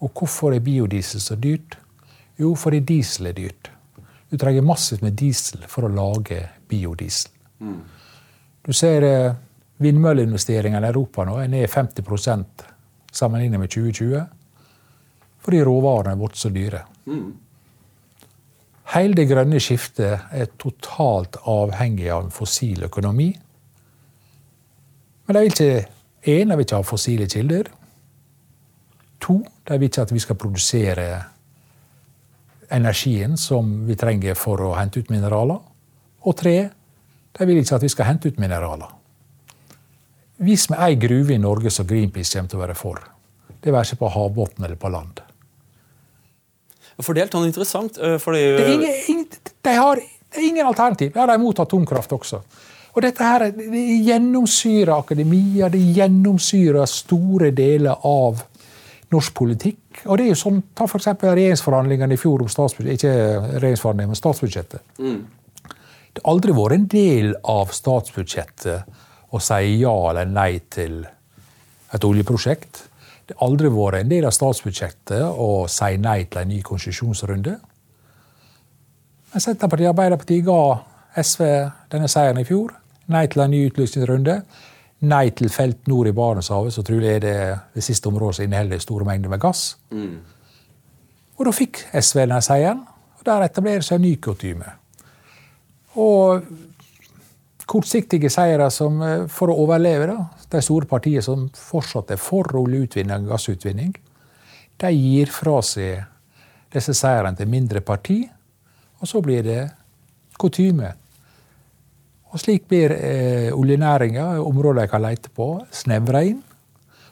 Og 0.00 0.14
hvorfor 0.14 0.54
er 0.54 0.62
biodiesel 0.62 1.20
så 1.20 1.34
dyrt? 1.34 1.76
Jo, 2.38 2.54
fordi 2.54 2.78
diesel 2.94 3.34
er 3.34 3.36
dyrt. 3.36 3.69
Du 4.30 4.38
trenger 4.38 4.62
massivt 4.62 5.02
med 5.02 5.16
diesel 5.18 5.64
for 5.68 5.86
å 5.86 5.92
lage 5.92 6.38
biodiesel. 6.70 7.32
Mm. 7.60 7.78
Du 8.62 8.72
ser 8.76 9.06
eh, 9.06 9.38
vindmølleinvesteringene 9.82 10.86
i 10.86 10.92
Europa 10.92 11.24
nå 11.26 11.38
er 11.42 11.50
ned 11.50 11.66
50% 11.70 12.66
sammenlignet 13.10 13.60
med 13.60 13.72
2020. 13.72 14.26
Fordi 15.40 15.62
råvarene 15.66 16.14
er 16.14 16.20
blitt 16.20 16.38
så 16.38 16.50
dyre. 16.54 16.84
Mm. 17.08 17.30
Hele 18.94 19.16
det 19.16 19.26
grønne 19.30 19.60
skiftet 19.62 20.32
er 20.34 20.52
totalt 20.58 21.38
avhengig 21.48 22.10
av 22.10 22.26
en 22.26 22.34
fossil 22.34 22.84
økonomi. 22.86 23.28
Men 25.26 25.36
de 25.36 25.42
vil 25.44 25.52
ikke 25.52 25.74
en, 26.30 26.50
de 26.50 26.56
vil 26.58 26.66
ikke 26.66 26.80
ha 26.80 26.86
fossile 26.86 27.28
kilder. 27.30 27.70
To, 29.24 29.40
de 29.40 29.78
vil 29.78 29.90
ikke 29.90 30.06
at 30.06 30.14
vi 30.14 30.22
skal 30.22 30.38
produsere 30.38 31.06
energien 32.70 33.36
som 33.38 33.72
vi 33.86 33.96
trenger 33.98 34.38
for 34.38 34.62
å 34.64 34.74
hente 34.78 35.02
ut 35.02 35.10
mineraler. 35.12 35.58
Og 36.26 36.36
tre, 36.36 36.56
de 37.36 37.48
vil 37.48 37.60
ikke 37.62 37.78
at 37.78 37.86
vi 37.86 37.92
skal 37.92 38.10
hente 38.10 38.30
ut 38.30 38.40
mineraler. 38.42 38.96
Vis 40.40 40.68
meg 40.72 40.84
ei 40.86 41.00
gruve 41.00 41.34
i 41.34 41.40
Norge 41.40 41.72
som 41.72 41.88
Greenpeace 41.88 42.38
kommer 42.38 42.52
til 42.52 42.60
å 42.60 42.62
være 42.62 42.78
for. 42.78 43.02
Det 43.60 43.74
være 43.74 43.90
seg 43.90 44.00
på 44.00 44.08
havbunnen 44.08 44.64
eller 44.64 44.78
på 44.80 44.88
land. 44.92 45.20
For 47.00 47.16
det 47.16 47.20
er 47.20 47.26
helt 47.28 47.36
sånn 47.36 47.48
interessant. 47.48 47.98
Eh. 48.00 48.16
Det 48.16 48.64
er 48.64 48.72
ingen, 48.74 48.96
ingen, 49.08 49.52
de 49.64 49.76
har 49.76 50.00
det 50.00 50.44
ingen 50.44 50.66
alternativ. 50.66 51.12
Ja, 51.14 51.26
de 51.26 51.34
er 51.34 51.40
imot 51.40 51.60
atomkraft 51.62 52.12
også. 52.16 52.42
Og 52.90 53.04
dette 53.04 53.24
her, 53.24 53.46
det 53.54 53.84
gjennomsyrer 54.06 54.92
akademia, 54.96 55.68
det 55.70 55.80
gjennomsyrer 55.96 56.88
store 56.90 57.52
deler 57.54 58.02
av 58.06 58.42
norsk 59.14 59.34
politikk. 59.36 59.79
Og 60.06 60.18
det 60.18 60.24
er 60.24 60.30
jo 60.30 60.38
sånn, 60.38 60.60
Ta 60.76 60.86
f.eks. 60.86 61.08
regjeringsforhandlingene 61.20 62.14
i 62.14 62.20
fjor 62.20 62.44
om 62.44 62.50
statsbudsjettet. 62.50 63.00
Ikke 63.00 63.14
regjeringsforhandlingene, 63.58 64.12
men 64.12 64.20
statsbudsjettet. 64.20 64.84
Mm. 65.02 65.20
Det 66.10 66.22
har 66.22 66.30
aldri 66.32 66.54
vært 66.56 66.76
en 66.76 66.86
del 66.90 67.32
av 67.50 67.72
statsbudsjettet 67.74 69.30
å 69.30 69.40
si 69.42 69.74
ja 69.80 69.94
eller 70.10 70.30
nei 70.30 70.52
til 70.72 71.02
et 71.94 72.06
oljeprosjekt. 72.06 72.84
Det 73.26 73.36
har 73.36 73.46
aldri 73.46 73.70
vært 73.70 74.00
en 74.00 74.10
del 74.10 74.26
av 74.26 74.34
statsbudsjettet 74.34 75.22
å 75.22 75.66
si 75.70 75.98
nei 76.02 76.24
til 76.30 76.42
en 76.42 76.50
ny 76.50 76.62
konsesjonsrunde. 76.66 77.56
Men 79.30 79.44
Senterpartiet 79.44 79.86
og 79.86 79.94
Arbeiderpartiet 79.94 80.46
ga 80.46 80.60
SV 81.22 81.46
denne 81.92 82.10
seieren 82.10 82.42
i 82.42 82.46
fjor. 82.48 82.74
Nei 83.10 83.26
til 83.30 83.42
en 83.44 83.54
ny 83.54 83.64
utlysningsrunde 83.68 84.40
nei 85.08 85.30
til 85.36 85.48
felt 85.52 85.88
nord 85.88 86.10
i 86.10 86.14
Barentshavet, 86.16 86.74
så 86.74 86.84
trolig 86.84 87.08
er 87.14 87.22
det 87.24 87.36
det 87.74 87.84
siste 87.84 88.10
området 88.10 88.38
som 88.38 88.46
inneholder 88.46 88.82
store 88.82 89.06
mengder 89.08 89.32
med 89.32 89.40
gass. 89.40 89.78
Mm. 89.90 90.18
Og 91.38 91.46
da 91.48 91.52
fikk 91.56 91.84
SV 91.94 92.26
denne 92.26 92.40
seieren, 92.44 92.82
og 93.18 93.24
der 93.24 93.46
etablerer 93.46 93.84
seg 93.84 94.00
en 94.00 94.06
ny 94.08 94.14
kutyme. 94.20 94.74
Og 96.00 96.44
kortsiktige 97.70 98.30
seire 98.32 98.70
som, 98.70 99.00
eh, 99.02 99.26
for 99.26 99.48
å 99.48 99.58
overleve, 99.64 100.06
da, 100.06 100.28
de 100.50 100.62
store 100.62 100.86
partiene 100.86 101.22
som 101.22 101.48
fortsatt 101.48 102.10
er 102.10 102.16
for 102.16 102.44
oljeutvinning 102.44 103.24
og 103.24 103.34
gassutvinning, 103.34 103.94
de 104.80 104.90
gir 104.92 105.26
fra 105.26 105.60
seg 105.62 106.04
disse 106.72 106.94
seirene 106.94 107.36
til 107.36 107.48
mindre 107.48 107.80
parti, 107.80 108.28
og 109.00 109.08
så 109.08 109.22
blir 109.22 109.42
det 109.42 109.70
kutyme 110.38 110.94
og 112.30 112.38
Slik 112.38 112.68
blir 112.70 112.94
eh, 112.94 113.50
oljenæringa, 113.50 114.38
områder 114.44 114.84
jeg 114.84 114.92
kan 114.92 115.02
lete 115.02 115.32
på, 115.34 115.48
snevra 115.74 116.22
inn. 116.28 116.38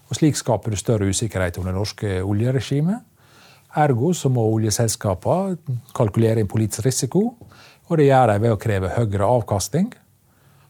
Og 0.09 0.16
Slik 0.16 0.39
skaper 0.39 0.73
du 0.73 0.79
større 0.79 1.09
usikkerhet 1.11 1.59
om 1.59 1.66
det 1.66 1.75
norske 1.75 2.21
oljeregimet. 2.23 3.03
Ergo 3.79 4.12
så 4.16 4.31
må 4.33 4.47
oljeselskapene 4.49 5.79
kalkulere 5.97 6.41
inn 6.41 6.51
politisk 6.51 6.87
risiko, 6.87 7.25
og 7.89 7.99
det 7.99 8.09
gjør 8.09 8.33
de 8.33 8.39
ved 8.45 8.55
å 8.55 8.61
kreve 8.61 8.93
høyere 8.95 9.29
avkastning. 9.29 9.91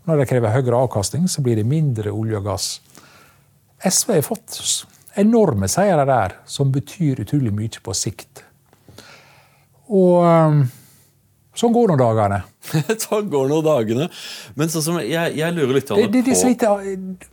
Når 0.08 0.22
de 0.22 0.28
krever 0.30 0.54
høyere 0.56 0.80
avkastning, 0.86 1.28
så 1.28 1.44
blir 1.44 1.60
det 1.60 1.68
mindre 1.68 2.10
olje 2.14 2.40
og 2.40 2.48
gass. 2.48 2.68
SV 3.84 4.16
har 4.16 4.26
fått 4.26 4.58
enorme 5.20 5.68
seire 5.70 6.06
der, 6.08 6.38
som 6.48 6.72
betyr 6.74 7.20
utrolig 7.22 7.52
mye 7.54 7.84
på 7.84 7.94
sikt. 7.94 8.42
Og 9.88 10.24
eh, 10.24 10.62
Sånn 11.58 11.74
går 11.74 11.90
nå 11.90 11.96
dagene. 11.98 12.42
sånn 13.06 13.30
går 13.32 13.48
nå 13.50 13.58
dagene. 13.66 14.08
Men 14.58 14.70
sånn 14.70 14.84
som 14.84 15.00
jeg, 15.02 15.34
jeg 15.38 15.56
lurer 15.56 15.78
litt 15.80 15.90
det, 15.90 16.06
det, 16.06 16.22
det, 16.28 16.36
på 16.38 16.74
litt, 16.84 17.30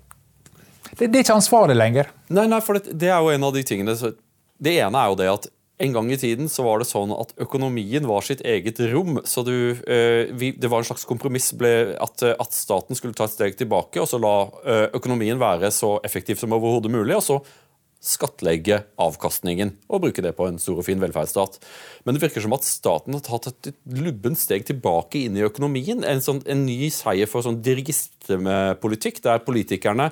det, 0.95 1.09
det, 1.09 1.19
er 1.19 1.26
ikke 1.26 1.36
ansvarlig 1.38 1.76
lenger. 1.78 2.09
Nei, 2.34 2.47
nei, 2.49 2.61
for 2.65 2.80
det, 2.80 3.09
er 3.11 3.19
jo 3.19 3.34
en 3.34 3.45
av 3.45 3.53
de 3.53 3.61
tingene 3.67 3.93
Det 3.93 4.73
ene 4.80 5.01
er 5.01 5.11
jo 5.11 5.19
det 5.19 5.30
at 5.34 5.51
en 5.78 5.91
gang 5.91 6.07
i 6.07 6.17
tiden 6.17 6.47
så 6.47 6.63
var 6.63 6.80
det 6.80 6.88
sånn 6.88 7.11
at 7.11 7.34
økonomien 7.43 8.05
var 8.07 8.23
sitt 8.23 8.39
eget 8.47 8.80
rom. 8.93 9.19
så 9.28 9.43
du, 9.43 9.76
eh, 9.84 10.32
vi, 10.32 10.53
Det 10.55 10.69
var 10.71 10.80
en 10.80 10.88
slags 10.88 11.03
kompromiss 11.05 11.51
at, 11.51 12.23
at, 12.23 12.53
staten 12.53 12.95
skulle 12.95 13.13
ta 13.13 13.28
et 13.28 13.36
steg 13.36 13.57
tilbake 13.59 13.99
og 13.99 14.07
så 14.07 14.17
la 14.17 14.47
eh, 14.63 14.88
økonomien 14.95 15.38
være 15.38 15.71
så 15.71 15.99
effektiv 16.03 16.39
som 16.39 16.53
overhodet 16.55 16.91
mulig. 16.91 17.15
og 17.15 17.23
så 17.23 17.41
skattlegge 18.06 18.84
avkastningen 19.01 19.74
og 19.89 20.06
bruke 20.06 20.24
det 20.24 20.36
på 20.38 20.47
en 20.49 20.60
stor 20.62 20.80
og 20.82 20.88
fin 20.88 21.01
velferdsstat. 21.01 21.58
Men 22.06 22.16
det 22.16 22.24
virker 22.26 22.43
som 22.45 22.56
at 22.56 22.68
staten 22.68 23.18
har 23.18 23.24
tatt 23.26 23.49
et 23.51 23.72
lubbent 23.97 24.39
steg 24.39 24.68
tilbake 24.68 25.26
inn 25.26 25.39
i 25.39 25.45
økonomien. 25.45 26.06
En, 26.06 26.22
sånn, 26.24 26.43
en 26.45 26.66
ny 26.68 26.91
seier 26.93 27.30
for 27.30 27.45
sånn 27.45 27.64
dirigistepolitikk, 27.66 29.24
der 29.26 29.41
politikerne 29.45 30.12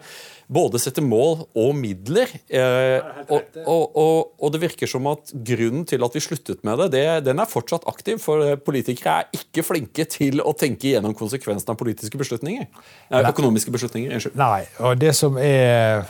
både 0.53 0.79
setter 0.81 1.05
mål 1.05 1.45
og 1.59 1.71
midler. 1.77 2.31
Eh, 2.51 3.05
og, 3.27 3.59
og, 3.63 3.83
og, 3.95 4.17
og, 4.39 4.49
det 4.53 4.61
virker 4.63 4.89
som 4.89 5.07
at 5.11 5.31
grunnen 5.33 5.85
til 5.89 6.03
at 6.05 6.17
vi 6.17 6.23
sluttet 6.23 6.63
med 6.67 6.81
det, 6.83 6.89
det, 6.95 7.05
den 7.29 7.41
er 7.41 7.49
fortsatt 7.49 7.87
aktiv. 7.89 8.19
For 8.23 8.57
politikere 8.65 9.21
er 9.21 9.39
ikke 9.39 9.65
flinke 9.65 10.07
til 10.09 10.43
å 10.43 10.55
tenke 10.57 10.93
gjennom 10.93 11.15
konsekvensene 11.17 11.75
av 11.75 11.79
politiske 11.79 12.19
beslutninger. 12.19 12.67
Eh, 13.09 13.31
økonomiske 13.31 13.73
beslutninger. 13.73 14.13
Unnskyld. 14.17 14.37
Nei, 14.39 14.65
og 14.83 14.99
det 15.01 15.15
som 15.17 15.39
er 15.41 16.05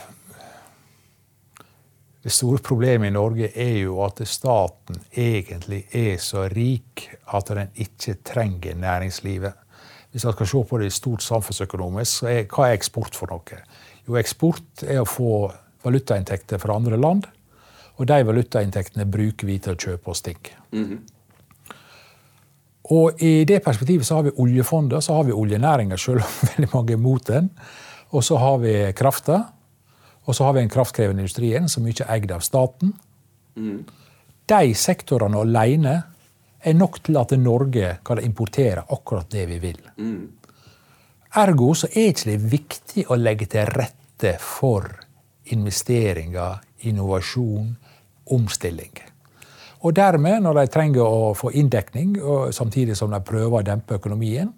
det 2.24 2.32
store 2.32 2.58
problemet 2.64 3.10
i 3.10 3.12
Norge 3.12 3.50
er 3.52 3.74
jo 3.82 3.98
at 4.04 4.22
staten 4.24 4.96
egentlig 5.12 5.82
er 5.92 6.16
så 6.22 6.46
rik 6.48 7.10
at 7.36 7.50
den 7.52 7.74
ikke 7.84 8.16
trenger 8.24 8.78
næringslivet. 8.80 9.52
Hvis 10.10 10.24
man 10.24 10.32
skal 10.32 10.46
se 10.46 10.62
på 10.70 10.78
det 10.80 10.92
stort 10.92 11.22
samfunnsøkonomisk, 11.22 12.12
så 12.12 12.30
er, 12.30 12.46
hva 12.48 12.70
er 12.70 12.78
eksport 12.78 13.18
for 13.18 13.28
noe? 13.28 13.60
Jo, 14.06 14.16
eksport 14.16 14.86
er 14.86 15.02
å 15.02 15.08
få 15.08 15.50
valutainntekter 15.84 16.62
fra 16.62 16.78
andre 16.78 16.96
land. 16.96 17.26
Og 17.98 18.08
de 18.08 18.24
valutainntektene 18.26 19.04
bruker 19.04 19.50
vi 19.50 19.58
til 19.60 19.74
å 19.74 19.80
kjøpe 19.84 20.10
oss 20.10 20.22
ting. 20.22 20.40
Mm 20.72 20.84
-hmm. 20.84 20.98
Og 22.84 23.22
i 23.22 23.44
det 23.44 23.62
perspektivet 23.64 24.06
så 24.06 24.14
har 24.14 24.22
vi 24.22 24.36
oljefondet, 24.36 25.04
så 25.04 25.14
har 25.14 25.24
vi 25.24 25.32
oljenæringa, 25.32 25.96
selv 25.96 26.16
om 26.16 26.32
veldig 26.56 26.70
mange 26.74 26.92
er 26.92 26.96
mot 26.96 27.26
den. 27.26 27.50
Og 28.10 28.24
så 28.24 28.36
har 28.36 28.58
vi 28.58 28.92
krafta. 28.92 29.42
Og 30.24 30.36
så 30.36 30.46
har 30.46 30.56
vi 30.56 30.64
en 30.64 30.72
kraftkrevende 30.72 31.24
industrien 31.24 31.68
som 31.68 31.86
ikke 31.86 32.06
er 32.06 32.16
eid 32.16 32.32
av 32.32 32.44
staten. 32.44 32.94
Mm. 33.56 33.84
De 34.48 34.74
sektorene 34.76 35.40
alene 35.40 35.94
er 36.64 36.76
nok 36.76 37.02
til 37.04 37.18
at 37.20 37.34
Norge 37.36 37.98
kan 38.04 38.22
importere 38.24 38.86
akkurat 38.88 39.28
det 39.32 39.46
vi 39.50 39.60
vil. 39.60 39.80
Mm. 39.98 40.28
Ergo 41.36 41.72
så 41.76 41.90
er 41.92 42.12
ikke 42.12 42.30
det 42.30 42.52
viktig 42.52 43.06
å 43.10 43.18
legge 43.18 43.48
til 43.52 43.66
rette 43.68 44.36
for 44.40 44.86
investeringer, 45.52 46.62
innovasjon, 46.88 47.74
omstilling. 48.32 48.94
Og 49.84 49.92
dermed, 49.96 50.40
når 50.40 50.60
de 50.60 50.72
trenger 50.72 51.04
å 51.04 51.32
få 51.36 51.50
inndekning, 51.52 52.14
samtidig 52.56 52.96
som 52.96 53.12
de 53.12 53.20
prøver 53.20 53.58
å 53.58 53.66
dempe 53.66 53.98
økonomien, 53.98 54.48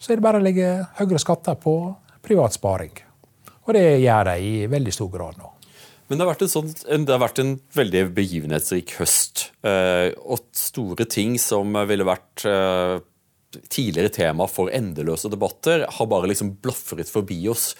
så 0.00 0.12
er 0.12 0.16
det 0.16 0.24
bare 0.24 0.40
å 0.40 0.44
legge 0.44 0.68
høyere 0.96 1.20
skatter 1.20 1.58
på 1.60 1.74
privat 2.24 2.56
sparing. 2.56 2.94
Og 3.68 3.76
det 3.76 4.00
gjør 4.02 4.30
de 4.32 4.36
i 4.40 4.68
veldig 4.70 4.94
stor 4.94 5.10
grad 5.12 5.40
nå. 5.40 5.50
Men 6.10 6.18
det 6.18 6.24
har 6.24 6.32
vært 6.32 6.42
en, 6.42 6.50
sånn, 6.50 6.72
det 7.06 7.12
har 7.14 7.22
vært 7.22 7.38
en 7.38 7.52
veldig 7.76 8.00
begivenhetsrik 8.16 8.96
høst. 8.98 9.44
Eh, 9.62 10.10
og 10.26 10.42
store 10.58 11.06
ting 11.06 11.36
som 11.38 11.76
ville 11.86 12.06
vært 12.08 12.42
eh, 12.50 12.96
tidligere 13.70 14.10
tema 14.16 14.48
for 14.50 14.72
endeløse 14.74 15.30
debatter, 15.30 15.86
har 15.86 16.10
bare 16.10 16.32
liksom 16.32 16.56
blafret 16.64 17.12
forbi 17.12 17.38
oss. 17.52 17.76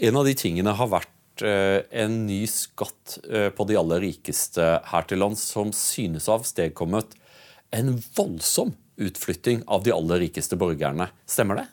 En 0.00 0.16
av 0.16 0.24
de 0.24 0.32
tingene 0.38 0.72
har 0.80 0.88
vært 0.94 1.44
eh, 1.44 1.84
en 1.92 2.22
ny 2.24 2.40
skatt 2.48 3.18
på 3.28 3.68
de 3.68 3.76
aller 3.76 4.00
rikeste 4.06 4.72
her 4.88 5.08
til 5.10 5.20
lands, 5.20 5.44
som 5.52 5.68
synes 5.76 6.30
av 6.30 6.40
avstedkommet 6.40 7.18
en 7.76 7.98
voldsom 8.16 8.72
utflytting 8.96 9.66
av 9.68 9.84
de 9.84 9.92
aller 9.92 10.24
rikeste 10.24 10.56
borgerne. 10.56 11.12
Stemmer 11.28 11.60
det? 11.60 11.68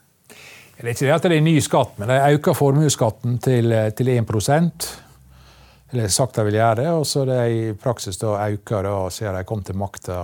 Det 0.76 0.84
er 0.84 0.92
ikke 0.92 1.06
det 1.08 1.16
at 1.16 1.26
det 1.26 1.38
er 1.38 1.44
ny 1.46 1.56
skatt, 1.64 1.98
men 2.02 2.12
de 2.12 2.36
øker 2.36 2.56
formuesskatten 2.58 3.38
til, 3.44 3.72
til 3.96 4.10
1% 4.12 4.88
Eller 5.94 6.08
sagt 6.12 6.36
de 6.36 6.44
vil 6.50 6.58
gjøre 6.60 6.82
det, 6.82 6.88
og 6.92 7.06
så 7.08 7.24
det 7.30 7.40
i 7.54 7.62
praksis 7.80 8.20
da 8.20 8.34
øker, 8.50 8.84
da, 8.84 8.96
siden 9.10 9.38
de 9.38 9.44
kom 9.48 9.62
til 9.64 9.78
makta, 9.80 10.18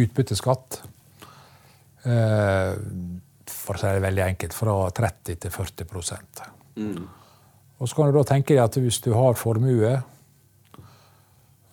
utbytteskatt. 0.00 0.80
For 3.54 3.76
å 3.76 3.80
si 3.80 3.92
det 3.92 4.02
veldig 4.02 4.24
enkelt, 4.24 4.56
fra 4.56 4.74
30 4.96 5.38
til 5.44 5.54
40 5.54 5.86
mm. 6.74 7.06
Og 7.78 7.88
så 7.88 7.96
kan 7.96 8.10
du 8.10 8.18
da 8.18 8.26
tenke 8.26 8.56
deg 8.56 8.64
at 8.64 8.80
hvis 8.80 9.00
du 9.04 9.12
har 9.14 9.38
formue 9.38 9.94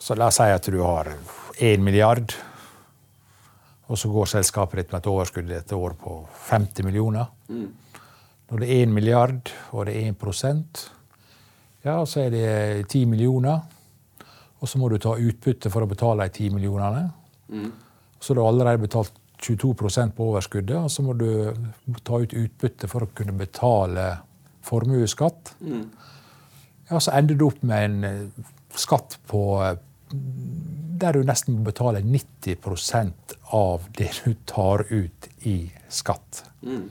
så 0.01 0.16
La 0.18 0.32
oss 0.32 0.39
si 0.41 0.49
at 0.49 0.66
du 0.74 0.80
har 0.82 1.12
1 1.62 1.84
milliard, 1.86 2.34
og 3.91 3.99
så 3.99 4.09
går 4.11 4.29
selskapet 4.31 4.79
ditt 4.79 4.93
med 4.93 5.01
et 5.01 5.11
overskudd 5.11 5.51
et 5.51 5.73
år 5.75 5.95
på 5.99 6.15
50 6.47 6.87
millioner. 6.87 7.27
Mm. 7.51 7.67
Når 8.51 8.63
det 8.63 8.69
er 8.71 8.83
1 8.85 8.93
milliard, 8.95 9.51
og 9.71 9.87
det 9.87 9.97
er 9.99 10.11
1% 10.13 10.83
ja, 11.81 11.95
så 12.05 12.25
er 12.25 12.29
det 12.33 12.89
10 12.91 13.05
millioner. 13.09 13.59
Og 14.61 14.69
så 14.69 14.77
må 14.77 14.89
du 14.91 14.99
ta 15.01 15.15
utbytte 15.17 15.71
for 15.73 15.83
å 15.83 15.89
betale 15.89 16.27
de 16.29 16.43
10 16.45 16.53
millionene. 16.53 17.07
Mm. 17.49 17.71
Så 18.21 18.35
du 18.37 18.43
har 18.43 18.51
allerede 18.51 18.83
betalt 18.83 19.15
22% 19.41 20.13
på 20.13 20.27
overskuddet, 20.29 20.77
og 20.77 20.91
så 20.93 21.01
må 21.01 21.15
du 21.17 21.49
ta 22.05 22.19
ut 22.21 22.35
utbytte 22.37 22.89
for 22.91 23.07
å 23.07 23.09
kunne 23.17 23.33
betale 23.33 24.05
formuesskatt. 24.65 25.55
Mm. 25.65 25.87
Ja, 26.91 26.99
så 27.01 27.15
ender 27.17 27.39
du 27.39 27.47
opp 27.47 27.63
med 27.65 27.87
en 27.87 28.03
eh, 28.05 28.51
skatt 28.77 29.17
på 29.31 29.41
eh, 29.65 29.79
der 31.01 31.18
du 31.18 31.26
nesten 31.26 31.57
må 31.57 31.66
betale 31.66 32.01
90% 32.05 33.36
av 33.57 33.88
det 33.97 34.12
du 34.24 34.36
tar 34.45 34.86
ut 34.89 35.30
i 35.49 35.57
skatt. 35.89 36.43
Mm. 36.62 36.88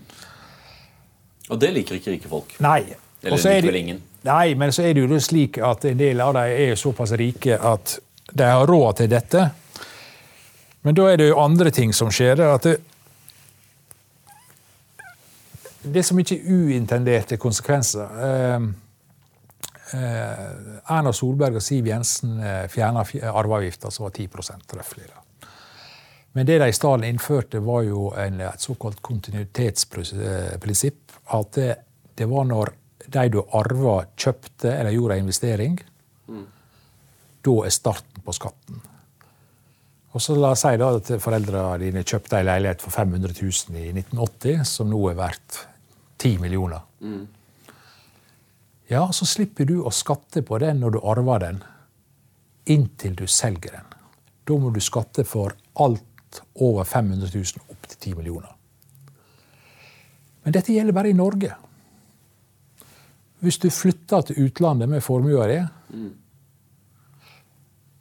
Og 1.50 1.58
det 1.60 1.72
liker 1.74 1.98
ikke 1.98 2.14
rike 2.16 2.30
folk? 2.30 2.54
Nei. 2.62 2.82
Eller 3.22 3.38
liker 3.38 3.68
vel 3.70 3.80
ingen? 3.80 4.02
Nei, 4.26 4.54
men 4.58 4.72
så 4.72 4.84
er 4.84 4.94
det 4.94 5.06
jo 5.06 5.20
slik 5.22 5.58
at 5.64 5.86
en 5.88 5.98
del 5.98 6.20
av 6.20 6.34
dem 6.36 6.52
er 6.52 6.76
såpass 6.78 7.14
rike 7.16 7.56
at 7.56 7.98
de 8.30 8.46
har 8.46 8.68
råd 8.68 9.00
til 9.00 9.10
dette. 9.10 9.46
Men 10.82 10.96
da 10.96 11.08
er 11.10 11.20
det 11.20 11.30
jo 11.30 11.40
andre 11.40 11.72
ting 11.74 11.92
som 11.96 12.10
skjer. 12.12 12.40
at 12.44 12.66
det, 12.68 12.76
det 15.82 16.02
er 16.02 16.06
så 16.06 16.16
mye 16.16 16.38
uintenderte 16.44 17.36
konsekvenser. 17.40 18.20
Eh, 18.28 18.68
Erna 19.94 21.12
Solberg 21.16 21.56
og 21.58 21.62
Siv 21.64 21.86
Jensen 21.90 22.40
eh, 22.42 22.66
fjerna 22.70 23.02
arveavgifta, 23.32 23.90
som 23.90 24.04
var 24.06 24.12
10% 24.14 24.76
røftlig. 24.76 25.04
Men 26.32 26.46
det 26.46 26.58
de 26.62 26.68
i 26.70 26.76
stedet 26.76 27.08
innførte, 27.08 27.60
var 27.64 27.82
jo 27.82 28.12
en, 28.14 28.40
et 28.46 28.60
såkalt 28.62 29.00
kontinuitetsprinsipp. 29.02 31.12
At 31.34 31.52
det, 31.56 31.74
det, 32.14 32.26
var 32.30 32.44
når 32.46 32.70
de 33.10 33.28
du 33.34 33.40
arva, 33.56 34.04
kjøpte 34.14 34.70
eller 34.76 34.94
gjorde 34.94 35.14
en 35.16 35.24
investering. 35.24 35.80
Mm. 36.30 36.46
Da 37.42 37.52
er 37.66 37.70
starten 37.74 38.22
på 38.22 38.32
skatten. 38.36 38.78
Og 40.10 40.22
så 40.22 40.34
La 40.34 40.50
oss 40.54 40.64
si 40.66 40.78
da 40.78 40.88
at 40.98 41.10
foreldrene 41.22 41.78
dine 41.82 42.02
kjøpte 42.06 42.40
en 42.40 42.48
leilighet 42.48 42.82
for 42.82 42.94
500 42.94 43.34
000 43.38 43.78
i 43.78 43.90
1980, 43.94 44.64
som 44.66 44.90
nå 44.90 45.00
er 45.10 45.18
verdt 45.18 45.60
10 46.18 46.40
millioner. 46.42 46.82
Mm. 47.00 47.26
Ja, 48.90 49.04
så 49.14 49.26
slipper 49.26 49.68
du 49.68 49.76
å 49.86 49.92
skatte 49.94 50.42
på 50.42 50.58
den 50.58 50.80
når 50.82 50.96
du 50.96 51.00
arver 51.06 51.42
den, 51.44 51.60
inntil 52.66 53.14
du 53.18 53.26
selger 53.30 53.76
den. 53.76 53.92
Da 54.44 54.56
må 54.58 54.72
du 54.74 54.80
skatte 54.82 55.22
for 55.24 55.54
alt 55.78 56.40
over 56.58 56.84
500 56.84 57.30
000 57.30 57.70
opp 57.70 57.86
til 57.86 58.00
10 58.14 58.18
millioner. 58.18 58.50
Men 60.42 60.56
dette 60.56 60.74
gjelder 60.74 60.96
bare 60.96 61.12
i 61.12 61.16
Norge. 61.16 61.52
Hvis 63.40 63.60
du 63.62 63.70
flytter 63.70 64.26
til 64.26 64.48
utlandet 64.48 64.90
med 64.90 65.04
formua 65.04 65.46
di, 65.48 65.60
mm. 65.94 66.10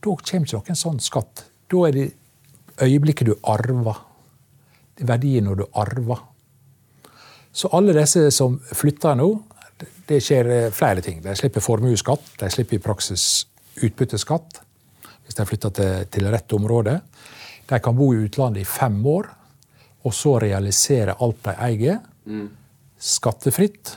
da 0.02 0.16
kommer 0.18 0.50
ikke 0.50 0.74
noen 0.74 0.84
sånn 0.84 1.00
skatt 1.04 1.46
da 1.70 1.86
er 1.88 1.94
det 1.94 2.08
øyeblikket 2.82 3.30
du 3.30 3.36
arver. 3.44 4.02
Det 4.98 5.06
er 5.06 5.12
verdien 5.12 5.46
når 5.46 5.62
du 5.62 5.66
arver. 5.78 6.24
Så 7.52 7.70
alle 7.74 7.94
disse 7.94 8.30
som 8.34 8.58
flytter 8.74 9.18
nå, 9.20 9.30
det 10.10 10.20
skjer 10.24 10.50
eh, 10.54 10.72
flere 10.76 11.04
ting. 11.06 11.22
De 11.24 11.36
slipper 11.38 11.64
formuesskatt, 11.64 12.34
de 12.42 12.50
slipper 12.52 12.80
i 12.80 12.84
praksis 12.84 13.26
utbytteskatt 13.80 14.62
hvis 15.30 15.38
de 15.38 15.46
flytter 15.46 15.74
til, 15.78 16.06
til 16.10 16.28
rett 16.34 16.54
område. 16.58 16.96
De 17.70 17.78
kan 17.84 17.94
bo 17.94 18.10
i 18.16 18.24
utlandet 18.26 18.64
i 18.64 18.70
fem 18.70 18.96
år, 19.06 19.28
og 20.02 20.16
så 20.16 20.40
realisere 20.42 21.14
alt 21.22 21.44
de 21.46 21.54
eier, 21.68 22.00
mm. 22.26 22.48
skattefritt. 22.98 23.92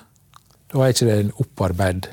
Da 0.69 0.83
er 0.83 0.93
ikke 0.93 1.09
det 1.09 1.15
en 1.23 1.33
opparbeid 1.41 2.11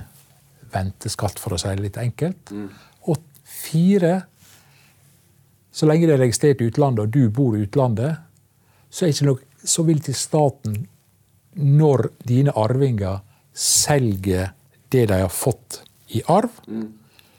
venteskatt, 0.71 1.41
for 1.41 1.55
å 1.55 1.59
si 1.59 1.73
det 1.73 1.83
litt 1.83 1.99
enkelt. 1.99 2.53
Mm. 2.55 2.69
Og 3.11 3.19
fire 3.43 4.13
så 5.79 5.87
lenge 5.87 6.07
det 6.09 6.15
er 6.15 6.23
registrert 6.23 6.61
i 6.63 6.67
utlandet, 6.67 7.05
og 7.05 7.13
du 7.13 7.29
bor 7.31 7.55
i 7.55 7.63
utlandet, 7.63 8.23
så, 8.89 9.07
noe, 9.23 9.43
så 9.63 9.85
vil 9.87 10.01
til 10.03 10.15
staten, 10.17 10.79
når 11.59 12.09
dine 12.27 12.53
arvinger 12.57 13.19
selger 13.59 14.53
det 14.89 15.05
de 15.11 15.19
har 15.21 15.33
fått 15.33 15.81
i 16.15 16.21
arv, 16.31 16.61
mm. 16.67 16.87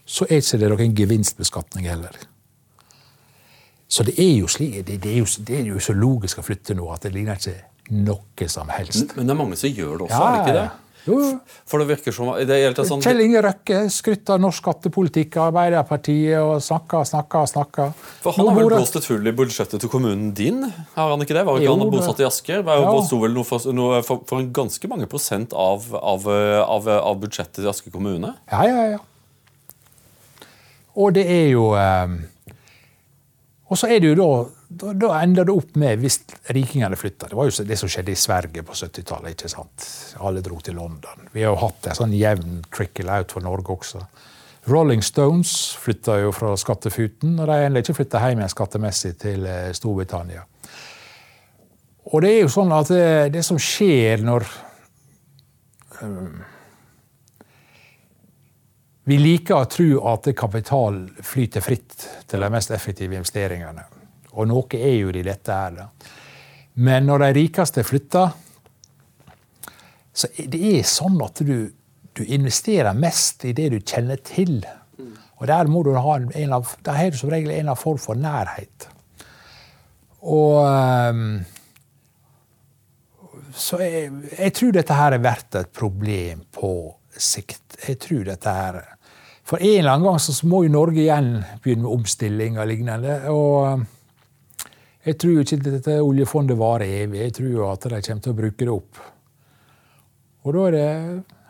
så 0.05 0.27
er 0.29 0.43
ikke 0.43 0.61
det 0.61 0.69
noen 0.73 0.93
gevinstbeskatning 0.97 1.89
heller. 1.91 2.19
Så 3.91 4.05
det 4.07 4.15
er 4.23 4.37
jo 4.37 4.47
slik, 4.51 4.77
det, 4.87 5.01
det, 5.03 5.15
er 5.17 5.19
jo, 5.25 5.27
det, 5.47 5.57
er 5.59 5.73
jo, 5.73 5.81
så 5.83 5.97
logisk 5.97 6.39
å 6.39 6.45
flytte 6.47 6.77
nå 6.79 6.87
at 6.95 7.09
det 7.09 7.15
ligner 7.17 7.41
ikke 7.41 7.57
noe 7.91 8.47
som 8.53 8.71
helst. 8.71 9.17
Men, 9.17 9.17
men 9.17 9.31
det 9.31 9.35
er 9.35 9.41
mange 9.41 9.59
som 9.59 9.73
gjør 9.73 9.97
det 9.97 10.07
også, 10.07 10.21
ja, 10.21 10.29
er 10.29 10.37
det 10.37 10.45
ikke 10.45 10.59
det? 10.61 10.69
Jo. 11.07 11.17
For 11.69 11.81
det 11.81 11.89
virker 11.89 12.15
som 12.15 12.31
det 12.37 12.59
sånn... 12.77 13.03
Kjell 13.05 13.23
Inge 13.25 13.41
Røkke 13.45 13.83
skrytt 13.93 14.31
av 14.33 14.41
norsk 14.43 14.61
skattepolitikk 14.61 15.39
av 15.41 15.49
Arbeiderpartiet 15.51 16.37
og 16.43 16.61
snakka, 16.65 17.03
snakka, 17.09 17.45
snakka. 17.49 17.87
For 18.25 18.37
Han 18.37 18.51
har 18.51 18.59
vel 18.59 18.71
blåst 18.75 18.99
et 19.01 19.09
hull 19.09 19.27
i 19.31 19.35
budsjettet 19.37 19.81
til 19.81 19.93
kommunen 19.93 20.35
din? 20.37 20.63
Har 20.97 21.15
han 21.15 21.25
ikke 21.25 21.39
det? 21.39 21.45
Var 21.49 21.61
ikke 21.61 21.69
jo, 21.71 21.77
han 21.81 21.95
bosatt 21.95 22.21
i 22.21 22.29
Asker? 22.29 22.65
Det 22.67 23.05
sto 23.09 23.21
vel 23.25 23.37
noe 23.37 23.49
for, 23.49 23.71
noe 23.77 24.03
for, 24.07 24.25
for, 24.29 24.43
en 24.43 24.53
ganske 24.61 24.93
mange 24.93 25.09
prosent 25.11 25.57
av, 25.57 25.89
av, 25.97 26.29
av, 26.67 26.91
av 27.01 27.23
budsjettet 27.23 27.63
til 27.63 27.71
Asker 27.73 27.95
kommune? 27.95 28.35
Ja, 28.53 28.67
ja, 28.69 28.87
ja. 28.97 29.01
Og 31.01 31.15
det 31.15 31.23
er 31.31 31.53
jo 31.53 31.69
eh, 31.79 32.17
Og 33.71 33.79
så 33.79 33.87
er 33.89 34.03
det 34.03 34.11
jo 34.11 34.17
da 34.19 34.31
da, 34.71 34.93
da 34.95 35.09
ender 35.19 35.49
det 35.49 35.55
opp 35.55 35.75
med, 35.83 35.99
hvis 35.99 36.21
rikingene 36.55 36.95
flytter 36.97 37.33
Det 37.33 37.37
var 37.39 37.49
jo 37.49 37.65
det 37.67 37.79
som 37.79 37.91
skjedde 37.91 38.13
i 38.15 38.19
Sverige 38.19 38.63
på 38.63 38.77
70-tallet. 38.79 39.35
ikke 39.35 39.51
sant? 39.51 39.87
Alle 40.23 40.45
dro 40.47 40.61
til 40.63 40.79
London. 40.79 41.27
Vi 41.33 41.43
har 41.43 41.57
jo 41.57 41.65
hatt 41.65 41.91
en 41.91 41.99
sånn 41.99 42.15
jevn 42.15 42.61
trickle 42.71 43.11
out 43.19 43.35
for 43.35 43.43
Norge 43.43 43.75
også. 43.75 44.05
Rolling 44.71 45.03
Stones 45.03 45.75
flytta 45.81 46.21
jo 46.21 46.31
fra 46.37 46.55
skattefuten, 46.61 47.35
og 47.41 47.49
de 47.49 47.57
har 47.57 47.67
ennå 47.67 47.83
ikke 47.83 47.99
flytta 47.99 48.23
hjem 48.23 48.45
igjen 48.45 48.55
skattemessig 48.55 49.13
til 49.19 49.51
eh, 49.51 49.73
Storbritannia. 49.75 50.47
Og 52.11 52.23
det 52.23 52.35
er 52.37 52.43
jo 52.45 52.55
sånn 52.55 52.71
at 52.75 52.95
det, 52.95 53.05
det 53.35 53.43
som 53.47 53.59
skjer 53.59 54.23
når 54.23 54.47
um, 56.03 56.43
Vi 59.11 59.19
liker 59.19 59.59
å 59.59 59.71
tro 59.71 60.05
at 60.13 60.31
kapital 60.39 61.09
flyter 61.27 61.65
fritt 61.65 62.13
til 62.31 62.45
de 62.45 62.51
mest 62.55 62.71
effektive 62.71 63.19
investeringene. 63.19 63.91
Og 64.37 64.49
noe 64.51 64.79
er 64.79 64.97
jo 65.01 65.11
det 65.15 65.25
i 65.25 65.29
dette 65.31 65.57
her. 65.57 65.77
Da. 65.77 65.89
Men 66.81 67.09
når 67.09 67.25
de 67.25 67.31
rikeste 67.41 67.85
flytter, 67.87 68.31
så 70.13 70.29
det 70.51 70.61
er 70.75 70.87
sånn 70.87 71.19
at 71.25 71.43
du, 71.47 71.71
du 72.17 72.23
investerer 72.27 72.97
mest 72.99 73.45
i 73.49 73.55
det 73.57 73.71
du 73.75 73.79
kjenner 73.81 74.21
til. 74.25 74.61
Og 75.41 75.49
der 75.49 75.71
må 75.73 75.83
du 75.87 75.95
ha 75.97 76.17
en 76.19 76.55
av, 76.57 76.75
der 76.85 76.99
har 76.99 77.13
du 77.13 77.17
som 77.17 77.33
regel 77.33 77.53
en 77.55 77.73
av 77.73 77.81
form 77.81 78.01
for 78.01 78.19
nærhet. 78.19 78.89
Og 80.21 80.61
um, 80.61 81.41
Så 83.57 83.81
jeg, 83.81 84.11
jeg, 84.37 84.53
tror 84.55 84.75
dette 84.77 84.95
her 84.95 85.15
har 85.17 85.23
vært 85.25 85.57
et 85.59 85.71
problem 85.75 86.45
på 86.53 86.73
sikt. 87.11 87.81
Jeg 87.87 87.99
tror 88.05 88.27
dette 88.29 88.53
her 88.53 88.83
For 89.49 89.59
en 89.59 89.79
eller 89.81 89.95
annen 89.95 90.07
gang 90.07 90.21
så 90.23 90.35
må 90.47 90.63
jo 90.63 90.75
Norge 90.75 91.01
igjen 91.03 91.41
begynne 91.65 91.87
med 91.87 91.95
omstilling 91.97 92.61
og 92.61 92.69
lignende. 92.71 93.17
og 93.33 93.89
jeg 95.07 95.17
tror 95.21 95.43
ikke 95.43 95.61
dette 95.65 95.97
oljefondet 96.05 96.59
varer 96.61 97.05
evig. 97.05 97.23
Jeg 97.23 97.37
tror 97.39 97.71
at 97.71 97.87
de 97.89 98.01
kommer 98.05 98.25
til 98.25 98.35
å 98.35 98.41
bruke 98.41 98.67
det 98.67 98.73
opp. 98.75 99.05
Og 100.45 100.57
da 100.57 100.67
er 100.67 100.77
det 100.77 100.89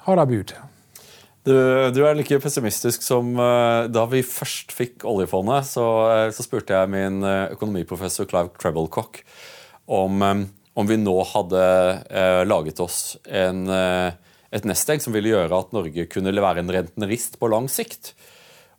harde 0.07 0.27
bud. 0.31 0.55
Du, 1.41 1.55
du, 1.97 2.03
er 2.05 2.15
like 2.19 2.37
pessimistisk 2.43 3.03
som 3.03 3.33
uh, 3.41 3.89
da 3.89 4.05
vi 4.11 4.21
først 4.27 4.75
fikk 4.77 5.07
oljefondet. 5.09 5.67
Så, 5.73 5.85
uh, 6.07 6.29
så 6.35 6.45
spurte 6.47 6.77
jeg 6.77 6.93
min 6.93 7.25
uh, 7.25 7.51
økonomiprofessor 7.57 8.29
Clive 8.31 8.53
Treblecock 8.61 9.23
om, 9.91 10.23
om 10.79 10.87
vi 10.87 10.99
nå 11.01 11.15
hadde 11.33 11.63
laget 12.47 12.79
oss 12.79 13.17
en, 13.27 13.65
et 13.67 14.69
nestegg 14.69 15.03
som 15.03 15.11
ville 15.17 15.33
gjøre 15.33 15.57
at 15.57 15.73
Norge 15.75 16.05
kunne 16.13 16.31
være 16.31 16.63
en 16.63 16.71
rentnerist 16.71 17.41
på 17.41 17.49
lang 17.51 17.67
sikt. 17.67 18.13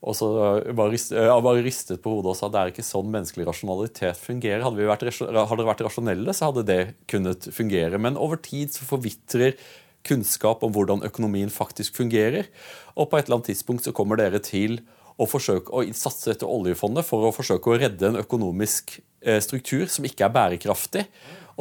Og 0.02 0.16
så 0.18 0.28
bare, 0.74 0.90
rist, 0.96 1.12
bare 1.14 1.62
ristet 1.62 2.02
på 2.02 2.16
hodet 2.16 2.32
og 2.32 2.38
sa 2.40 2.48
det 2.50 2.58
er 2.58 2.72
ikke 2.72 2.86
sånn 2.86 3.12
menneskelig 3.14 3.46
rasjonalitet 3.52 4.18
fungerer. 4.18 4.64
Hadde, 4.66 4.88
vært, 4.90 5.06
hadde 5.06 5.60
det 5.60 5.68
vært 5.68 5.84
rasjonelle, 5.86 6.34
så 6.34 6.50
hadde 6.50 6.64
det 6.66 6.80
kunnet 7.12 7.46
fungere. 7.54 8.00
Men 8.02 8.18
over 8.18 8.42
tid 8.42 8.74
så 8.74 8.88
forvitrer 8.88 9.60
kunnskap 10.08 10.64
om 10.66 10.74
hvordan 10.74 11.06
økonomien 11.06 11.54
faktisk 11.54 12.00
fungerer. 12.00 12.50
Og 12.96 13.12
på 13.12 13.20
et 13.20 13.28
eller 13.28 13.38
annet 13.38 13.52
tidspunkt 13.52 13.86
så 13.86 13.94
kommer 13.94 14.18
dere 14.18 14.42
til 14.42 14.80
å 15.22 15.28
forsøke 15.30 15.70
å 15.70 15.84
satse 15.94 16.34
etter 16.34 16.50
oljefondet 16.50 17.06
for 17.06 17.28
å 17.28 17.36
forsøke 17.36 17.70
å 17.70 17.78
redde 17.84 18.10
en 18.10 18.20
økonomisk 18.24 18.96
eh, 19.22 19.38
struktur 19.44 19.86
som 19.92 20.08
ikke 20.08 20.26
er 20.26 20.34
bærekraftig. 20.34 21.06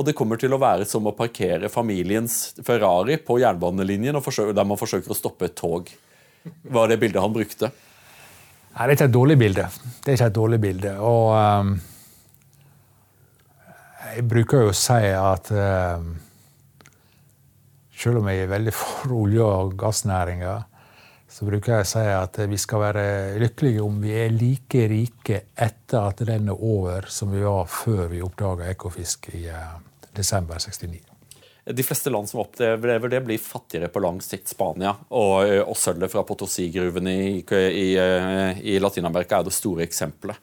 Og 0.00 0.06
det 0.06 0.16
kommer 0.16 0.40
til 0.40 0.54
å 0.56 0.62
være 0.62 0.86
som 0.88 1.04
å 1.04 1.12
parkere 1.16 1.68
familiens 1.68 2.54
Ferrari 2.64 3.18
på 3.20 3.36
jernbanelinjen 3.42 4.16
der 4.16 4.64
man 4.64 4.80
forsøker 4.80 5.12
å 5.12 5.18
stoppe 5.18 5.50
et 5.50 5.58
tog. 5.60 5.92
Var 6.64 6.88
det 6.88 7.00
bildet 7.02 7.20
han 7.20 7.36
brukte? 7.36 7.68
Nei, 8.70 8.86
det 8.86 8.92
er 8.92 8.96
ikke 8.96 9.08
et 9.10 9.14
dårlig 9.14 9.36
bilde. 9.40 9.66
Det 10.00 10.12
er 10.12 10.18
ikke 10.18 10.30
et 10.30 10.36
dårlig 10.36 10.58
bilde. 10.62 10.92
Og 11.02 11.30
um, 11.34 11.72
jeg 14.14 14.26
bruker 14.30 14.64
jo 14.64 14.70
å 14.70 14.76
si 14.78 15.10
at 15.10 15.50
um, 15.50 16.10
selv 18.00 18.22
om 18.22 18.30
jeg 18.30 18.44
er 18.44 18.52
veldig 18.54 18.74
for 18.80 19.16
olje- 19.24 19.46
og 19.46 19.74
gassnæringa, 19.80 20.56
så 21.30 21.46
bruker 21.46 21.76
jeg 21.76 21.86
å 21.86 21.90
si 21.92 22.06
at 22.14 22.40
vi 22.50 22.58
skal 22.58 22.82
være 22.88 23.04
lykkelige 23.42 23.84
om 23.84 24.00
vi 24.02 24.16
er 24.18 24.34
like 24.34 24.86
rike 24.90 25.44
etter 25.54 26.08
at 26.08 26.24
den 26.26 26.50
er 26.50 26.64
over, 26.72 27.06
som 27.10 27.30
vi 27.34 27.44
var 27.46 27.70
før 27.70 28.08
vi 28.10 28.22
oppdaga 28.24 28.70
Ekofisk 28.70 29.32
i 29.34 29.46
uh, 29.50 29.78
desember 30.14 30.62
69. 30.62 31.09
De 31.76 31.84
fleste 31.86 32.10
land 32.12 32.28
som 32.30 32.42
opplever 32.42 33.12
det, 33.12 33.20
blir 33.26 33.40
fattigere 33.42 33.90
på 33.92 34.02
lang 34.02 34.20
sikt. 34.24 34.48
Spania 34.50 34.94
og, 35.08 35.46
og 35.64 35.76
sølvet 35.78 36.12
fra 36.12 36.24
Potosi-gruvene 36.26 37.14
i, 37.28 37.32
i, 37.44 37.88
i 38.74 38.78
Latin-Amerika 38.82 39.38
er 39.40 39.48
det 39.48 39.54
store 39.54 39.84
eksempelet. 39.86 40.38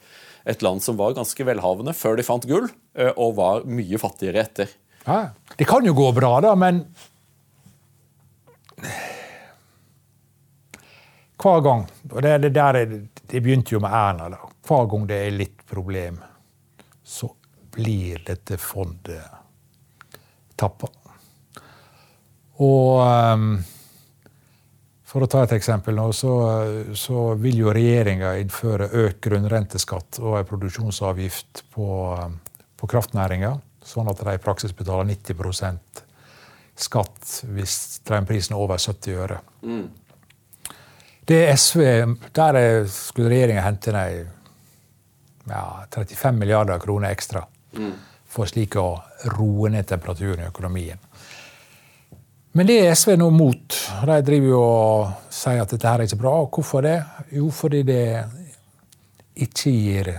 Et 0.48 0.62
land 0.64 0.80
som 0.80 0.96
var 0.96 1.16
ganske 1.16 1.44
velhavende 1.44 1.92
før 1.92 2.16
de 2.16 2.24
fant 2.24 2.46
gull, 2.48 2.68
og 3.20 3.34
var 3.36 3.66
mye 3.68 3.98
fattigere 4.00 4.40
etter. 4.46 4.70
Ja, 5.04 5.30
det 5.56 5.66
kan 5.68 5.84
jo 5.84 5.92
gå 5.96 6.10
bra, 6.16 6.38
da, 6.44 6.54
men 6.56 6.84
Hver 11.38 11.60
gang 11.62 11.84
og 12.10 12.22
det, 12.22 12.32
det, 12.42 12.50
der, 12.54 12.78
det 13.30 13.40
begynte 13.42 13.76
jo 13.76 13.80
med 13.82 13.94
Erna. 13.94 14.28
da, 14.32 14.40
Hver 14.66 14.88
gang 14.90 15.06
det 15.08 15.18
er 15.22 15.36
litt 15.36 15.66
problem, 15.70 16.18
så 17.04 17.30
blir 17.74 18.24
dette 18.26 18.58
fondet 18.58 19.36
tappa. 20.58 20.90
Og 22.64 23.02
um, 23.04 23.50
for 25.08 25.24
å 25.24 25.28
ta 25.30 25.44
et 25.46 25.54
eksempel 25.56 25.96
nå, 25.96 26.10
så, 26.12 26.32
så 26.98 27.30
vil 27.40 27.62
jo 27.62 27.72
regjeringa 27.72 28.34
innføre 28.42 28.90
økt 29.04 29.22
grunnrenteskatt 29.24 30.18
og 30.20 30.40
en 30.40 30.48
produksjonsavgift 30.48 31.62
på, 31.72 31.88
på 32.76 32.90
kraftnæringa, 32.92 33.54
sånn 33.88 34.10
at 34.12 34.20
de 34.20 34.34
i 34.36 34.42
praksis 34.42 34.74
betaler 34.76 35.08
90% 35.08 36.02
skatt 36.78 37.38
hvis 37.54 37.78
strømprisen 38.02 38.54
er 38.54 38.60
over 38.60 38.78
70 38.78 39.16
øre. 39.24 39.40
Mm. 39.62 39.86
Det 41.28 41.40
SV, 41.56 41.80
Der 42.32 42.86
skulle 42.88 43.32
regjeringa 43.32 43.64
hente 43.64 43.92
ned 43.92 44.28
ja, 45.48 45.64
35 45.94 46.38
milliarder 46.38 46.78
kroner 46.78 47.10
ekstra 47.10 47.42
mm. 47.72 47.92
for 48.28 48.48
slik 48.48 48.76
å 48.76 48.90
roe 49.34 49.72
ned 49.72 49.88
temperaturen 49.88 50.44
i 50.44 50.48
økonomien. 50.48 51.00
Men 52.58 52.66
det 52.66 52.76
er 52.82 52.96
SV 52.98 53.12
nå 53.14 53.28
mot. 53.30 53.74
De 54.02 54.14
driver 54.26 54.48
jo 54.50 54.60
og 54.60 55.28
sier 55.30 55.60
at 55.62 55.70
dette 55.70 55.86
her 55.86 56.02
er 56.02 56.08
ikke 56.08 56.18
bra. 56.18 56.32
Hvorfor 56.50 56.82
det? 56.82 56.96
Jo, 57.30 57.52
fordi 57.54 57.84
det 57.86 58.00
ikke 59.38 59.70
gir 59.70 60.10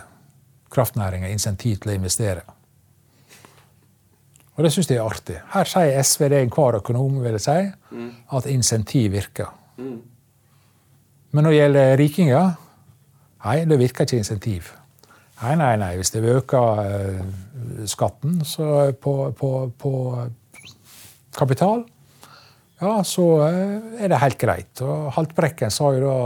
kraftnæringa 0.72 1.28
insentiv 1.34 1.82
til 1.82 1.92
å 1.92 1.98
investere. 1.98 2.46
Og 4.56 4.64
det 4.64 4.72
syns 4.72 4.88
jeg 4.88 5.02
er 5.02 5.12
artig. 5.12 5.36
Her 5.52 5.68
sier 5.68 6.00
SV 6.00 6.30
det 6.32 6.42
enhver 6.46 6.80
økonom 6.80 7.20
vil 7.26 7.36
si, 7.44 7.58
at 8.40 8.50
insentiv 8.54 9.12
virker. 9.18 9.52
Men 11.36 11.44
når 11.44 11.52
det 11.52 11.60
gjelder 11.60 11.94
rikinger, 12.06 12.50
nei, 13.44 13.60
det 13.68 13.84
virker 13.84 14.08
ikke 14.08 14.24
insentiv. 14.24 14.74
Nei, 15.44 15.58
nei, 15.60 15.76
nei. 15.84 15.94
Hvis 16.00 16.16
det 16.16 16.24
vil 16.24 16.40
øke 16.40 16.60
uh, 16.64 17.86
skatten 17.88 18.40
på, 19.04 19.20
på, 19.36 19.54
på 19.80 19.96
kapital, 21.36 21.84
ja, 22.80 23.04
så 23.04 23.26
eh, 23.48 24.04
er 24.06 24.12
det 24.12 24.22
helt 24.22 24.40
greit. 24.40 24.82
Og 24.86 25.12
Haltbrekken 25.18 25.72
sa 25.74 25.92
jo 25.96 26.02
da 26.06 26.20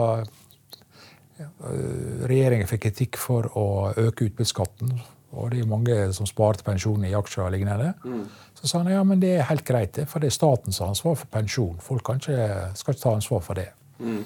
eh, 1.41 2.27
regjeringen 2.29 2.69
fikk 2.69 2.85
kritikk 2.87 3.19
for 3.21 3.49
å 3.57 3.67
øke 3.97 4.29
utbytteskatten. 4.29 4.93
Og 5.33 5.49
det 5.49 5.63
er 5.63 5.69
mange 5.69 5.95
som 6.13 6.29
sparte 6.29 6.65
pensjon 6.65 7.07
i 7.07 7.15
aksjer 7.17 7.47
og 7.47 7.55
lignende. 7.55 7.95
Mm. 8.05 8.27
Så 8.59 8.69
sa 8.69 8.83
han 8.83 8.91
ja, 8.93 9.01
men 9.07 9.21
det 9.23 9.33
er 9.39 9.49
helt 9.49 9.65
greit, 9.65 9.95
det, 9.97 10.05
for 10.11 10.21
det 10.21 10.29
er 10.29 10.35
statens 10.35 10.77
ansvar 10.85 11.17
for 11.17 11.31
pensjon. 11.33 11.79
Folk 11.81 12.05
kan 12.05 12.21
ikke, 12.21 12.69
skal 12.77 12.93
ikke 12.93 13.05
ta 13.07 13.15
ansvar 13.17 13.41
for 13.47 13.57
det. 13.57 13.71
Mm. 13.97 14.21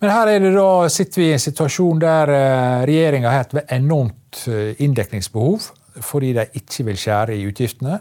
Men 0.00 0.14
her 0.14 0.30
det 0.30 0.54
da, 0.54 0.70
sitter 0.88 1.20
vi 1.20 1.26
i 1.28 1.34
en 1.34 1.42
situasjon 1.42 1.98
der 2.00 2.34
eh, 2.36 2.86
regjeringa 2.88 3.34
har 3.34 3.48
et 3.48 3.74
enormt 3.80 4.44
inndekningsbehov 4.78 5.72
fordi 6.06 6.30
de 6.36 6.44
ikke 6.54 6.84
vil 6.86 6.98
skjære 7.02 7.34
i 7.34 7.48
utgiftene. 7.50 7.96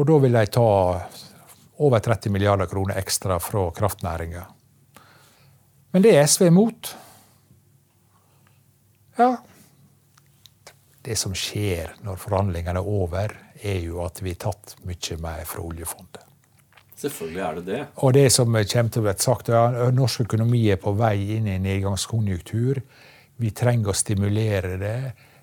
Og 0.00 0.06
da 0.08 0.16
vil 0.22 0.38
de 0.38 0.46
ta 0.48 0.70
over 1.80 2.02
30 2.04 2.32
milliarder 2.32 2.68
kroner 2.68 2.98
ekstra 3.00 3.38
fra 3.40 3.70
kraftnæringa. 3.76 4.42
Men 5.90 6.02
det 6.04 6.16
er 6.16 6.26
SV 6.26 6.46
imot. 6.50 6.96
Ja 9.18 9.36
Det 11.02 11.16
som 11.18 11.32
skjer 11.34 11.94
når 12.04 12.18
forhandlingene 12.20 12.80
er 12.82 12.88
over, 12.88 13.32
er 13.62 13.78
jo 13.80 14.02
at 14.04 14.20
vi 14.22 14.34
har 14.34 14.42
tatt 14.50 14.74
mye 14.84 15.16
mer 15.20 15.46
fra 15.48 15.64
oljefondet. 15.64 16.26
Selvfølgelig 17.00 17.40
er 17.40 17.54
det 17.56 17.64
det. 17.64 17.80
Og 18.04 18.12
det 18.12 18.26
som 18.32 18.52
kommer 18.52 18.92
til 18.92 19.00
å 19.00 19.06
bli 19.06 19.14
sagt, 19.24 19.48
ja, 19.48 19.88
norsk 19.96 20.26
økonomi 20.26 20.66
er 20.68 20.80
på 20.80 20.92
vei 20.92 21.14
inn 21.38 21.48
i 21.48 21.54
en 21.56 21.64
nedgangskonjunktur. 21.64 22.82
Vi 23.40 23.52
trenger 23.56 23.94
å 23.94 23.96
stimulere 23.96 24.76
det. 24.76 24.98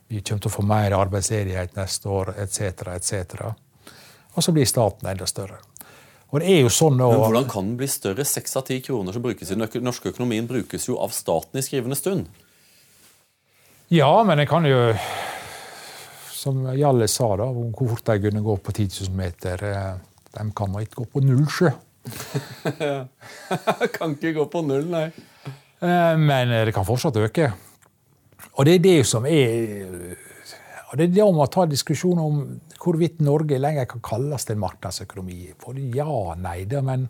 Vi 0.08 0.22
kommer 0.22 0.46
til 0.46 0.52
å 0.52 0.54
få 0.54 0.66
mer 0.70 0.94
arbeidsledighet 1.00 1.74
neste 1.80 2.14
år, 2.14 2.36
etc., 2.44 2.94
etc. 2.94 3.48
Og 4.38 4.46
så 4.46 4.54
blir 4.54 4.70
staten 4.70 5.10
enda 5.10 5.26
større. 5.26 5.58
Og 6.28 6.42
det 6.44 6.50
er 6.52 6.60
jo 6.66 6.72
sånn 6.74 7.00
å... 7.00 7.08
Men 7.14 7.22
Hvordan 7.24 7.48
kan 7.52 7.70
den 7.70 7.78
bli 7.80 7.88
større? 7.88 8.26
Seks 8.28 8.58
av 8.60 8.66
ti 8.68 8.82
kroner 8.84 9.16
som 9.16 9.24
brukes 9.24 9.48
i 9.48 9.56
den 9.56 9.86
norske 9.86 10.12
økonomien, 10.12 10.48
brukes 10.50 10.90
jo 10.90 10.98
av 11.00 11.16
staten 11.16 11.60
i 11.60 11.64
skrivende 11.64 11.96
stund. 11.96 12.28
Ja, 13.94 14.12
men 14.28 14.42
jeg 14.42 14.50
kan 14.52 14.68
jo 14.68 14.80
Som 16.36 16.66
Jalle 16.76 17.08
sa, 17.08 17.30
da, 17.40 17.48
om 17.48 17.72
hvor 17.72 17.94
fort 17.94 18.10
de 18.10 18.18
kunne 18.28 18.44
gå 18.44 18.58
på 18.60 18.74
10 18.76 19.08
000 19.08 19.16
meter 19.16 19.64
eh, 19.64 19.94
De 20.36 20.44
kan 20.56 20.76
da 20.76 20.84
ikke 20.84 21.06
gå 21.06 21.08
på 21.16 21.24
null 21.24 21.46
sjø. 21.48 21.72
kan 23.96 24.18
ikke 24.18 24.36
gå 24.36 24.46
på 24.52 24.62
null, 24.68 24.86
nei. 24.92 25.08
Eh, 25.80 26.14
men 26.20 26.52
det 26.68 26.76
kan 26.76 26.88
fortsatt 26.88 27.20
øke. 27.24 27.50
Og 28.58 28.68
det 28.68 28.78
er 28.78 28.84
det 28.84 29.00
som 29.08 29.26
er 29.28 30.18
og 30.88 30.98
Det 30.98 31.04
er 31.04 31.16
det 31.18 31.24
om 31.24 31.42
å 31.44 31.50
ta 31.52 31.66
diskusjon 31.68 32.20
om 32.22 32.44
hvorvidt 32.88 33.20
Norge 33.26 33.60
lenger 33.60 33.88
kan 33.92 34.04
kalles 34.06 34.48
en 34.50 34.62
markedsøkonomi. 34.64 35.52
For 35.60 35.78
ja 35.78 36.36
nei. 36.40 36.62
Da, 36.70 36.82
men 36.86 37.08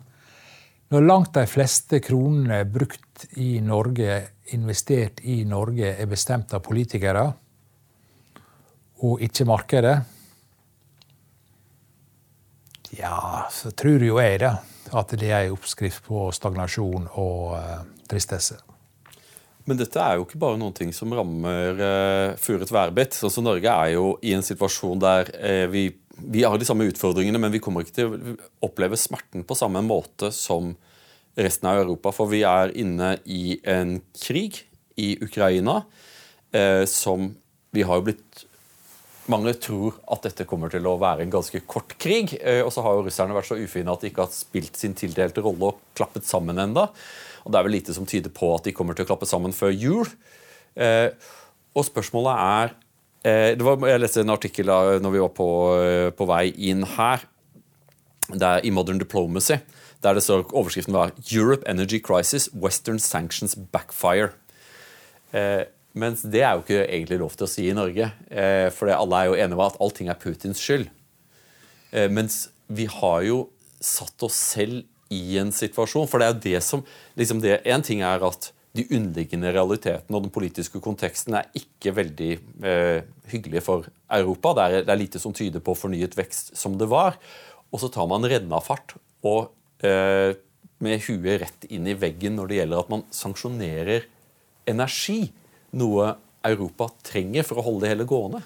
når 0.90 1.04
langt 1.04 1.34
de 1.36 1.44
fleste 1.46 2.00
kronene 2.02 2.64
brukt 2.66 3.28
i 3.38 3.58
Norge, 3.62 4.22
investert 4.56 5.22
i 5.22 5.42
Norge, 5.46 5.94
er 5.94 6.10
bestemt 6.10 6.54
av 6.56 6.64
politikere, 6.64 7.26
og 9.06 9.20
ikke 9.22 9.46
markedet, 9.46 9.96
ja, 12.96 13.44
så 13.52 13.70
tror 13.76 14.02
jo 14.02 14.16
jeg 14.18 14.40
da, 14.42 14.54
at 14.96 15.12
det 15.20 15.28
er 15.28 15.44
en 15.44 15.58
oppskrift 15.58 16.06
på 16.08 16.30
stagnasjon 16.34 17.04
og 17.20 17.52
uh, 17.52 17.84
tristesse. 18.08 18.56
Men 19.68 19.76
dette 19.76 20.00
er 20.00 20.16
jo 20.16 20.24
ikke 20.24 20.40
bare 20.40 20.56
noen 20.60 20.74
ting 20.76 20.94
som 20.96 21.12
rammer 21.12 21.80
eh, 21.84 22.36
furet 22.40 22.70
værbitt. 22.72 23.16
Sånn 23.18 23.32
som 23.32 23.44
Norge 23.44 23.68
er 23.68 23.92
jo 23.98 24.14
i 24.24 24.32
en 24.36 24.44
situasjon 24.44 25.02
der 25.02 25.28
eh, 25.36 25.66
vi, 25.68 25.90
vi, 26.16 26.44
har 26.46 26.56
de 26.56 26.68
samme 26.68 26.86
utfordringene, 26.88 27.40
men 27.42 27.52
vi 27.52 27.60
kommer 27.62 27.84
ikke 27.84 27.98
til 27.98 28.14
å 28.14 28.36
oppleve 28.70 28.96
smerten 29.00 29.44
på 29.44 29.58
samme 29.58 29.84
måte 29.84 30.32
som 30.32 30.72
resten 31.38 31.68
av 31.68 31.82
Europa. 31.82 32.14
For 32.16 32.32
vi 32.32 32.42
er 32.48 32.72
inne 32.80 33.18
i 33.28 33.58
en 33.68 33.98
krig 34.16 34.62
i 34.98 35.12
Ukraina 35.22 35.82
eh, 36.56 36.88
som 36.88 37.28
vi 37.76 37.84
har 37.84 38.00
jo 38.00 38.08
blitt 38.08 38.46
mange 39.28 39.52
tror 39.60 39.98
at 40.08 40.24
dette 40.24 40.48
kommer 40.48 40.72
til 40.72 40.86
å 40.88 40.96
være 40.96 41.26
en 41.26 41.32
ganske 41.34 41.60
kort 41.68 41.92
krig. 42.00 42.32
Og 42.64 42.70
så 42.72 42.80
har 42.80 42.94
jo 42.96 43.02
russerne 43.04 43.34
vært 43.36 43.50
så 43.50 43.58
ufine 43.60 43.92
at 43.92 44.00
de 44.00 44.08
ikke 44.08 44.24
har 44.24 44.32
spilt 44.32 44.80
sin 44.80 44.96
tildelte 44.96 45.44
rolle 45.44 45.68
og 45.68 45.82
klappet 45.98 46.24
sammen 46.24 46.56
enda. 46.64 46.86
Og 47.48 47.54
det 47.54 47.58
er 47.58 47.64
vel 47.64 47.76
lite 47.78 47.96
som 47.96 48.04
tyder 48.04 48.28
på 48.28 48.52
at 48.52 48.68
de 48.68 48.74
kommer 48.76 48.92
til 48.92 49.06
å 49.06 49.08
klappe 49.08 49.26
sammen 49.28 49.56
før 49.56 49.72
jul. 49.72 50.10
Eh, 50.76 51.08
og 51.72 51.86
spørsmålet 51.88 52.42
er 52.44 52.74
eh, 53.24 53.64
var, 53.64 53.80
Jeg 53.88 54.02
leste 54.02 54.20
en 54.20 54.34
artikkel 54.36 54.68
når 54.68 55.14
vi 55.14 55.22
var 55.24 55.32
på, 55.32 55.48
eh, 55.80 56.10
på 56.12 56.28
vei 56.28 56.44
inn 56.68 56.84
her. 56.98 57.24
der, 58.28 58.60
i 58.60 58.70
Modern 58.70 58.98
Diplomacy, 59.00 59.56
der 60.04 60.12
det 60.12 60.22
står 60.22 60.52
overskriften 60.52 60.92
var 60.92 61.10
'Europe 61.16 61.64
Energy 61.66 61.98
Crisis 61.98 62.50
Western 62.52 62.98
Sanctions 62.98 63.56
Backfire'. 63.56 64.36
Eh, 65.32 65.64
mens 65.94 66.20
det 66.22 66.42
er 66.42 66.52
jo 66.52 66.58
ikke 66.58 66.84
egentlig 66.84 67.18
lov 67.18 67.30
til 67.30 67.46
å 67.46 67.48
si 67.48 67.70
i 67.70 67.72
Norge. 67.72 68.12
Eh, 68.30 68.68
for 68.70 68.92
alle 68.92 69.16
er 69.16 69.24
jo 69.24 69.34
enige 69.34 69.54
om 69.54 69.64
at 69.64 69.80
allting 69.80 70.08
er 70.08 70.20
Putins 70.20 70.60
skyld. 70.60 70.90
Eh, 71.92 72.08
mens 72.08 72.50
vi 72.68 72.84
har 72.84 73.22
jo 73.22 73.48
satt 73.80 74.22
oss 74.22 74.34
selv 74.34 74.84
i 75.14 75.38
en 75.40 75.52
situasjon. 75.54 76.08
For 76.10 76.20
det 76.20 76.28
er 76.28 76.34
jo 76.34 76.44
det 76.46 76.62
som 76.66 76.84
liksom 77.18 77.42
det, 77.44 77.60
En 77.64 77.84
ting 77.84 78.02
er 78.06 78.24
at 78.24 78.52
de 78.76 78.84
underliggende 78.94 79.50
realitetene 79.54 80.16
og 80.16 80.26
den 80.26 80.32
politiske 80.32 80.80
konteksten 80.84 81.34
er 81.38 81.48
ikke 81.56 81.94
veldig 81.96 82.32
eh, 82.62 83.06
hyggelige 83.32 83.64
for 83.64 83.88
Europa. 84.12 84.52
Det 84.54 84.66
er, 84.66 84.84
det 84.84 84.92
er, 84.92 85.00
lite 85.00 85.22
som 85.22 85.34
tyder 85.34 85.64
på 85.64 85.74
fornyet 85.78 86.16
vekst 86.18 86.54
som 86.58 86.76
det 86.78 86.90
var. 86.90 87.16
Og 87.72 87.82
så 87.82 87.90
tar 87.92 88.08
man 88.10 88.26
rennafart 88.28 88.94
og 89.26 89.50
eh, 89.84 90.36
med 90.84 91.02
huet 91.08 91.42
rett 91.42 91.66
inn 91.72 91.88
i 91.90 91.96
veggen 91.98 92.38
når 92.38 92.50
det 92.50 92.60
gjelder 92.60 92.84
at 92.84 92.92
man 92.92 93.04
sanksjonerer 93.14 94.06
energi. 94.68 95.32
Noe 95.78 96.14
Europa 96.46 96.92
trenger 97.04 97.44
for 97.48 97.60
å 97.60 97.66
holde 97.66 97.84
det 97.84 97.92
hele 97.96 98.06
gående. 98.08 98.44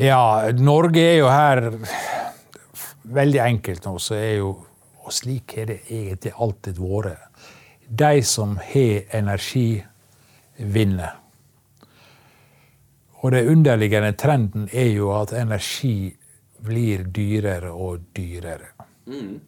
Ja, 0.00 0.48
Norge 0.56 1.02
er 1.04 1.18
jo 1.18 1.28
her 1.28 1.66
veldig 3.02 3.40
enkelt 3.44 3.86
nå, 3.86 3.96
så 3.98 4.18
er 4.18 4.36
jo 4.42 4.52
Og 5.02 5.10
slik 5.10 5.56
har 5.56 5.66
det 5.66 5.80
egentlig 5.90 6.30
alltid 6.38 6.76
vært. 6.78 7.24
De 7.90 8.20
som 8.22 8.52
har 8.54 9.16
energi, 9.18 9.82
vinner. 10.56 11.16
Og 13.22 13.32
den 13.32 13.48
underliggende 13.48 14.12
trenden 14.12 14.68
er 14.72 14.92
jo 14.94 15.10
at 15.16 15.32
energi 15.32 16.14
blir 16.62 17.02
dyrere 17.10 17.72
og 17.74 18.00
dyrere. 18.14 18.70
Mm. 19.06 19.40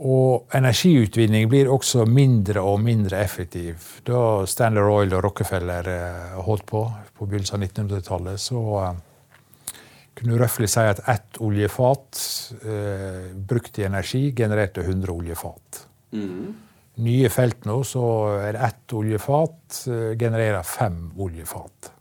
Og 0.00 0.48
energiutvinning 0.56 1.48
blir 1.48 1.68
også 1.68 2.06
mindre 2.08 2.60
og 2.64 2.80
mindre 2.80 3.20
effektiv. 3.20 4.00
Da 4.06 4.46
Standard 4.48 4.88
Oil 4.88 5.12
og 5.16 5.24
Rockefeller 5.24 5.88
eh, 5.92 6.40
holdt 6.44 6.66
på 6.66 6.86
på 7.18 7.26
begynnelsen 7.28 7.60
av 7.60 7.66
1900-tallet, 7.68 8.40
så 8.40 8.60
eh, 8.80 8.94
kunne 10.20 10.38
røftlig 10.40 10.68
si 10.70 10.82
at 10.84 11.02
ett 11.08 11.38
oljefat 11.42 12.20
eh, 12.60 13.30
brukt 13.34 13.78
i 13.80 13.86
energi 13.88 14.26
genererte 14.36 14.84
100 14.84 15.12
oljefat. 15.12 15.86
Mm. 16.12 16.50
Nye 17.00 17.30
felt 17.32 17.64
nå, 17.68 17.80
så 17.86 18.04
er 18.40 18.54
det 18.56 18.66
ett 18.66 18.94
oljefat 18.96 19.80
eh, 19.88 20.12
genererer 20.20 20.66
fem 20.66 21.02
oljefat. 21.16 21.92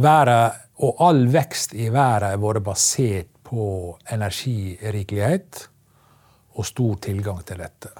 Været 0.00 0.66
og 0.80 1.02
all 1.04 1.26
vekst 1.28 1.74
i 1.76 1.90
verden 1.92 2.32
har 2.32 2.40
vært 2.40 2.64
basert 2.64 3.32
på 3.44 3.64
energirikelighet 4.14 5.66
og 6.56 6.66
stor 6.66 6.96
tilgang 7.04 7.42
til 7.44 7.60
dette. 7.60 7.90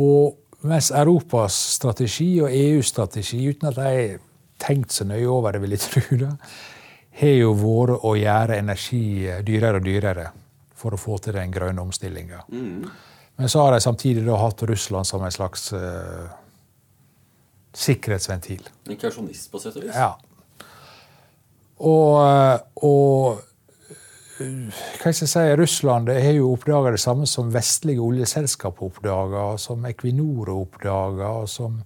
Og 0.00 0.64
mens 0.64 0.88
Europas 0.94 1.56
strategi 1.76 2.38
og 2.40 2.48
EUs 2.48 2.88
strategi, 2.94 3.42
uten 3.50 3.68
at 3.68 3.76
de 3.76 4.18
tenkt 4.64 4.94
så 4.94 5.06
nøye 5.08 5.28
over 5.30 5.54
det, 5.54 5.62
vil 5.64 5.76
jeg 5.76 5.84
tro, 5.84 6.18
da, 6.24 6.30
har 7.20 7.36
jo 7.38 7.52
vært 7.58 8.06
å 8.08 8.14
gjøre 8.18 8.58
energi 8.58 9.04
dyrere 9.46 9.80
og 9.80 9.86
dyrere 9.86 10.28
for 10.74 10.96
å 10.96 11.00
få 11.00 11.18
til 11.22 11.36
den 11.38 11.52
grønne 11.54 11.84
omstillinga. 11.84 12.44
Mm. 12.50 12.88
Men 13.36 13.50
så 13.50 13.64
har 13.64 13.74
de 13.74 13.82
samtidig 13.82 14.24
da 14.26 14.38
hatt 14.38 14.62
Russland 14.68 15.08
som 15.08 15.22
en 15.24 15.32
slags 15.34 15.72
uh, 15.74 16.28
sikkerhetsventil. 17.74 18.62
En 18.90 19.00
kausjonist, 19.00 19.50
på 19.50 19.62
sett 19.62 19.78
og 19.78 19.86
vis? 19.86 19.96
Ja. 19.96 20.12
Og, 21.84 22.20
eh, 22.22 22.58
og 22.86 23.42
hva 24.34 25.10
skal 25.14 25.26
jeg 25.26 25.30
si, 25.30 25.42
Russland 25.58 26.10
har 26.10 26.34
jo 26.34 26.52
oppdaga 26.54 26.94
det 26.94 27.02
samme 27.02 27.26
som 27.30 27.52
vestlige 27.54 28.02
oljeselskap 28.02 28.80
oppdaga, 28.82 29.52
som 29.62 29.84
Equinor 29.86 30.50
oppdaga, 30.54 31.32
som 31.50 31.82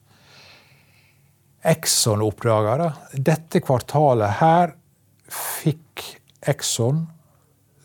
Exxon 1.62 2.22
oppdaga 2.22 2.76
det. 2.78 2.90
Dette 3.26 3.60
kvartalet 3.60 4.38
her 4.40 4.74
fikk 5.28 6.04
Exxon 6.48 7.06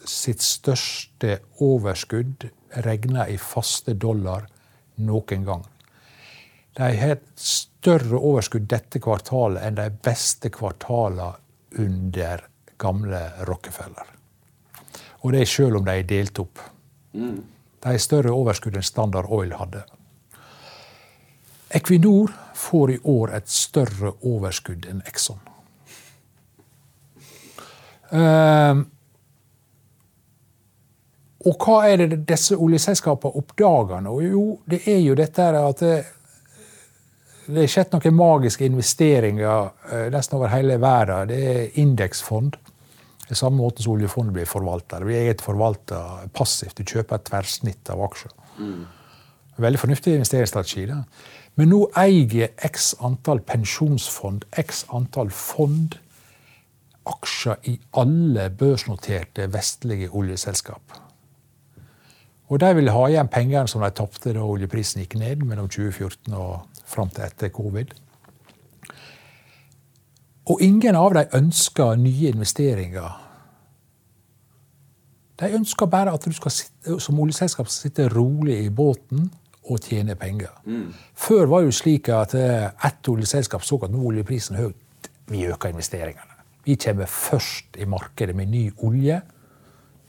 sitt 0.06 0.44
største 0.44 1.40
overskudd 1.64 2.48
regna 2.86 3.28
i 3.30 3.38
faste 3.38 3.96
dollar 3.98 4.46
noen 5.02 5.46
gang. 5.48 5.64
De 6.74 6.90
har 6.98 7.16
et 7.16 7.26
større 7.38 8.18
overskudd 8.18 8.66
dette 8.70 9.02
kvartalet 9.02 9.64
enn 9.66 9.78
de 9.78 9.90
beste 10.06 10.50
kvartalene 10.54 11.34
under 11.82 12.46
gamle 12.82 13.22
Rockefeller. 13.48 14.08
Og 15.24 15.34
det 15.34 15.44
er 15.44 15.50
selv 15.50 15.80
om 15.80 15.86
de 15.86 15.98
er 15.98 16.08
delt 16.08 16.40
opp. 16.42 16.62
Mm. 17.14 17.44
De 17.84 17.92
har 17.92 18.02
større 18.02 18.34
overskudd 18.34 18.76
enn 18.78 18.86
Standard 18.86 19.30
Oil 19.32 19.54
hadde. 19.58 19.84
Equinor 21.74 22.34
får 22.56 22.92
i 22.92 23.00
år 23.04 23.36
et 23.38 23.50
større 23.50 24.14
overskudd 24.22 24.88
enn 24.90 25.02
Exxon. 25.10 25.42
Uh, 28.14 28.84
og 31.44 31.64
hva 31.66 31.78
er 31.90 32.04
det 32.04 32.20
disse 32.30 32.56
oljeselskapene 32.56 33.40
oppdager 33.42 34.04
nå? 34.06 34.18
Jo, 34.24 34.44
det 34.70 34.84
er 34.88 35.02
jo 35.02 35.16
dette 35.18 35.48
at 35.60 35.82
det, 35.82 35.96
det 37.48 37.64
er 37.64 37.72
skjedd 37.74 37.96
noen 37.96 38.16
magiske 38.16 38.68
investeringer 38.70 39.74
uh, 39.90 40.06
nesten 40.14 40.38
over 40.38 40.54
hele 40.54 40.78
verden. 40.82 41.34
Det 41.34 41.42
er 41.56 41.82
indeksfond. 41.82 42.60
Det 43.24 43.32
er 43.34 43.40
samme 43.40 43.64
måte 43.64 43.84
som 43.84 43.96
oljefondet 43.96 44.36
blir 44.36 44.48
forvalta. 44.48 45.00
Det 45.02 45.10
blir 45.10 45.24
eget 45.26 45.42
forvalta 45.42 46.04
passivt. 46.36 46.78
Du 46.78 46.86
kjøper 46.86 47.18
et 47.18 47.28
tverrsnitt 47.32 47.90
av 47.90 48.04
aksjer. 48.06 48.36
Mm. 48.60 48.84
Veldig 49.64 49.80
fornuftig 49.80 50.16
investeringsstrategi. 50.18 50.86
Da. 50.90 51.02
Men 51.56 51.70
nå 51.70 51.84
eier 52.00 52.50
x 52.66 52.94
antall 53.06 53.44
pensjonsfond, 53.46 54.48
x 54.58 54.86
antall 54.90 55.30
fond, 55.30 56.00
aksjer 57.06 57.60
i 57.70 57.76
alle 58.00 58.48
børsnoterte 58.58 59.50
vestlige 59.54 60.10
oljeselskap. 60.10 60.96
Og 62.50 62.60
de 62.60 62.70
vil 62.76 62.90
ha 62.94 63.04
igjen 63.10 63.30
pengene 63.32 63.70
som 63.70 63.84
de 63.84 63.90
tapte 63.96 64.34
da 64.34 64.46
oljeprisen 64.46 65.04
gikk 65.04 65.18
ned 65.20 65.44
mellom 65.48 65.70
2014 65.70 66.34
og 66.38 66.82
fram 66.90 67.12
til 67.14 67.26
etter 67.28 67.54
covid. 67.54 67.94
Og 70.52 70.62
ingen 70.62 70.98
av 71.00 71.14
dem 71.16 71.38
ønsker 71.40 71.96
nye 71.96 72.34
investeringer. 72.34 73.14
De 75.40 75.54
ønsker 75.56 75.90
bare 75.90 76.14
at 76.14 76.26
du 76.26 76.36
skal 76.36 76.52
sitte, 76.52 77.00
som 77.00 77.20
oljeselskap 77.20 77.70
skal 77.70 77.90
sitte 77.90 78.10
rolig 78.12 78.60
i 78.66 78.70
båten 78.70 79.32
og 79.72 79.80
tjene 79.80 80.16
penger. 80.20 80.52
Mm. 80.66 80.94
Før 81.16 81.46
var 81.52 81.66
det 81.66 81.76
slik 81.78 82.10
at 82.12 82.36
eh, 82.36 82.70
ett 82.86 83.10
oljeselskap 83.10 83.64
så 83.64 83.80
at 83.84 83.94
nå 83.94 84.02
oljeprisen 84.10 84.60
høy. 84.60 84.72
Vi 85.32 85.46
øker 85.48 85.72
investeringene. 85.72 86.34
Vi 86.66 86.76
kommer 86.80 87.06
først 87.06 87.78
i 87.80 87.86
markedet 87.86 88.36
med 88.36 88.52
ny 88.52 88.70
olje. 88.84 89.22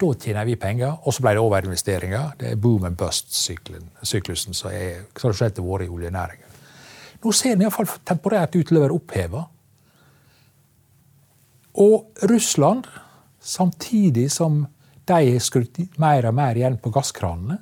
Da 0.00 0.10
tjener 0.20 0.44
vi 0.44 0.56
penger. 0.58 0.96
Og 1.02 1.14
så 1.14 1.22
ble 1.22 1.34
det 1.34 1.42
overinvesteringer. 1.42 2.34
Det 2.40 2.50
er 2.52 2.60
boom 2.60 2.86
and 2.88 2.98
bust-syklusen 2.98 4.54
som 4.54 4.70
er 4.70 5.06
tradisjonelt 5.14 5.62
vært 5.62 5.86
i 5.86 5.90
oljenæringen. 5.94 6.50
Nå 7.24 7.32
ser 7.32 7.54
den 7.54 7.64
iallfall 7.64 7.88
temporært 8.04 8.56
ut 8.58 8.66
til 8.68 8.78
å 8.78 8.84
være 8.84 8.96
oppheva. 8.98 9.46
Og 11.80 12.26
Russland, 12.30 12.86
samtidig 13.40 14.28
som 14.30 14.66
de 15.08 15.14
har 15.14 15.40
skrudd 15.42 15.80
mer 16.00 16.28
og 16.28 16.36
mer 16.36 16.58
igjen 16.58 16.76
på 16.80 16.92
gasskranene, 16.94 17.58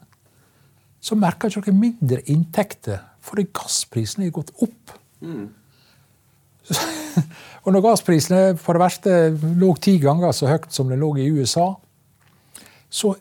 så 1.03 1.19
merker 1.19 1.51
ikke 1.51 1.67
dere 1.67 1.81
mindre 1.81 2.21
inntekter 2.31 3.03
fordi 3.23 3.49
gassprisene 3.55 4.27
har 4.29 4.35
gått 4.35 4.53
opp. 4.63 4.95
Mm. 5.23 5.51
og 7.65 7.69
når 7.75 7.85
gassprisene 7.85 8.43
for 8.59 8.79
det 8.79 8.83
verste 8.83 9.17
lå 9.59 9.73
ti 9.83 9.97
ganger 10.03 10.35
så 10.35 10.51
høyt 10.51 10.71
som 10.75 10.91
det 10.91 10.99
lå 11.01 11.13
i 11.23 11.29
USA, 11.35 11.73
så 12.91 13.15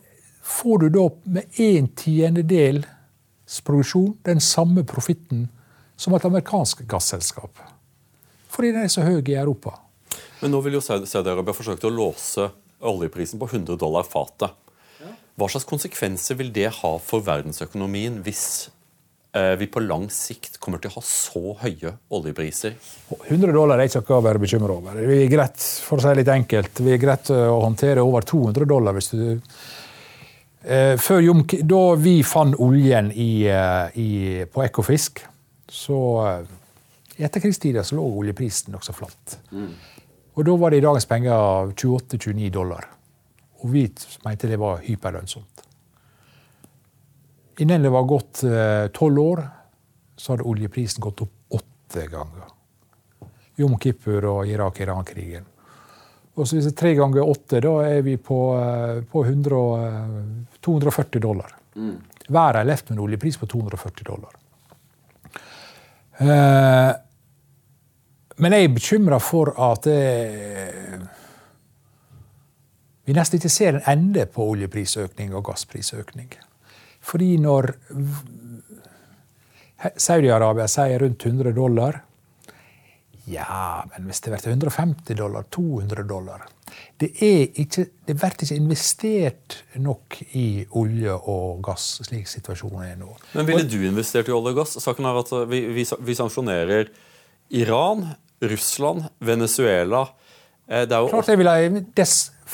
får 0.51 0.83
du 0.83 0.87
da 0.97 1.05
med 1.37 1.61
en 1.63 1.89
tiendedels 1.97 3.61
produksjon 3.65 4.15
den 4.25 4.41
samme 4.43 4.83
profitten 4.87 5.47
som 5.97 6.15
et 6.17 6.25
amerikansk 6.25 6.83
gasselskap. 6.89 7.61
Fordi 8.51 8.73
den 8.73 8.85
er 8.85 8.91
så 8.91 9.05
høy 9.05 9.21
i 9.21 9.37
Europa. 9.37 9.77
Men 10.41 10.53
nå 10.53 10.61
vil 10.65 10.79
jo 10.79 10.83
Saudi-Arabia 10.83 11.53
forsøke 11.55 11.87
å 11.87 11.93
låse 11.93 12.49
oljeprisen 12.81 13.39
på 13.39 13.47
100 13.47 13.77
dollar 13.79 14.07
fatet. 14.09 14.49
Hva 15.41 15.47
slags 15.49 15.65
konsekvenser 15.65 16.37
vil 16.37 16.51
det 16.53 16.67
ha 16.77 16.91
for 17.01 17.23
verdensøkonomien 17.25 18.19
hvis 18.21 18.43
eh, 19.33 19.55
vi 19.57 19.65
på 19.73 19.81
lang 19.81 20.05
sikt 20.13 20.59
kommer 20.61 20.77
til 20.77 20.91
å 20.91 20.99
ha 20.99 21.01
så 21.07 21.55
høye 21.63 21.95
oljepriser? 22.13 22.75
100 23.15 23.55
dollar 23.55 23.81
er 23.81 23.89
ikke 23.89 24.03
noe 24.05 24.19
å 24.19 24.25
være 24.27 24.41
bekymret 24.43 24.75
over. 24.75 24.99
Vi 25.01 25.23
er 25.23 25.31
greit, 25.33 25.65
for 25.87 25.97
å 25.97 26.05
si 26.05 26.13
litt 26.19 26.29
enkelt, 26.29 26.83
vi 26.85 26.93
er 26.93 27.01
greit 27.01 27.33
å 27.33 27.57
håndtere 27.63 28.05
over 28.05 28.27
200 28.29 28.69
dollar 28.69 28.99
hvis 28.99 29.09
du 29.15 29.25
eh, 30.61 30.93
før 31.01 31.25
Jom, 31.25 31.43
Da 31.73 31.83
vi 31.97 32.19
fant 32.21 32.61
oljen 32.61 33.09
i, 33.09 33.31
eh, 33.49 33.97
i, 33.97 34.11
på 34.45 34.67
Ekofisk, 34.67 35.25
så 35.71 35.97
i 37.17 37.25
etterkrigstida 37.25 37.81
så 37.81 37.97
lå 37.97 38.05
oljeprisen 38.21 38.77
nokså 38.77 38.93
flatt. 38.93 39.39
Mm. 39.49 39.73
Og 40.37 40.45
da 40.45 40.61
var 40.61 40.69
det 40.69 40.83
i 40.83 40.85
dagens 40.85 41.09
penger 41.09 41.73
28-29 41.73 42.53
dollar. 42.53 42.90
Og 43.61 43.69
vi 43.73 43.85
mente 44.25 44.49
det 44.49 44.57
var 44.61 44.81
hyperlønnsomt. 44.85 45.65
Innen 47.61 47.83
det 47.85 47.91
var 47.93 48.07
gått 48.09 48.41
tolv 48.95 49.21
år, 49.21 49.41
så 50.17 50.33
hadde 50.33 50.47
oljeprisen 50.49 51.03
gått 51.03 51.21
opp 51.21 51.57
åtte 51.91 52.07
ganger. 52.07 52.49
Jom 53.55 53.77
Kippur 53.77 54.25
og 54.25 54.47
Irak-Iran-krigen. 54.47 55.45
Og 56.33 56.47
så 56.47 56.55
hvis 56.55 56.69
det 56.69 56.71
er 56.71 56.79
tre 56.79 56.93
ganger 56.95 57.27
åtte, 57.27 57.59
da 57.61 57.73
er 57.83 58.01
vi 58.05 58.15
på, 58.17 58.39
på 59.11 59.23
100, 59.25 59.59
240 60.63 61.21
dollar. 61.21 61.51
Mm. 61.75 61.97
Verden 62.27 62.61
har 62.61 62.69
levd 62.69 62.89
med 62.89 62.97
en 62.97 63.03
oljepris 63.03 63.37
på 63.37 63.49
240 63.51 64.07
dollar. 64.07 64.37
Eh, 66.21 66.91
men 68.41 68.55
jeg 68.55 68.67
er 68.67 68.75
bekymra 68.75 69.19
for 69.21 69.51
at 69.71 69.87
eh, 69.91 70.95
vi 73.11 73.17
nesten 73.17 73.41
ikke 73.41 73.51
ser 73.51 73.75
en 73.75 73.87
ende 73.91 74.23
på 74.31 74.45
oljeprisøkning 74.53 75.33
og 75.35 75.49
gassprisøkning. 75.49 76.29
Fordi 77.03 77.33
når 77.43 77.73
Saudi-Arabia 79.99 80.69
sier 80.71 81.03
rundt 81.03 81.25
100 81.25 81.51
dollar 81.57 81.99
Ja, 83.29 83.83
men 83.91 84.07
hvis 84.09 84.23
det 84.23 84.31
blir 84.33 84.47
150 84.53 85.17
dollar, 85.17 85.43
200 85.53 86.07
dollar 86.09 86.47
det, 87.01 87.11
ikke, 87.19 87.85
det 88.07 88.15
blir 88.15 88.33
ikke 88.37 88.55
investert 88.55 89.57
nok 89.81 90.17
i 90.39 90.63
olje 90.79 91.13
og 91.13 91.61
gass, 91.65 91.99
slik 92.07 92.29
situasjonen 92.31 92.85
er 92.85 92.97
nå. 93.01 93.11
Men 93.35 93.49
ville 93.49 93.67
du 93.67 93.79
investert 93.89 94.29
i 94.31 94.35
olje 94.35 94.53
og 94.53 94.61
gass? 94.61 94.77
Saken 94.79 95.09
er 95.09 95.19
at 95.19 95.33
vi, 95.51 95.65
vi, 95.75 95.83
vi 95.83 96.15
sanksjonerer 96.17 96.91
Iran, 97.59 98.05
Russland, 98.41 99.09
Venezuela. 99.19 100.05
Eh, 100.69 100.85
det 100.87 100.95
er 100.95 101.03
jo 101.03 101.11
Klart 101.11 101.33
jeg 101.33 101.41
ville 101.41 101.57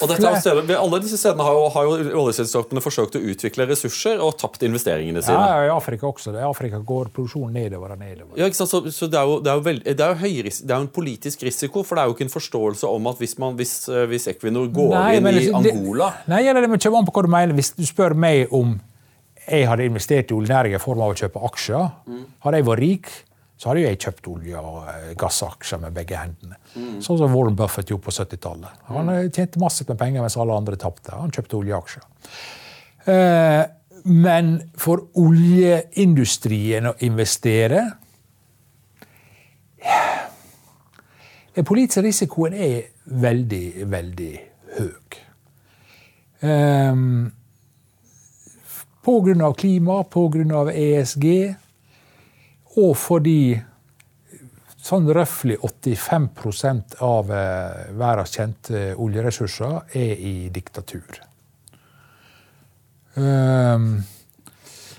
og 0.04 0.12
steder, 0.14 0.72
alle 0.78 1.00
disse 1.02 1.18
stedene 1.18 1.46
har 1.46 1.56
jo, 1.58 1.64
har 1.74 1.88
jo 1.88 1.94
oljeselskapene 2.22 2.82
forsøkt 2.84 3.18
å 3.18 3.22
utvikle 3.32 3.66
ressurser 3.70 4.22
og 4.22 4.36
tapt 4.42 4.66
investeringene 4.68 5.24
sine. 5.26 5.38
Ja, 5.38 5.64
i 5.66 5.72
Afrika 5.74 6.10
også. 6.12 6.36
I 6.38 6.44
Afrika 6.46 6.80
går 6.86 7.10
produksjonen 7.16 7.58
nedover 7.58 7.96
og 7.96 8.02
nedover. 8.02 8.36
Ja, 8.38 8.50
ikke 8.50 8.60
sant? 8.60 8.74
Så, 8.74 8.84
så 8.94 9.10
det, 9.10 9.18
er 9.20 9.32
jo, 9.32 9.40
det, 9.42 9.54
er 9.54 9.64
veld, 9.66 9.84
det, 9.88 9.96
er 10.06 10.14
jo 10.14 10.20
høy, 10.22 10.36
det 10.46 10.68
er 10.68 10.76
jo 10.76 10.84
en 10.86 10.92
politisk 11.00 11.48
risiko, 11.48 11.86
for 11.88 11.98
det 11.98 12.04
er 12.04 12.12
jo 12.12 12.18
ikke 12.18 12.28
en 12.28 12.36
forståelse 12.36 12.92
om 12.92 13.10
at 13.14 13.24
hvis, 13.24 13.38
man, 13.42 13.58
hvis, 13.58 13.74
eh, 13.90 14.06
hvis 14.12 14.30
Equinor 14.34 14.70
går 14.76 14.94
nei, 14.94 15.08
inn 15.18 15.32
i 15.32 15.48
Angola 15.62 16.12
Nei, 16.30 16.44
det 16.46 16.68
kommer 16.68 17.02
an 17.02 17.10
på 17.10 17.16
hva 17.18 17.26
du 17.26 17.32
mener. 17.34 17.58
Hvis 17.58 17.74
du 17.78 17.86
spør 17.88 18.18
meg 18.18 18.54
om 18.54 18.78
jeg 19.48 19.64
hadde 19.70 19.88
investert 19.88 20.32
i 20.32 20.36
oljenæringen 20.36 20.78
i 20.78 20.84
form 20.84 21.02
av 21.06 21.14
å 21.14 21.18
kjøpe 21.18 21.42
aksjer, 21.48 21.90
mm. 22.06 22.24
hadde 22.44 22.60
jeg 22.60 22.68
vært 22.68 22.84
rik 22.84 23.12
så 23.58 23.72
hadde 23.72 23.88
jeg 23.88 23.98
kjøpt 24.04 24.28
olje- 24.30 24.62
og 24.62 24.90
eh, 24.92 25.14
gassaksjer 25.18 25.82
med 25.82 25.96
begge 25.96 26.20
hendene. 26.20 26.60
Mm. 26.76 27.00
Sånn 27.02 27.18
som 27.18 27.34
Warren 27.34 27.58
Buffett 27.58 27.90
gjorde 27.90 28.06
på 28.06 28.14
70-tallet. 28.14 28.84
Han 28.92 29.10
mm. 29.10 29.32
tjente 29.34 29.62
masse 29.62 29.88
med 29.88 29.98
penger 29.98 30.22
mens 30.22 30.38
alle 30.38 30.58
andre 30.62 30.78
tapte. 30.78 31.16
Han 31.18 31.34
kjøpte 31.34 31.58
oljeaksjer. 31.58 32.06
Eh, 33.10 33.64
men 34.08 34.52
for 34.78 35.08
oljeindustrien 35.20 36.92
å 36.92 36.94
investere 37.04 37.82
Den 41.58 41.66
politiske 41.66 42.04
risikoen 42.06 42.54
er 42.54 42.92
veldig, 43.18 43.88
veldig 43.90 44.34
høy. 44.78 45.16
På 49.08 49.16
grunn 49.26 49.42
av 49.42 49.56
klima, 49.58 49.96
på 50.06 50.28
grunn 50.36 50.54
av 50.54 50.70
ESG 50.70 51.26
og 52.78 52.94
fordi 53.00 53.58
sånn 54.88 55.10
røftlig 55.14 55.58
85% 55.60 57.00
av 57.04 57.32
eh, 57.34 57.88
verdens 57.98 58.36
kjente 58.38 58.84
oljeressurser 58.96 59.98
er 59.98 60.14
i 60.16 60.36
diktatur. 60.54 61.20
Um, 63.18 63.96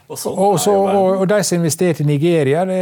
og, 0.09 0.17
sånn 0.19 0.35
og, 0.35 0.57
så, 0.59 0.73
og, 0.75 1.13
og, 1.21 1.27
de 1.31 1.39
som 1.47 1.61
investerte 1.61 2.03
i 2.03 2.09
Nigeria 2.09 2.65
det, 2.67 2.81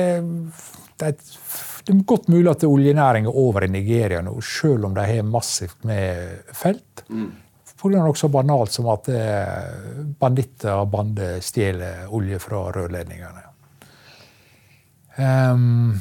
det, 0.97 1.11
det, 1.19 1.93
er 1.93 1.99
godt 2.09 2.31
mulig 2.33 2.49
at 2.55 2.65
oljenæringen 2.65 3.29
er 3.29 3.41
over 3.43 3.67
i 3.67 3.69
Nigeria 3.69 4.23
nå, 4.25 4.33
selv 4.41 4.89
om 4.89 4.95
de 4.97 5.05
har 5.05 5.27
massivt 5.29 5.85
med 5.85 6.55
felt. 6.57 7.05
Mm. 7.11 7.35
Pga. 7.77 8.01
noe 8.01 8.17
så 8.17 8.31
banalt 8.33 8.73
som 8.73 8.89
at 8.89 9.11
eh, 9.13 10.07
banditter 10.19 10.81
og 10.81 10.89
bander 10.95 11.43
stjeler 11.45 12.09
olje 12.17 12.41
fra 12.41 12.65
rørledningene. 12.73 13.46
Um, 15.17 15.97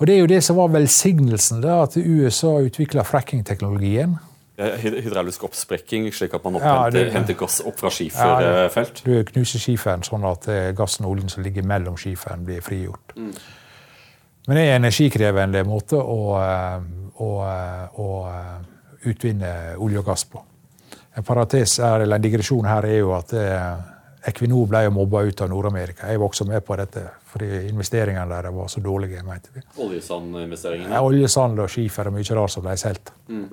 og 0.00 0.06
Det 0.06 0.14
er 0.14 0.20
jo 0.22 0.26
det 0.26 0.40
som 0.44 0.56
var 0.56 0.72
velsignelsen, 0.72 1.60
da, 1.60 1.82
at 1.84 1.96
USA 1.96 2.54
utvikla 2.64 3.04
fracking-teknologien. 3.04 4.16
Hydraulisk 4.60 5.44
oppsprekking, 5.44 6.08
slik 6.12 6.34
at 6.36 6.44
man 6.44 6.56
opphenter, 6.56 7.06
ja, 7.06 7.12
henter 7.14 7.36
gass 7.36 7.60
opp 7.64 7.78
fra 7.80 7.92
skiferfelt? 7.92 9.02
Ja, 9.04 9.20
du 9.20 9.28
knuser 9.28 9.60
skiferen 9.60 10.04
sånn 10.04 10.24
at 10.28 10.48
eh, 10.52 10.70
gassen 10.76 11.04
og 11.08 11.14
oljen 11.14 11.32
som 11.32 11.44
ligger 11.44 11.64
mellom 11.68 11.96
skiferen, 12.00 12.44
blir 12.48 12.64
frigjort. 12.64 13.14
Mm. 13.16 13.30
Men 14.48 14.56
det 14.56 14.64
er 14.64 14.74
en 14.74 14.82
energikrevende 14.82 15.64
måte 15.68 16.00
å, 16.00 16.20
eh, 16.40 16.88
å, 17.24 17.30
eh, 17.48 18.00
å, 18.00 18.08
utvinne 19.08 19.52
olje 19.80 20.00
og 20.00 20.08
gass 20.10 20.26
på. 20.28 20.42
En 21.16 21.24
parates 21.24 21.78
er, 21.80 22.04
eller 22.04 22.20
en 22.20 22.24
digresjon 22.24 22.68
her 22.68 22.88
er 22.88 22.98
jo 22.98 23.14
at 23.16 23.32
Equinor 24.28 24.66
ble 24.68 24.82
jo 24.84 24.92
mobba 24.92 25.22
ut 25.24 25.40
av 25.40 25.48
Nord-Amerika. 25.48 26.08
Jeg 26.10 26.20
var 26.20 26.28
også 26.28 26.44
med 26.48 26.64
på 26.64 26.76
dette 26.76 27.06
fordi 27.30 27.48
investeringene 27.70 28.26
der 28.28 28.50
var 28.52 28.68
så 28.68 28.80
dårlige. 28.84 29.22
mente 29.24 29.48
vi. 29.54 29.62
Oljesandinvesteringene? 29.80 30.92
Ja, 30.92 31.00
oljesand 31.00 31.58
og 31.58 31.70
skifer 31.70 32.10
og 32.10 32.16
mye 32.18 32.36
rart 32.36 32.52
som 32.52 32.64
ble 32.66 32.76
solgt. 32.76 33.12
Mm. 33.28 33.46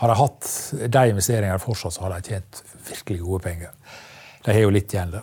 Hadde 0.00 0.14
jeg 0.14 0.20
hatt 0.22 0.92
de 0.94 1.02
investeringene 1.10 1.58
fortsatt, 1.60 1.92
så 1.92 2.06
hadde 2.06 2.20
jeg 2.20 2.24
tjent 2.30 2.62
virkelig 2.88 3.20
gode 3.20 3.42
penger. 3.44 3.98
De 4.44 4.54
har 4.54 4.64
jo 4.64 4.70
litt 4.72 4.94
igjen, 4.94 5.12
da. 5.12 5.20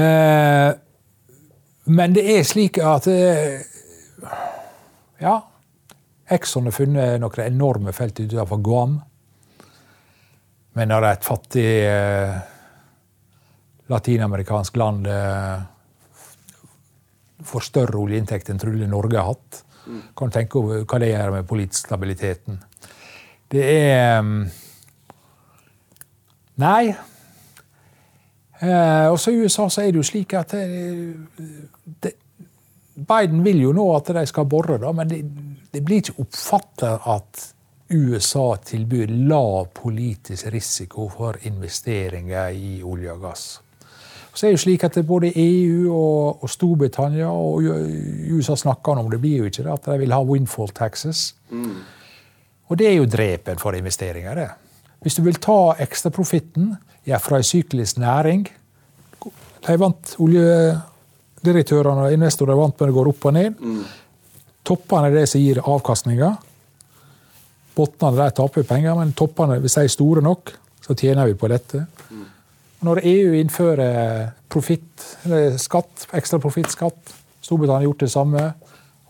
Eh, 0.00 0.70
men 1.92 2.14
det 2.16 2.24
er 2.38 2.46
slik 2.46 2.80
at 2.80 3.10
eh, 3.12 3.60
Ja. 5.20 5.40
Exxon 6.30 6.68
har 6.70 6.72
funnet 6.72 7.20
noen 7.20 7.40
enorme 7.44 7.92
felt 7.92 8.20
utenfor 8.22 8.62
Guam. 8.62 9.00
Men 10.78 10.88
når 10.88 11.06
et 11.08 11.26
fattig 11.26 11.66
eh, 11.90 12.36
latinamerikansk 13.90 14.76
land 14.80 15.06
eh, 15.10 15.60
får 17.50 17.66
større 17.66 17.98
oljeinntekt 18.00 18.50
enn 18.52 18.60
trolig 18.60 18.88
Norge 18.88 19.18
har 19.18 19.32
hatt. 19.32 19.62
Kan 20.16 20.32
tenke 20.32 20.60
over 20.60 20.84
hva 20.84 20.98
det 21.02 21.12
gjør 21.12 21.32
med 21.34 21.48
politisk 21.48 21.88
stabiliteten. 21.88 22.60
Det 23.50 23.62
er 23.66 24.20
mm, 24.22 24.42
Nei. 26.60 26.90
Eh, 28.60 29.06
også 29.08 29.32
i 29.32 29.38
USA 29.40 29.68
så 29.72 29.82
er 29.82 29.94
det 29.94 30.02
jo 30.02 30.04
slik 30.04 30.34
at 30.36 30.52
det, 30.52 30.66
det, 32.04 32.12
Biden 33.00 33.40
vil 33.44 33.62
jo 33.62 33.72
nå 33.72 33.86
at 33.94 34.10
de 34.12 34.26
skal 34.28 34.44
bore, 34.50 34.76
da, 34.82 34.92
men 34.92 35.08
det, 35.08 35.22
det 35.72 35.80
blir 35.86 36.02
ikke 36.02 36.20
oppfatta 36.26 36.98
at 37.14 37.46
USA 37.90 38.52
tilbyr 38.62 39.10
lav 39.30 39.70
politisk 39.74 40.50
risiko 40.52 41.08
for 41.10 41.40
investeringer 41.48 42.52
i 42.52 42.82
olje 42.84 43.16
og 43.16 43.24
gass. 43.24 43.46
Så 44.40 44.46
er 44.46 44.54
det 44.54 44.56
jo 44.56 44.62
slik 44.62 44.84
at 44.86 44.94
både 45.04 45.28
EU 45.36 45.90
og, 45.92 46.44
og 46.46 46.48
Storbritannia 46.48 47.26
og 47.28 47.66
USA 48.32 48.54
snakker 48.56 48.96
om 48.96 49.10
det 49.12 49.18
blir 49.20 49.42
jo 49.42 49.50
ikke 49.50 49.66
det, 49.66 49.74
at 49.74 49.88
de 49.90 49.96
vil 50.00 50.14
ha 50.16 50.20
windfall 50.24 50.72
taxes. 50.72 51.34
Mm. 51.52 51.82
Og 52.72 52.78
det 52.80 52.86
er 52.88 52.96
jo 52.96 53.04
drepen 53.04 53.60
for 53.60 53.76
investeringer. 53.76 54.34
det. 54.34 54.48
Hvis 55.04 55.18
du 55.18 55.22
vil 55.26 55.36
ta 55.44 55.74
ekstraprofitten 55.84 56.72
ja, 57.04 57.20
fra 57.20 57.36
en 57.36 57.44
syklisk 57.44 57.98
næring 57.98 58.48
De 59.66 59.76
vant 59.76 60.14
oljedirektørene 60.24 62.08
og 62.08 62.12
investorene 62.16 62.56
vant 62.56 62.80
med 62.80 62.88
det 62.88 62.96
går 62.96 63.08
opp 63.12 63.26
og 63.28 63.34
ned. 63.36 63.60
Mm. 63.60 63.84
Toppene 64.64 65.10
er 65.10 65.18
det 65.18 65.28
som 65.28 65.44
gir 65.44 65.60
avkastninger. 65.60 66.38
Bunnene 67.76 68.32
taper 68.32 68.64
penger, 68.64 68.96
men 68.96 69.12
toppene, 69.12 69.60
hvis 69.60 69.76
de 69.76 69.84
er 69.84 69.92
store 69.92 70.24
nok, 70.24 70.54
så 70.80 70.96
tjener 70.96 71.28
vi 71.28 71.36
på 71.36 71.52
dette. 71.52 71.84
Mm. 72.08 72.24
Når 72.80 73.02
EU 73.04 73.32
innfører 73.36 74.30
profitt, 74.48 75.02
skatt, 75.60 76.06
ekstra 76.16 76.38
profittskatt, 76.40 77.16
Storbritannia 77.44 77.82
har 77.82 77.88
gjort 77.90 78.04
det 78.04 78.12
samme, 78.12 78.44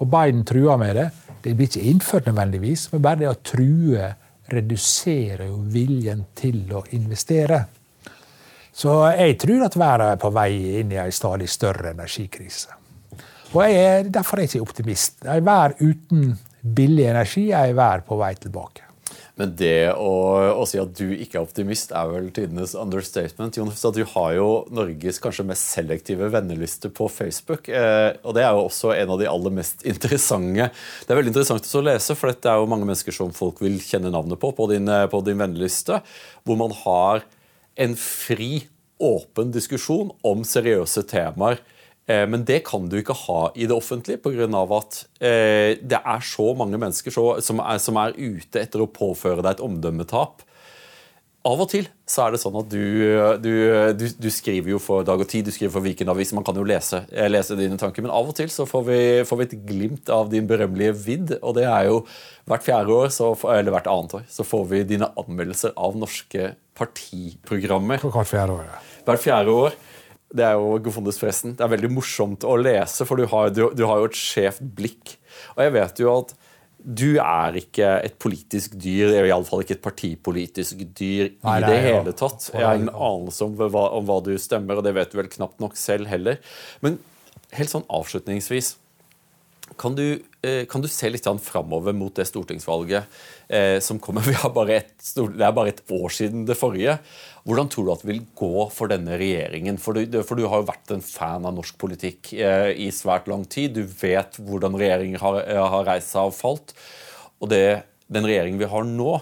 og 0.00 0.08
Biden 0.10 0.44
truer 0.48 0.78
med 0.80 0.96
det 0.96 1.10
Det 1.44 1.54
blir 1.56 1.68
ikke 1.70 1.88
innført 1.88 2.26
nødvendigvis, 2.26 2.90
men 2.92 3.02
bare 3.02 3.16
det 3.22 3.28
å 3.30 3.38
true 3.40 4.08
reduserer 4.52 5.46
jo 5.46 5.62
viljen 5.72 6.26
til 6.36 6.66
å 6.76 6.82
investere. 6.92 7.62
Så 8.72 8.92
jeg 9.16 9.38
tror 9.40 9.64
at 9.64 9.78
verden 9.78 10.12
er 10.12 10.20
på 10.20 10.32
vei 10.34 10.50
inn 10.82 10.92
i 10.92 11.00
en 11.00 11.14
stadig 11.14 11.48
større 11.48 11.94
energikrise. 11.94 12.76
Og 13.54 13.62
jeg 13.64 13.80
er, 13.80 14.12
Derfor 14.12 14.36
er 14.36 14.46
jeg 14.46 14.52
ikke 14.54 14.68
optimist. 14.68 15.24
En 15.24 15.46
vær 15.46 15.78
uten 15.80 16.36
billig 16.60 17.08
energi 17.08 17.48
er 17.56 17.72
en 17.72 18.04
på 18.06 18.20
vei 18.20 18.34
tilbake. 18.34 18.89
Men 19.40 19.54
det 19.56 19.94
å, 19.96 20.10
å, 20.52 20.64
si 20.68 20.76
at 20.80 20.90
du 20.98 21.14
ikke 21.14 21.38
er 21.38 21.46
optimist, 21.46 21.94
er 21.96 22.10
vel 22.10 22.26
tidenes 22.36 22.74
understatement. 22.76 23.56
Jonas, 23.56 23.80
du 23.96 24.02
har 24.12 24.34
jo 24.36 24.48
Norges 24.76 25.20
kanskje 25.22 25.46
mest 25.48 25.70
selektive 25.72 26.28
venneliste 26.34 26.90
på 26.92 27.08
Facebook. 27.08 27.70
Eh, 27.72 28.10
og 28.20 28.36
det 28.36 28.44
er 28.44 28.52
jo 28.52 28.66
også 28.66 28.92
en 28.98 29.14
av 29.14 29.22
de 29.22 29.30
aller 29.30 29.54
mest 29.56 29.86
interessante. 29.88 30.68
Det 30.68 31.14
er 31.14 31.20
veldig 31.22 31.32
interessant 31.32 31.72
å 31.72 31.84
lese, 31.86 32.18
for 32.18 32.34
dette 32.34 32.52
er 32.52 32.60
jo 32.60 32.68
mange 32.68 32.88
mennesker 32.88 33.16
som 33.16 33.32
folk 33.36 33.62
vil 33.64 33.80
kjenne 33.80 34.12
navnet 34.12 34.40
på 34.42 34.52
på 34.56 34.68
din, 34.74 34.88
eh, 34.92 35.08
på 35.08 35.22
din 35.24 35.40
venneliste. 35.40 36.02
Hvor 36.44 36.60
man 36.60 36.76
har 36.84 37.24
en 37.80 37.96
fri, 37.96 38.66
åpen 39.00 39.48
diskusjon 39.54 40.10
om 40.28 40.42
seriøse 40.44 41.06
temaer 41.08 41.62
men 42.30 42.44
det 42.48 42.62
kan 42.66 42.86
du 42.90 42.98
ikke 43.00 43.16
ha 43.26 43.40
i 43.54 43.66
det 43.68 43.76
offentlige 43.76 44.20
pga. 44.24 44.46
at 44.76 45.00
eh, 45.20 45.78
det 45.80 46.00
er 46.00 46.20
så 46.24 46.52
mange 46.56 46.78
mennesker 46.80 47.12
som, 47.12 47.60
er, 47.60 48.14
ute 48.16 48.60
etter 48.60 48.82
å 48.82 48.90
påføre 48.90 49.42
deg 49.42 49.58
et 49.58 49.64
omdømmetap. 49.64 50.46
Av 51.40 51.56
og 51.56 51.70
til 51.72 51.86
så 52.04 52.26
er 52.26 52.34
det 52.34 52.40
sånn 52.42 52.56
at 52.60 52.66
du, 52.68 52.82
du, 53.40 53.52
du, 53.96 54.02
du 54.20 54.26
skriver 54.32 54.74
jo 54.74 54.80
for 54.82 55.06
Dag 55.08 55.22
og 55.22 55.28
Tid, 55.30 55.46
du 55.48 55.54
skriver 55.54 55.72
for 55.72 55.84
Viken 55.86 56.10
Avis, 56.12 56.34
man 56.36 56.44
kan 56.44 56.58
jo 56.58 56.66
lese, 56.68 57.00
eh, 57.14 57.30
lese, 57.30 57.56
dine 57.56 57.78
tanker, 57.80 58.04
men 58.04 58.12
av 58.12 58.28
og 58.28 58.36
til 58.36 58.50
så 58.52 58.66
får 58.68 58.84
vi, 58.88 58.98
får 59.24 59.40
vi, 59.40 59.46
et 59.48 59.62
glimt 59.70 60.12
av 60.12 60.28
din 60.32 60.48
berømmelige 60.50 60.96
vidd, 61.00 61.32
og 61.40 61.56
det 61.56 61.64
er 61.64 61.88
jo 61.88 62.02
hvert 62.50 62.66
fjerde 62.66 62.92
år, 62.92 63.14
så, 63.14 63.30
eller 63.54 63.72
hvert 63.72 63.88
annet 63.88 64.18
år, 64.20 64.26
så 64.28 64.44
får 64.44 64.66
vi 64.74 64.82
dine 64.92 65.08
anmeldelser 65.22 65.72
av 65.80 65.96
norske 65.96 66.52
partiprogrammer. 66.76 68.04
Hvert 68.04 68.32
fjerde 68.34 68.58
år, 68.58 68.68
ja. 68.68 68.82
Hvert 69.08 69.24
fjerde 69.24 69.56
år. 69.64 69.80
Det 70.30 70.44
er 70.46 70.54
jo 70.58 70.76
Gofondes 70.84 71.18
forresten. 71.18 71.56
Det 71.58 71.64
er 71.66 71.72
veldig 71.72 71.90
morsomt 71.92 72.46
å 72.46 72.54
lese, 72.60 73.06
for 73.08 73.18
du 73.18 73.26
har, 73.30 73.50
du, 73.54 73.64
du 73.74 73.82
har 73.88 74.02
jo 74.02 74.10
et 74.10 74.18
skjevt 74.18 74.62
blikk. 74.76 75.16
Og 75.56 75.64
jeg 75.64 75.74
vet 75.74 76.02
jo 76.04 76.12
at 76.14 76.34
du 76.80 77.18
er 77.20 77.58
ikke 77.60 77.88
et 78.06 78.14
politisk 78.22 78.76
dyr, 78.80 79.12
iallfall 79.26 79.64
ikke 79.64 79.76
et 79.76 79.84
partipolitisk 79.84 80.84
dyr 80.96 81.26
Nei, 81.44 81.56
i 81.58 81.64
det, 81.64 81.72
det 81.72 81.80
hele 81.84 82.14
tatt. 82.16 82.46
Jeg 82.54 82.64
har 82.64 82.78
ingen 82.78 82.92
anelse 82.94 83.44
om 83.44 83.58
hva, 83.58 83.88
om 83.98 84.06
hva 84.08 84.20
du 84.24 84.32
stemmer, 84.40 84.80
og 84.80 84.86
det 84.86 84.94
vet 84.96 85.12
du 85.12 85.18
vel 85.20 85.28
knapt 85.32 85.60
nok 85.60 85.76
selv 85.76 86.08
heller. 86.08 86.40
Men 86.84 86.96
helt 87.56 87.72
sånn 87.72 87.84
avslutningsvis 87.90 88.74
kan 89.78 89.94
du, 89.94 90.22
eh, 90.42 90.64
kan 90.66 90.82
du 90.82 90.88
se 90.88 91.08
litt 91.10 91.26
framover 91.44 91.94
mot 91.96 92.14
det 92.14 92.26
stortingsvalget 92.28 93.04
eh, 93.48 93.78
som 93.80 93.98
kommer? 93.98 94.26
Et, 94.70 94.92
det 95.16 95.44
er 95.44 95.54
bare 95.56 95.72
et 95.72 95.82
år 95.90 96.08
siden 96.14 96.44
det 96.46 96.58
forrige. 96.58 96.98
Hvordan 97.44 97.70
tror 97.72 97.86
du 97.86 97.92
at 97.92 98.04
det 98.04 98.10
vil 98.12 98.22
gå 98.36 98.68
for 98.74 98.90
denne 98.90 99.16
regjeringen? 99.20 99.78
For 99.80 99.96
du, 99.96 100.20
for 100.22 100.36
du 100.36 100.46
har 100.46 100.60
jo 100.60 100.68
vært 100.68 100.92
en 100.94 101.04
fan 101.04 101.46
av 101.48 101.56
norsk 101.56 101.78
politikk 101.80 102.32
eh, 102.36 102.72
i 102.76 102.90
svært 102.94 103.30
lang 103.30 103.46
tid. 103.48 103.78
Du 103.78 103.84
vet 103.84 104.40
hvordan 104.40 104.78
regjeringer 104.80 105.22
har, 105.22 105.42
har 105.74 105.86
reist 105.88 106.12
seg 106.14 106.30
og 106.30 106.36
falt. 106.36 106.74
Og 107.40 107.52
det, 107.52 107.82
den 108.12 108.28
regjeringen 108.28 108.60
vi 108.60 108.70
har 108.70 108.86
nå, 108.86 109.20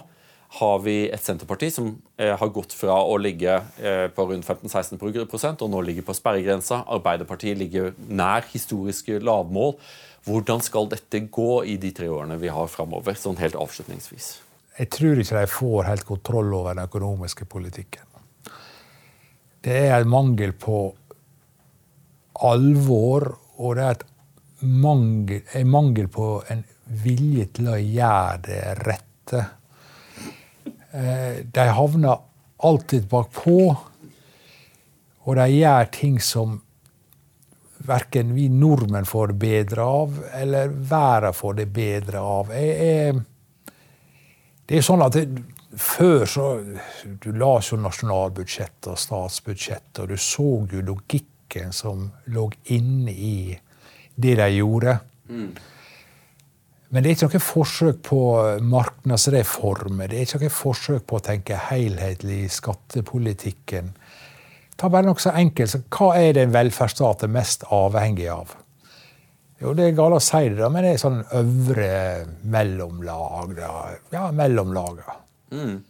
har 0.59 0.79
vi 0.81 1.03
et 1.13 1.21
Senterparti 1.21 1.67
som 1.69 1.91
har 2.17 2.49
gått 2.49 2.71
fra 2.73 2.95
å 3.05 3.19
ligge 3.21 3.59
på 4.17 4.23
rundt 4.31 4.47
15-16% 4.49 5.61
og 5.61 5.69
nå 5.69 5.83
ligger 5.85 6.07
på 6.07 6.15
sperregrensa. 6.17 6.79
Arbeiderpartiet 6.89 7.59
ligger 7.59 7.91
nær 8.09 8.47
historiske 8.49 9.19
lavmål. 9.21 9.75
Hvordan 10.27 10.61
skal 10.61 10.89
dette 10.91 11.23
gå 11.31 11.63
i 11.65 11.77
de 11.81 11.91
tre 11.95 12.09
årene 12.11 12.37
vi 12.41 12.51
har 12.51 12.69
framover, 12.71 13.15
sånn 13.17 13.39
helt 13.39 13.57
avslutningsvis? 13.59 14.29
Jeg 14.79 14.91
tror 14.95 15.19
ikke 15.19 15.41
de 15.41 15.51
får 15.51 15.87
helt 15.89 16.07
kontroll 16.07 16.53
over 16.55 16.75
den 16.75 16.87
økonomiske 16.87 17.47
politikken. 17.51 18.05
Det 19.59 19.75
er 19.89 19.97
en 19.97 20.11
mangel 20.11 20.53
på 20.55 20.77
alvor, 22.47 23.25
og 23.59 23.75
det 23.75 23.87
er 23.89 24.05
mangel, 24.63 25.41
en 25.55 25.71
mangel 25.71 26.07
på 26.11 26.29
en 26.47 26.63
vilje 27.03 27.49
til 27.57 27.73
å 27.73 27.75
gjøre 27.79 28.39
det 28.47 28.61
rette. 28.79 29.43
Eh, 30.95 31.43
de 31.43 31.67
havner 31.75 32.23
alltid 32.63 33.09
bakpå, 33.11 33.59
og 35.27 35.37
de 35.37 35.47
gjør 35.51 35.91
ting 35.93 36.17
som 36.23 36.61
verken 37.87 38.33
vi 38.35 38.49
nordmenn 38.49 39.07
får 39.07 39.27
det 39.27 39.37
bedre 39.41 39.81
av, 39.81 40.19
eller 40.33 40.67
verden 40.67 41.33
får 41.33 41.53
det 41.61 41.65
bedre 41.73 42.19
av. 42.19 42.51
Jeg, 42.53 42.75
jeg, 42.89 43.73
det 44.69 44.77
er 44.77 44.85
sånn 44.85 45.05
at 45.05 45.15
det, 45.15 45.25
før 45.79 46.25
så 46.25 46.45
Du 47.21 47.31
las 47.37 47.71
jo 47.71 47.77
nasjonalbudsjettet 47.79 48.91
og 48.91 48.99
statsbudsjettet, 48.99 50.03
og 50.03 50.09
du 50.09 50.17
så 50.17 50.49
jo 50.71 50.85
logikken 50.85 51.73
som 51.73 52.09
lå 52.33 52.49
inne 52.73 53.13
i 53.13 53.57
det 54.19 54.35
de 54.35 54.47
gjorde. 54.57 54.97
Mm. 55.29 55.51
Men 56.89 57.05
det 57.05 57.11
er 57.11 57.15
ikke 57.15 57.29
noe 57.29 57.45
forsøk 57.45 57.99
på 58.09 58.21
marknadsreformer. 58.65 60.09
Det 60.09 60.17
er 60.17 60.25
ikke 60.25 60.41
noe 60.41 60.53
forsøk 60.53 61.05
på 61.05 61.19
å 61.19 61.25
tenke 61.27 61.59
helhetlig 61.69 62.39
i 62.47 62.53
skattepolitikken. 62.53 63.91
Ta 64.79 64.87
bare 64.87 65.09
noe 65.09 65.19
så 65.19 65.33
enkelt 65.35 65.91
hva 65.91 66.13
er 66.19 66.33
det 66.37 66.47
en 66.47 66.55
velferdsstat 66.55 67.25
er 67.27 67.31
mest 67.33 67.65
avhengig 67.75 68.29
av? 68.31 68.55
Jo, 69.59 69.73
det 69.75 69.89
er 69.89 69.97
galt 69.97 70.15
å 70.15 70.23
si 70.23 70.45
det, 70.55 70.67
men 70.71 70.85
det 70.85 70.93
er 70.95 71.01
sånn 71.01 71.19
øvre 71.35 71.91
mellomlag. 72.47 73.57
Ja, 74.13 74.29
mellomlaga. 74.31 75.17
Mm. 75.51 75.81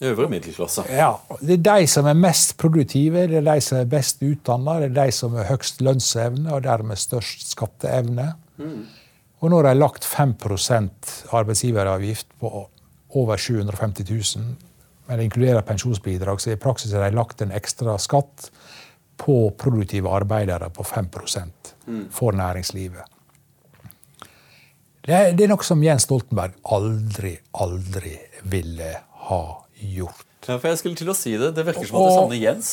Øvre 0.00 0.28
middelklasse. 0.32 0.86
Ja. 0.94 1.10
Det 1.42 1.58
er 1.58 1.64
de 1.66 1.88
som 1.90 2.06
er 2.08 2.16
mest 2.16 2.54
produktive, 2.60 3.26
det 3.28 3.40
er 3.42 3.48
de 3.48 3.58
som 3.64 3.80
er 3.82 3.90
best 3.90 4.22
utdanna, 4.24 4.78
det 4.80 4.92
er 4.92 4.96
de 5.00 5.12
som 5.12 5.34
har 5.36 5.50
høgst 5.50 5.82
lønnsevne 5.84 6.54
og 6.54 6.62
dermed 6.64 7.00
størst 7.00 7.50
skatteevne. 7.50 8.30
Mm. 8.62 8.86
Og 9.40 9.50
nå 9.50 9.60
har 9.60 9.70
de 9.70 9.80
lagt 9.80 10.06
5% 10.06 11.12
arbeidsgiveravgift 11.36 12.30
på 12.40 12.52
over 13.18 13.40
750 13.40 14.06
000, 14.08 14.56
det 15.18 15.24
inkluderer 15.24 15.64
pensjonsbidrag, 15.66 16.40
så 16.40 16.52
i 16.52 16.60
praksis 16.60 16.92
har 16.94 17.06
de 17.06 17.16
lagt 17.16 17.42
en 17.42 17.54
ekstra 17.56 17.96
skatt 17.98 18.50
på 19.20 19.50
produktive 19.58 20.10
arbeidere 20.10 20.70
på 20.70 20.84
5 20.84 21.08
mm. 21.86 22.04
for 22.14 22.32
næringslivet. 22.32 23.02
Det 25.00 25.16
er, 25.16 25.32
det 25.32 25.46
er 25.46 25.50
noe 25.50 25.64
som 25.64 25.82
Jens 25.82 26.04
Stoltenberg 26.06 26.58
aldri, 26.76 27.32
aldri 27.58 28.14
ville 28.52 28.92
ha 29.26 29.42
gjort. 29.74 30.26
Ja, 30.46 30.56
for 30.56 30.70
jeg 30.70 30.80
skulle 30.80 30.98
til 30.98 31.10
å 31.12 31.14
si 31.16 31.34
Det 31.36 31.50
Det 31.56 31.66
virker 31.66 31.86
som 31.88 32.00
at 32.00 32.08
du 32.08 32.16
savner 32.16 32.40
Jens. 32.40 32.70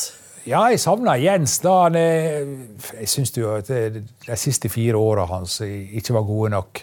Ja, 0.48 0.62
jeg 0.72 0.80
savner 0.80 1.20
Jens. 1.20 1.58
da 1.60 1.74
han 1.84 1.98
Jeg 1.98 3.08
syns 3.10 3.34
jo 3.36 3.50
at 3.56 3.68
de 3.68 4.36
siste 4.40 4.70
fire 4.72 4.96
åra 4.96 5.26
hans 5.28 5.60
ikke 5.64 6.16
var 6.16 6.28
gode 6.28 6.52
nok. 6.56 6.82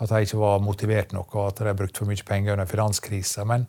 At 0.00 0.12
de 0.12 0.22
ikke 0.24 0.40
var 0.40 0.64
motivert 0.64 1.12
nok, 1.16 1.34
og 1.34 1.48
at 1.48 1.60
de 1.60 1.68
har 1.70 1.76
brukt 1.76 1.98
for 1.98 2.08
mye 2.08 2.24
penger 2.26 2.52
under 2.56 2.68
finanskrisa. 2.68 3.44
Men 3.48 3.66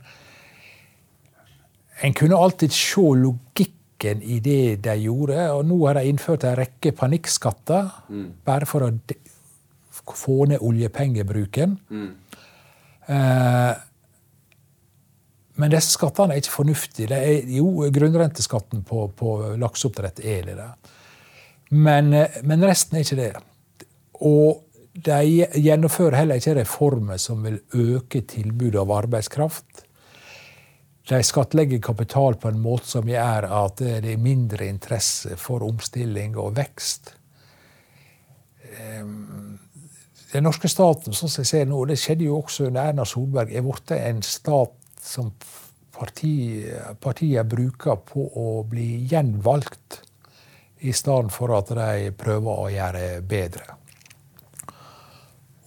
en 2.01 2.13
kunne 2.13 2.37
alltid 2.37 2.73
se 2.73 3.01
logikken 3.01 4.21
i 4.21 4.39
det 4.43 4.77
de 4.85 4.95
gjorde. 5.01 5.39
Og 5.55 5.65
nå 5.65 5.79
har 5.87 5.97
de 5.97 6.11
innført 6.11 6.45
en 6.45 6.57
rekke 6.59 6.93
panikkskatter 6.97 7.89
mm. 8.09 8.27
bare 8.45 8.69
for 8.69 8.85
å 8.85 8.91
få 10.13 10.45
ned 10.51 10.63
oljepengebruken. 10.63 11.77
Mm. 11.89 12.11
Eh, 13.07 13.73
men 15.57 15.73
disse 15.73 15.95
skattene 15.95 16.35
er 16.35 16.43
ikke 16.43 16.53
fornuftige. 16.53 17.09
Det 17.09 17.17
er, 17.17 17.49
jo, 17.57 17.87
grunnrenteskatten 17.93 18.85
på, 18.85 19.07
på 19.17 19.33
lakseoppdrett 19.57 20.21
er 20.21 20.51
det. 20.51 20.69
Men, 21.73 22.13
eh, 22.13 22.39
men, 22.43 22.65
resten 22.67 22.99
er 22.99 23.05
ikke 23.05 23.19
det. 23.19 23.33
Og 24.27 24.63
de 25.07 25.47
gjennomfører 25.61 26.21
heller 26.21 26.39
ikke 26.41 26.59
reformer 26.59 27.19
som 27.21 27.43
vil 27.45 27.59
øke 27.73 28.23
tilbudet 28.29 28.79
av 28.81 28.93
arbeidskraft. 28.95 29.86
De 31.07 31.21
skattlegger 31.23 31.79
kapital 31.79 32.35
på 32.35 32.49
en 32.51 32.59
måte 32.59 32.89
som 32.89 33.07
gjør 33.07 33.47
at 33.61 33.79
det 33.79 34.11
er 34.11 34.19
mindre 34.19 34.67
interesse 34.67 35.37
for 35.39 35.63
omstilling 35.63 36.35
og 36.35 36.57
vekst. 36.57 37.13
Ehm, 38.75 39.55
den 40.33 40.43
norske 40.43 40.67
staten, 40.67 41.15
sånn 41.15 41.31
som 41.31 41.45
jeg 41.45 41.51
ser 41.53 41.69
nå, 41.69 41.79
det 41.87 41.95
skjedde 42.01 42.27
jo 42.27 42.41
også 42.41 42.67
under 42.67 42.91
Erna 42.91 43.05
Solberg, 43.07 43.53
er 43.55 43.63
blitt 43.63 43.95
en 43.95 44.19
stat 44.25 44.75
som 44.99 45.31
partiet 45.95 46.99
partiet 47.01 47.47
bruker 47.49 47.97
på 48.05 48.27
å 48.37 48.63
bli 48.69 49.07
gjenvalgt, 49.09 50.01
i 50.85 50.91
stedet 50.93 51.33
for 51.33 51.55
at 51.57 51.71
de 51.73 52.11
prøver 52.13 52.59
å 52.67 52.67
gjøre 52.69 53.05
bedre. 53.25 53.77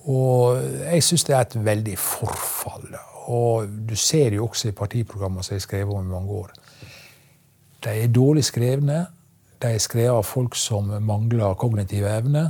Og 0.07 0.61
jeg 0.85 1.03
syns 1.03 1.27
det 1.27 1.35
er 1.35 1.49
et 1.49 1.57
veldig 1.67 1.97
forfall. 1.99 2.93
Og 3.31 3.69
du 3.89 3.95
ser 3.99 4.35
jo 4.35 4.49
også 4.49 4.71
i 4.71 4.77
partiprogrammene 4.77 5.45
som 5.47 5.55
har 5.55 5.65
skrevet 5.65 5.95
om 5.95 6.07
i 6.07 6.15
mange 6.15 6.39
år. 6.43 6.53
De 7.85 7.95
er 7.95 8.13
dårlig 8.13 8.45
skrevne. 8.49 9.05
De 9.61 9.75
er 9.75 9.83
skrevet 9.83 10.17
av 10.17 10.27
folk 10.27 10.57
som 10.59 10.91
mangler 11.05 11.55
kognitive 11.61 12.11
evne. 12.11 12.49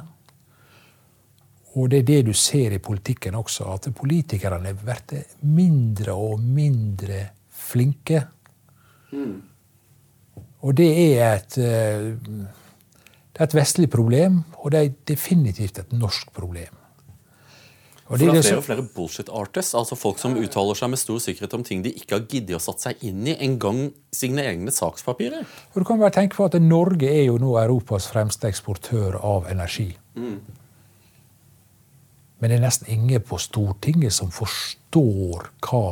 Og 1.78 1.90
det 1.90 2.00
er 2.00 2.08
det 2.08 2.22
du 2.26 2.32
ser 2.34 2.74
i 2.74 2.82
politikken 2.82 3.36
også, 3.38 3.68
at 3.74 3.92
politikerne 3.94 4.72
blir 4.74 5.36
mindre 5.46 6.16
og 6.18 6.40
mindre 6.42 7.20
flinke. 7.50 8.24
Mm. 9.12 9.36
Og 10.60 10.74
det 10.76 10.88
er 11.20 11.36
et 11.36 11.58
eh, 11.62 12.48
det 13.30 13.46
er 13.46 13.48
et 13.48 13.54
vestlig 13.56 13.88
problem, 13.88 14.42
og 14.58 14.72
det 14.72 14.80
er 14.80 14.96
definitivt 15.08 15.78
et 15.78 15.92
norsk 15.96 16.32
problem. 16.36 16.79
For 18.10 18.18
det 18.18 18.26
er 18.40 18.56
jo 18.56 18.62
flere 18.66 18.82
bullshit 18.82 19.28
artists, 19.30 19.74
altså 19.78 19.94
folk 19.94 20.18
som 20.18 20.32
uttaler 20.34 20.74
seg 20.74 20.90
med 20.90 20.98
stor 20.98 21.20
sikkerhet 21.22 21.52
om 21.54 21.62
ting 21.62 21.84
de 21.84 21.92
ikke 21.94 22.16
har 22.16 22.24
giddet 22.26 22.56
å 22.56 22.62
satt 22.62 22.82
seg 22.82 23.04
inn 23.06 23.28
i 23.30 23.36
engang 23.38 23.84
sine 24.10 24.42
egne 24.50 24.74
sakspapirer. 24.74 25.44
Og 25.70 25.78
du 25.78 25.86
kan 25.86 26.00
bare 26.00 26.16
tenke 26.16 26.34
på 26.34 26.48
at 26.48 26.56
Norge 26.58 27.06
er 27.06 27.28
jo 27.28 27.36
nå 27.38 27.54
Europas 27.60 28.08
fremste 28.10 28.50
eksportør 28.50 29.20
av 29.22 29.46
energi. 29.52 29.92
Mm. 30.18 30.40
Men 32.40 32.50
det 32.50 32.58
er 32.58 32.64
nesten 32.64 32.90
ingen 32.90 33.22
på 33.30 33.38
Stortinget 33.38 34.16
som 34.16 34.34
forstår 34.34 35.46
hva 35.68 35.84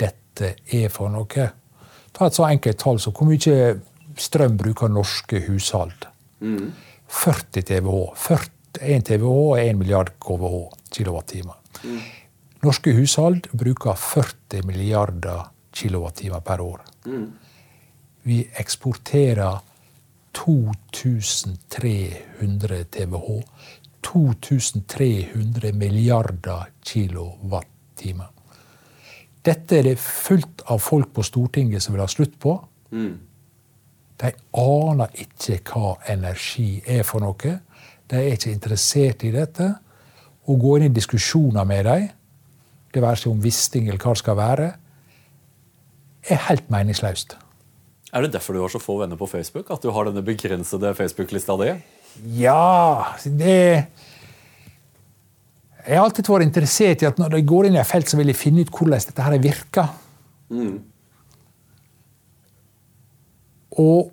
dette 0.00 0.56
er 0.74 0.90
for 0.90 1.12
noe. 1.14 1.46
Ta 2.10 2.26
et 2.26 2.40
så 2.40 2.48
enkelt 2.48 2.82
tall 2.82 2.98
som 2.98 3.14
hvor 3.14 3.30
mye 3.30 3.76
strøm 4.18 4.58
bruker 4.58 4.90
norske 4.90 5.44
hushold. 5.46 6.08
Mm. 6.42 6.72
40 7.14 7.62
TWh. 7.62 8.10
40, 8.26 8.52
1 8.80 9.06
TWh 9.06 9.54
er 9.60 9.70
1 9.70 9.80
milliard 9.84 10.14
KWH, 10.18 10.62
kilowattimer. 10.98 11.59
Mm. 11.84 12.00
Norske 12.62 12.92
hushold 12.92 13.46
bruker 13.52 13.94
40 13.96 14.62
milliarder 14.68 15.48
kilowattimer 15.72 16.40
per 16.40 16.60
år. 16.60 16.80
Mm. 17.06 17.32
Vi 18.22 18.50
eksporterer 18.60 19.58
2300 20.32 22.84
TWh. 22.84 23.42
2300 24.00 25.72
milliarder 25.72 26.64
kilowattimer. 26.82 28.26
Dette 29.42 29.78
er 29.78 29.82
det 29.82 30.00
fullt 30.00 30.62
av 30.68 30.78
folk 30.84 31.14
på 31.16 31.22
Stortinget 31.24 31.82
som 31.82 31.94
vil 31.94 32.02
ha 32.04 32.08
slutt 32.08 32.40
på. 32.40 32.68
Mm. 32.92 33.18
De 34.20 34.32
aner 34.60 35.08
ikke 35.24 35.58
hva 35.64 35.96
energi 36.12 36.82
er 36.84 37.02
for 37.08 37.20
noe. 37.24 37.60
De 38.10 38.16
er 38.16 38.32
ikke 38.34 38.52
interessert 38.52 39.24
i 39.24 39.30
dette 39.32 39.74
å 40.48 40.56
gå 40.56 40.76
inn 40.78 40.88
i 40.88 40.94
diskusjoner 40.94 41.66
med 41.68 41.86
dem, 41.88 42.08
det 42.90 43.02
være 43.04 43.20
seg 43.22 43.32
om 43.32 43.42
Wisting 43.44 43.88
eller 43.88 44.00
hva 44.02 44.14
det 44.14 44.22
skal 44.22 44.38
være, 44.38 44.68
er 46.30 46.44
helt 46.48 46.70
meningsløst. 46.72 47.36
Er 48.10 48.24
det 48.24 48.32
derfor 48.34 48.56
du 48.56 48.62
har 48.64 48.72
så 48.72 48.80
få 48.82 48.98
venner 48.98 49.18
på 49.18 49.28
Facebook? 49.30 49.70
At 49.70 49.82
du 49.82 49.92
har 49.94 50.08
denne 50.08 50.24
begrensede 50.26 50.90
Facebook-lista 50.98 51.56
di? 51.60 51.74
Ja, 52.40 53.14
det 53.24 53.86
Jeg 55.86 55.96
har 55.96 56.04
alltid 56.04 56.28
vært 56.28 56.44
interessert 56.44 57.02
i 57.02 57.08
at 57.08 57.18
når 57.18 57.38
jeg 57.38 57.46
går 57.48 57.66
inn 57.66 57.78
i 57.78 57.80
et 57.80 57.88
felt, 57.88 58.10
så 58.10 58.18
vil 58.18 58.28
jeg 58.28 58.36
finne 58.36 58.66
ut 58.66 58.72
hvordan 58.74 59.06
dette 59.06 59.24
her 59.24 59.38
virker. 59.40 59.94
Mm. 60.50 60.82
Og 63.80 64.10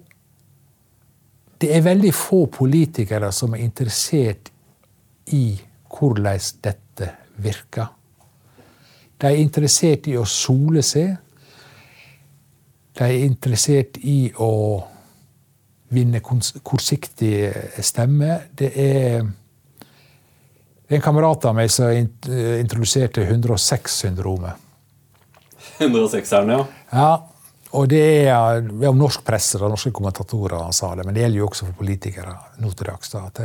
det 1.59 1.73
er 1.75 1.83
veldig 1.83 2.13
få 2.15 2.45
politikere 2.53 3.33
som 3.35 3.55
er 3.57 3.65
interessert 3.65 4.51
i 5.33 5.57
hvordan 5.91 6.39
dette 6.63 7.09
virker. 7.37 7.87
De 9.17 9.29
er 9.29 9.41
interessert 9.41 10.07
i 10.09 10.17
å 10.17 10.25
sole 10.29 10.83
seg. 10.85 11.15
De 12.97 13.05
er 13.05 13.25
interessert 13.25 13.97
i 14.05 14.27
å 14.41 14.51
vinne 15.93 16.21
kortsiktig 16.21 17.33
stemme. 17.85 18.41
Det 18.57 18.71
er, 18.73 19.25
en 20.87 21.03
kamerat 21.03 21.49
av 21.49 21.55
meg 21.57 21.71
som 21.71 21.91
introduserte 21.91 23.25
106-syndromet. 23.25 24.65
106-eren, 25.79 26.53
ja. 26.53 26.61
ja. 26.91 27.09
Og 27.77 27.89
det 27.91 28.03
er, 28.29 28.61
om 28.87 28.97
norsk 28.97 29.25
presse 29.27 29.59
og 29.59 29.73
norske 29.73 29.91
kommentatorer 29.93 30.61
han 30.61 30.75
sa 30.75 30.93
det, 30.95 31.03
men 31.05 31.15
det 31.15 31.25
gjelder 31.25 31.41
jo 31.41 31.49
også 31.49 31.67
for 31.67 31.79
politikere. 31.81 32.35
nå 32.63 32.71
til 32.71 32.87
dags. 32.87 33.15
at 33.15 33.41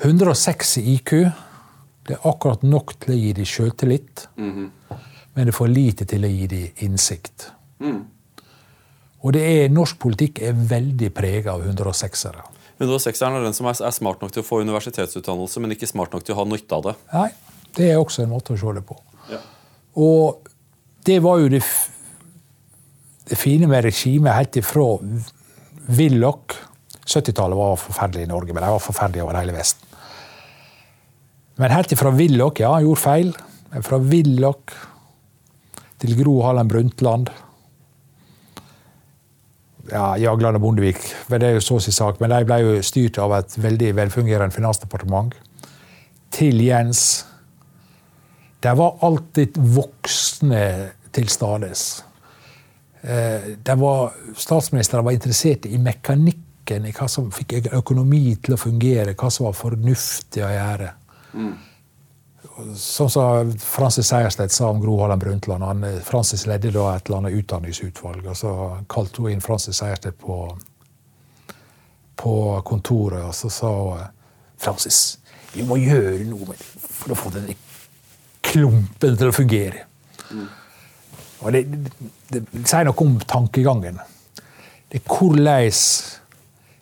106 0.00 0.78
i 0.80 0.94
IQ 0.94 1.12
det 2.08 2.16
er 2.16 2.28
akkurat 2.28 2.62
nok 2.66 2.94
til 3.02 3.14
å 3.14 3.18
gi 3.18 3.32
dem 3.36 3.46
sjøltillit, 3.46 4.28
mm 4.36 4.50
-hmm. 4.50 4.96
men 5.34 5.46
det 5.46 5.52
er 5.52 5.56
for 5.56 5.68
lite 5.68 6.04
til 6.04 6.24
å 6.24 6.28
gi 6.28 6.46
dem 6.46 6.68
innsikt. 6.76 7.50
Mm. 7.78 8.06
Og 9.20 9.32
det 9.32 9.42
er, 9.42 9.68
norsk 9.68 9.98
politikk 9.98 10.40
er 10.42 10.52
veldig 10.52 11.10
prega 11.14 11.52
av 11.52 11.66
106-ere. 11.66 12.42
106-eren 12.78 13.36
er 13.36 13.44
den 13.44 13.54
som 13.54 13.66
er, 13.66 13.90
smart 13.90 14.22
nok 14.22 14.32
til 14.32 14.42
å 14.42 14.46
få 14.46 14.60
universitetsutdannelse, 14.60 15.60
men 15.60 15.70
ikke 15.70 15.86
smart 15.86 16.12
nok 16.12 16.24
til 16.24 16.34
å 16.34 16.38
ha 16.38 16.44
nytte 16.44 16.74
av 16.74 16.82
det? 16.82 16.94
Nei, 17.12 17.30
det 17.76 17.90
er 17.90 17.98
også 17.98 18.22
en 18.22 18.30
måte 18.30 18.52
å 18.52 18.56
se 18.56 18.72
det 18.72 18.86
på. 18.86 18.96
Ja. 19.30 19.38
Og 19.96 20.48
det 21.04 21.22
var 21.22 21.38
jo 21.38 21.48
det, 21.48 21.62
det 23.28 23.38
fine 23.38 23.66
med 23.66 23.84
regimet 23.84 24.32
helt 24.32 24.56
ifra 24.56 24.98
Willoch 25.86 26.56
70-tallet 27.06 27.56
var 27.56 27.76
forferdelig 27.76 28.24
i 28.24 28.30
Norge, 28.30 28.52
men 28.54 28.62
de 28.62 28.70
var 28.70 28.82
forferdelige 28.82 29.24
over 29.24 29.38
hele 29.38 29.52
Vesten. 29.52 29.89
Men 31.60 31.74
helt 31.74 31.92
ifra 31.92 32.10
Willoch 32.16 32.60
Ja, 32.62 32.72
gjorde 32.80 33.00
feil. 33.02 33.34
Fra 33.84 34.00
Willoch 34.02 34.74
til 36.00 36.16
Gro 36.18 36.40
Harlem 36.42 36.68
Brundtland 36.70 37.28
ja, 39.90 40.16
Jagland 40.18 40.58
og 40.58 40.62
Bondevik, 40.62 41.00
det 41.28 41.42
er 41.42 41.56
jo 41.56 41.64
så 41.64 41.78
si 41.82 41.92
sak, 41.94 42.20
men 42.20 42.32
de 42.32 42.44
ble 42.46 42.58
jo 42.62 42.76
styrt 42.84 43.18
av 43.22 43.34
et 43.40 43.56
veldig 43.60 43.94
velfungerende 43.98 44.54
finansdepartement. 44.54 45.34
Til 46.30 46.62
Jens. 46.62 47.24
De 48.62 48.74
var 48.76 49.00
alltid 49.06 49.56
voksne 49.58 50.62
til 51.10 51.30
stades. 51.32 52.04
Eh, 53.00 53.56
statsministeren 54.36 55.06
var 55.06 55.16
interessert 55.16 55.66
i 55.66 55.80
mekanikken, 55.80 56.86
i 56.86 56.94
hva 56.94 57.08
som 57.10 57.32
fikk 57.34 57.72
økonomi 57.72 58.36
til 58.44 58.54
å 58.54 58.60
fungere, 58.60 59.16
hva 59.18 59.30
som 59.32 59.48
var 59.48 59.56
fornuftig 59.58 60.44
å 60.44 60.52
gjøre. 60.52 60.92
Mm. 61.34 61.56
sa 62.76 63.08
som 63.08 63.52
Francis 63.58 64.08
Sejersted 64.08 64.52
sa 64.52 64.68
om 64.68 64.80
Gro 64.80 65.00
Harlem 65.00 65.18
Brundtland. 65.18 65.64
Han, 65.64 65.86
Francis 66.04 66.46
ledde 66.46 66.72
da 66.74 66.88
et 66.94 67.06
eller 67.06 67.18
annet 67.18 67.38
utdanningsutvalg. 67.38 68.26
og 68.26 68.36
Så 68.36 68.54
kalte 68.88 69.22
hun 69.22 69.32
inn 69.32 69.44
Francis 69.44 69.76
Sejersted 69.76 70.18
på, 70.18 70.40
på 72.16 72.34
kontoret, 72.64 73.24
og 73.24 73.34
så 73.34 73.50
sa 73.50 73.72
hun 73.72 74.06
Francis, 74.60 75.18
vi 75.52 75.64
må 75.66 75.80
gjøre 75.80 76.24
noe 76.28 76.52
med 76.52 76.58
det 76.58 76.66
for 76.84 77.14
å 77.14 77.18
få 77.18 77.32
denne 77.34 77.56
klumpen 78.44 79.16
til 79.18 79.30
å 79.30 79.34
fungere. 79.34 79.84
Mm. 80.30 80.48
Og 81.40 81.52
det, 81.54 81.62
det, 82.28 82.42
det, 82.52 82.64
sier 82.68 82.84
noe 82.86 83.04
om 83.04 83.16
tankegangen. 83.24 84.00
Det 84.90 85.00
er 85.00 85.06
hvordan 85.06 85.70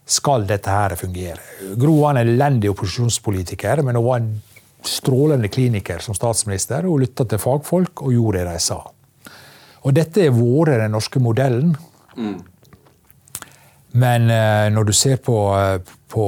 skal 0.09 0.47
dette 0.49 0.73
her 0.73 0.95
fungere? 0.97 1.41
Gro 1.79 1.99
var 2.01 2.17
en 2.17 2.23
elendig 2.25 2.71
opposisjonspolitiker, 2.73 3.83
men 3.85 3.99
hun 3.99 4.07
var 4.07 4.23
en 4.23 4.31
strålende 4.85 5.51
kliniker 5.53 6.01
som 6.05 6.17
statsminister. 6.17 6.87
Hun 6.89 7.03
lytta 7.03 7.27
til 7.29 7.43
fagfolk 7.43 8.05
og 8.07 8.15
gjorde 8.15 8.45
det 8.45 8.55
de 8.55 8.63
sa. 8.63 8.79
Og 9.85 9.95
dette 9.95 10.25
er 10.25 10.35
vært 10.35 10.81
den 10.83 10.97
norske 10.97 11.21
modellen. 11.23 11.75
Mm. 12.17 12.39
Men 13.99 14.31
uh, 14.31 14.67
når 14.73 14.89
du 14.89 14.95
ser 14.97 15.21
på, 15.25 15.37
uh, 15.55 15.79
på 16.13 16.25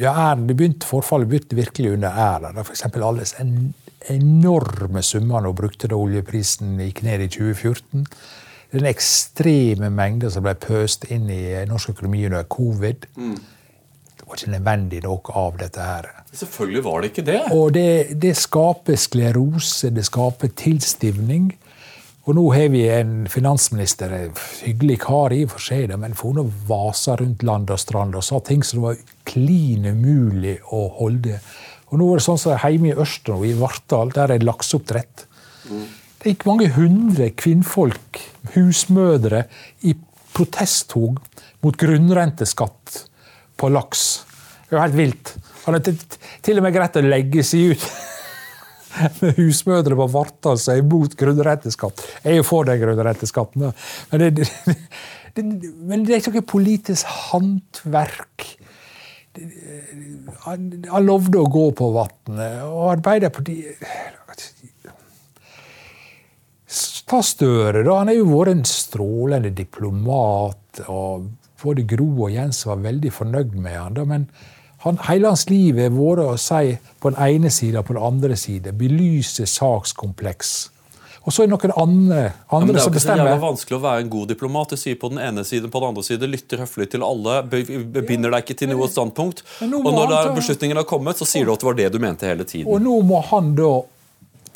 ja, 0.00 0.12
er, 0.30 0.40
det 0.46 0.56
begynte, 0.56 0.88
Forfallet 0.88 1.30
begynte 1.30 1.58
virkelig 1.58 1.94
under 1.94 2.16
Erna. 2.24 2.64
F.eks. 2.64 2.84
alle 2.96 3.28
en, 3.40 3.54
enorme 4.10 5.02
summene 5.04 5.48
hun 5.48 5.56
brukte 5.56 5.88
da 5.90 5.96
oljeprisen 5.98 6.78
gikk 6.80 7.02
ned 7.04 7.26
i 7.26 7.28
2014 7.32 8.06
den 8.72 8.86
ekstreme 8.90 9.90
mengden 9.90 10.30
som 10.30 10.44
ble 10.46 10.54
pøst 10.60 11.08
inn 11.10 11.30
i 11.32 11.42
norsk 11.68 11.94
økonomi 11.94 12.24
under 12.28 12.46
covid. 12.50 13.08
Mm. 13.16 13.38
Det 14.16 14.26
var 14.26 14.38
ikke 14.38 14.52
nødvendig 14.52 15.00
noe 15.06 15.34
av 15.40 15.56
dette 15.58 15.86
her. 15.86 16.10
Selvfølgelig 16.30 16.84
var 16.86 17.00
det 17.00 17.10
ikke 17.10 17.26
det. 17.26 17.40
Og 17.56 17.72
det, 17.74 18.20
det 18.22 18.36
skaper 18.38 19.00
sklerose, 19.00 19.90
det 19.90 20.06
skaper 20.06 20.54
tilstivning. 20.54 21.50
Og 22.28 22.36
nå 22.36 22.44
har 22.54 22.68
vi 22.70 22.84
en 22.92 23.24
finansminister, 23.32 24.12
en 24.14 24.34
hyggelig 24.62 25.00
kar 25.02 25.32
i 25.34 25.40
og 25.46 25.54
for 25.56 25.64
seg, 25.64 25.90
men 25.98 26.14
for 26.14 26.36
hun 26.36 26.52
vasa 26.68 27.16
rundt 27.18 27.42
land 27.42 27.72
og 27.72 27.80
strand 27.80 28.14
og 28.14 28.22
sa 28.22 28.38
ting 28.44 28.62
som 28.62 28.78
det 28.78 28.84
var 28.84 29.00
klin 29.26 29.88
umulig 29.88 30.58
å 30.70 30.84
holde. 31.00 31.40
Og 31.90 31.98
nå 31.98 32.06
er 32.12 32.20
det 32.20 32.26
sånn 32.28 32.38
som 32.38 32.54
hjemme 32.54 32.92
i 32.92 32.98
Ørsta, 33.02 33.34
i 33.42 33.56
Vartdal, 33.58 34.12
der 34.14 34.36
er 34.36 34.46
lakseoppdrett. 34.46 35.24
Mm. 35.70 35.88
Det 36.20 36.34
gikk 36.34 36.44
mange 36.44 36.66
hundre 36.74 37.30
kvinnfolk, 37.32 38.18
husmødre, 38.52 39.46
i 39.88 39.94
protesttog 40.36 41.16
mot 41.64 41.78
grunnrenteskatt 41.80 42.98
på 43.56 43.70
laks. 43.72 44.04
Det 44.68 44.76
var 44.76 44.84
helt 44.84 44.98
vilt. 44.98 45.32
Han 45.64 45.78
er 45.78 45.88
til 45.88 46.60
og 46.60 46.66
med 46.66 46.76
greit 46.76 47.00
å 47.00 47.04
legge 47.06 47.44
seg 47.46 47.72
ut 47.72 47.88
med 49.22 49.40
husmødre 49.40 49.96
på 49.96 50.10
Vartdal 50.12 50.60
som 50.60 50.74
er 50.74 50.84
imot 50.84 51.16
grunnrenteskatt. 51.16 52.04
Jeg 52.20 52.34
er 52.34 52.40
jo 52.42 52.46
for 52.50 52.68
den 52.68 52.82
grunnrenteskatten, 52.84 53.70
men 54.12 54.22
det, 54.22 54.30
det, 54.42 54.76
det, 55.36 55.48
men 55.80 56.04
det 56.04 56.18
er 56.18 56.22
ikke 56.22 56.36
noe 56.36 56.50
politisk 56.52 57.16
håndverk. 57.30 58.50
Han, 60.44 60.70
han 60.84 61.06
lovde 61.06 61.40
å 61.40 61.48
gå 61.48 61.68
på 61.80 61.92
vannet, 61.96 62.64
og 62.66 62.90
Arbeiderpartiet 62.98 64.19
Ta 67.10 67.18
Støre, 67.26 67.82
da. 67.82 67.98
Han 67.98 68.10
har 68.12 68.20
jo 68.20 68.30
vært 68.30 68.54
en 68.54 68.64
strålende 68.68 69.50
diplomat. 69.50 70.84
og 70.86 71.26
Både 71.62 71.82
Gro 71.88 72.08
og 72.28 72.30
Jens 72.30 72.62
var 72.68 72.82
veldig 72.84 73.10
fornøyd 73.12 73.56
med 73.58 73.76
han, 73.76 73.98
da, 73.98 74.06
men 74.06 74.30
Han, 74.80 74.96
hele 75.10 75.28
hans 75.28 75.42
liv 75.50 75.76
har 75.76 75.90
vært 75.92 76.22
å 76.24 76.36
si 76.40 76.70
på 77.02 77.10
den 77.12 77.18
ene 77.20 77.50
siden 77.52 77.82
og 77.82 77.84
på 77.84 77.96
den 77.98 78.04
andre 78.06 78.36
side. 78.40 78.72
Belyse 78.72 79.44
sakskompleks. 79.44 80.70
Og 81.20 81.34
så 81.36 81.42
er 81.42 81.50
det 81.50 81.52
noen 81.52 81.74
andre, 81.76 82.22
andre 82.48 82.86
bestemmer. 82.88 82.94
det 82.96 83.26
er 83.26 83.34
som 83.34 83.42
jo 83.42 83.42
vanskelig 83.42 83.76
å 83.76 83.82
være 83.82 84.04
en 84.06 84.08
god 84.14 84.32
diplomat. 84.32 84.72
Du 84.72 84.80
sier 84.80 84.96
på 84.96 85.10
den 85.12 85.20
ene 85.20 85.44
siden, 85.44 85.68
på 85.68 85.82
den 85.82 85.92
andre 85.92 86.04
siden, 86.06 86.32
lytter 86.32 86.62
høflig 86.64 86.88
til 86.94 87.04
alle, 87.04 87.42
binder 87.44 88.32
deg 88.32 88.40
ikke 88.40 88.56
til 88.62 88.72
noe 88.72 88.88
standpunkt. 88.88 89.44
Og 89.60 89.90
når 89.92 90.32
beslutningen 90.38 90.80
har 90.80 90.88
kommet, 90.88 91.20
så 91.20 91.28
sier 91.28 91.44
du 91.44 91.52
at 91.52 91.60
det 91.60 91.68
var 91.68 91.76
det 91.82 91.92
du 91.92 92.00
mente 92.00 92.30
hele 92.30 92.48
tiden. 92.48 92.70
Og 92.72 92.80
nå 92.80 93.02
må 93.04 93.20
han 93.28 93.52
da 93.58 93.74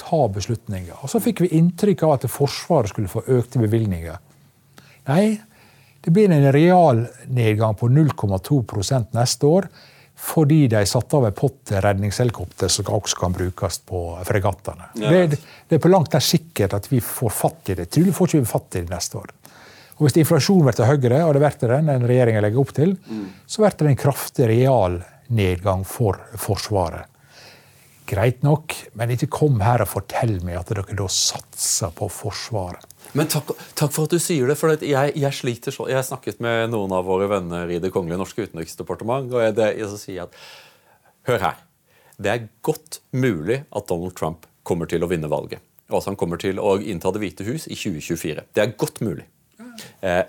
ta 0.01 0.27
beslutninger. 0.29 1.01
Og 1.03 1.11
så 1.13 1.21
fikk 1.23 1.45
vi 1.45 1.55
inntrykk 1.59 2.05
av 2.07 2.17
at 2.19 2.29
Forsvaret 2.31 2.93
skulle 2.93 3.11
få 3.11 3.25
økte 3.39 3.63
bevilgninger. 3.63 4.21
Nei, 5.09 5.25
det 6.05 6.13
blir 6.13 6.33
en 6.33 6.53
realnedgang 6.53 7.77
på 7.81 7.89
0,2% 7.89 9.17
neste 9.17 9.51
år. 9.51 9.69
Fordi 10.25 10.69
de 10.71 10.85
satte 10.87 11.17
av 11.19 11.25
en 11.27 11.35
pott 11.35 11.57
til 11.67 11.81
redningshelikopter 11.83 12.71
som 12.71 12.87
også 12.97 13.19
kan 13.19 13.33
brukes 13.35 13.81
på 13.89 14.03
fregattene. 14.25 14.87
Ja. 15.03 15.11
Det, 15.11 15.41
det 15.69 15.79
er 15.79 15.83
på 15.83 15.91
langt 15.91 16.15
nær 16.15 16.23
sikkert 16.23 16.77
at 16.79 16.87
vi 16.93 17.01
får 17.03 17.35
fatt 17.35 17.73
i 17.73 17.77
det. 17.81 17.89
Trolig 17.93 18.15
får 18.15 18.31
ikke 18.31 18.45
vi 18.45 18.53
fatt 18.53 18.79
i 18.79 18.85
det 18.85 18.95
neste 18.95 19.19
år. 19.19 19.33
Og 19.97 20.07
Hvis 20.07 20.17
inflasjonen 20.23 20.69
blir 20.69 20.87
høyere, 20.87 21.25
og 21.27 21.35
det 21.35 21.43
blir 21.43 21.75
den 21.75 21.91
den 21.91 22.07
regjeringen 22.11 22.47
legger 22.47 22.63
opp 22.63 22.73
til, 22.75 22.95
så 23.47 23.63
blir 23.63 23.77
det 23.79 23.91
en 23.91 24.01
kraftig 24.05 24.49
realnedgang 24.51 25.85
for 25.87 26.19
Forsvaret. 26.39 27.11
Greit 28.05 28.43
nok, 28.45 28.75
men 28.99 29.15
ikke 29.15 29.31
kom 29.33 29.63
her 29.65 29.81
og 29.81 29.89
fortell 29.89 30.37
meg 30.45 30.59
at 30.61 30.73
dere 30.73 30.97
da 30.97 31.07
satser 31.09 31.93
på 31.97 32.09
Forsvaret. 32.13 32.85
Men 33.17 33.31
takk, 33.31 33.53
takk 33.79 33.93
for 33.95 34.09
at 34.09 34.15
du 34.15 34.21
sier 34.21 34.49
det. 34.51 34.57
for 34.59 34.75
jeg, 34.75 35.13
jeg 35.17 35.37
sliter 35.37 35.75
så, 35.75 35.87
Jeg 35.89 36.01
har 36.01 36.07
snakket 36.07 36.41
med 36.43 36.73
noen 36.73 36.93
av 36.93 37.07
våre 37.07 37.29
venner 37.31 37.71
i 37.71 37.79
Det 37.79 37.93
kongelige 37.95 38.19
norske 38.19 38.49
utenriksdepartement. 38.49 39.33
og 39.33 39.45
jeg, 39.45 39.55
det, 39.57 39.69
jeg 39.79 39.91
så 39.93 40.01
sier 40.01 40.27
at 40.27 40.41
Hør 41.25 41.41
her. 41.41 41.61
Det 42.21 42.31
er 42.31 42.49
godt 42.63 43.01
mulig 43.17 43.63
at 43.73 43.87
Donald 43.89 44.13
Trump 44.19 44.49
kommer 44.63 44.89
til 44.91 45.05
å 45.05 45.09
vinne 45.09 45.31
valget. 45.31 45.63
Og 45.89 46.01
at 46.01 46.09
han 46.11 46.19
kommer 46.21 46.41
til 46.41 46.61
å 46.61 46.77
innta 46.81 47.13
Det 47.15 47.23
hvite 47.23 47.47
hus 47.49 47.65
i 47.69 47.77
2024. 47.79 48.45
Det 48.53 48.63
er 48.63 48.75
godt 48.77 49.01
mulig. 49.05 49.25
Eh, 50.05 50.25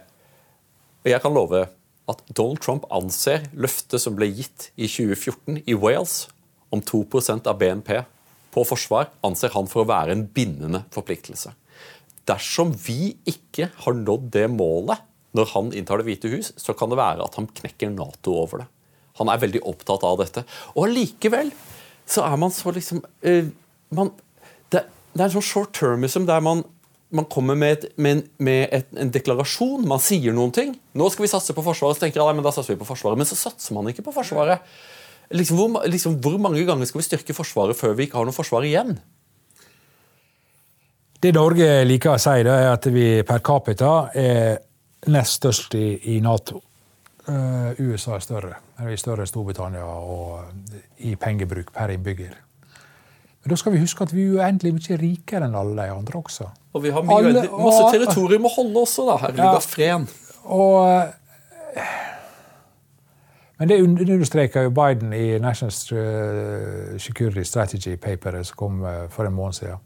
jeg 1.05 1.21
kan 1.21 1.35
love 1.35 1.65
at 2.09 2.21
Donald 2.37 2.61
Trump 2.61 2.85
anser 2.93 3.49
løftet 3.53 4.01
som 4.01 4.15
ble 4.17 4.29
gitt 4.29 4.69
i 4.77 4.87
2014 4.87 5.63
i 5.65 5.75
Wales 5.75 6.25
om 6.75 6.83
2% 6.83 7.49
av 7.49 7.57
BNP 7.59 7.91
på 8.55 8.63
forsvar, 8.67 9.09
anser 9.25 9.51
han 9.55 9.67
for 9.67 9.83
å 9.83 9.89
være 9.89 10.15
en 10.15 10.25
bindende 10.31 10.85
forpliktelse. 10.95 11.51
Dersom 12.25 12.71
vi 12.85 13.15
ikke 13.27 13.69
har 13.83 13.97
nådd 13.97 14.31
det 14.33 14.47
målet 14.53 15.03
når 15.35 15.49
han 15.51 15.73
inntar 15.75 15.99
Det 15.99 16.07
hvite 16.07 16.31
hus, 16.31 16.53
så 16.55 16.73
kan 16.77 16.87
det 16.91 16.95
være 16.95 17.25
at 17.25 17.35
han 17.35 17.49
knekker 17.51 17.91
Nato 17.91 18.37
over 18.39 18.63
det. 18.63 18.67
Han 19.19 19.27
er 19.31 19.41
veldig 19.41 19.61
opptatt 19.67 20.05
av 20.07 20.21
dette. 20.21 20.45
Og 20.75 20.87
allikevel 20.87 21.51
så 22.07 22.23
er 22.23 22.39
man 22.39 22.53
så 22.55 22.71
liksom 22.71 23.01
uh, 23.03 23.51
man, 23.95 24.13
det, 24.71 24.85
det 25.11 25.19
er 25.19 25.27
en 25.27 25.35
sånn 25.35 25.45
short 25.45 25.73
termism 25.75 26.27
der 26.29 26.43
man, 26.43 26.63
man 27.15 27.27
kommer 27.31 27.57
med, 27.59 27.77
et, 27.77 27.99
med, 27.99 28.17
en, 28.17 28.23
med 28.47 28.63
et, 28.75 28.89
en 28.95 29.11
deklarasjon, 29.11 29.83
man 29.87 30.03
sier 30.03 30.35
noen 30.35 30.53
ting. 30.55 30.75
Nå 30.95 31.09
skal 31.11 31.27
vi 31.27 31.31
satse 31.31 31.55
på 31.55 31.63
Forsvaret. 31.65 31.99
Så 31.99 32.05
tenker 32.05 32.21
jeg, 32.21 32.37
men 32.37 32.45
da 32.45 32.53
satser 32.55 32.75
vi 32.75 32.81
på 32.81 32.87
Forsvaret. 32.87 33.19
Men 33.19 33.29
så 33.29 33.37
satser 33.39 33.75
man 33.75 33.91
ikke 33.91 34.05
på 34.07 34.15
Forsvaret. 34.15 34.63
Liksom, 35.33 35.57
hvor, 35.57 35.85
liksom, 35.89 36.19
hvor 36.21 36.37
mange 36.37 36.65
ganger 36.65 36.85
skal 36.85 37.01
vi 37.01 37.07
styrke 37.07 37.33
Forsvaret 37.33 37.77
før 37.77 37.95
vi 37.97 38.05
ikke 38.05 38.19
har 38.19 38.27
noe 38.27 38.35
forsvar 38.35 38.65
igjen? 38.67 38.97
Det 41.21 41.31
Norge 41.33 41.67
liker 41.87 42.13
å 42.13 42.21
si, 42.21 42.29
er 42.43 42.69
at 42.69 42.85
vi 42.93 43.07
per 43.25 43.41
capita 43.45 44.11
er 44.13 44.59
nest 45.09 45.39
størst 45.39 45.73
i, 45.79 45.87
i 46.13 46.19
Nato. 46.21 46.59
Uh, 47.25 47.71
USA 47.81 48.19
er 48.19 48.21
større. 48.25 48.57
Vi 48.85 48.93
er 48.93 49.01
større 49.01 49.23
enn 49.25 49.29
Storbritannia 49.31 49.85
og 49.87 50.75
i 51.07 51.15
pengebruk 51.17 51.71
per 51.73 51.95
innbygger. 51.95 52.35
Men 53.41 53.53
da 53.53 53.57
skal 53.57 53.73
vi 53.73 53.81
huske 53.81 54.05
at 54.05 54.13
vi 54.13 54.27
er 54.27 54.35
uendelig 54.43 54.75
mye 54.75 54.99
rikere 55.01 55.47
enn 55.47 55.57
alle 55.57 55.87
de 55.87 55.95
andre 55.95 56.19
også. 56.21 56.51
Og 56.75 56.83
vi 56.83 56.91
har 56.93 57.05
mye, 57.05 57.17
Alle- 57.17 57.45
masse 57.49 57.81
og- 57.81 57.91
territorium 57.93 58.45
å 58.45 58.53
holde 58.53 58.81
også, 58.85 59.05
da. 59.09 59.17
Her 59.25 59.33
Ja. 59.37 59.59
Fren. 59.59 60.07
Og, 60.45 61.09
eh, 61.73 61.81
men 63.59 63.67
det 63.69 63.77
un- 63.81 63.99
understreker 64.13 64.61
jo 64.63 64.69
Biden 64.75 65.13
i 65.13 65.39
National 65.39 65.71
Security 66.99 67.43
Strategy 67.47 67.95
Paperet 67.97 68.47
som 68.47 68.55
kom 68.57 68.81
eh, 68.85 69.05
for 69.09 69.25
en 69.25 69.33
måned 69.33 69.53
siden. 69.53 69.77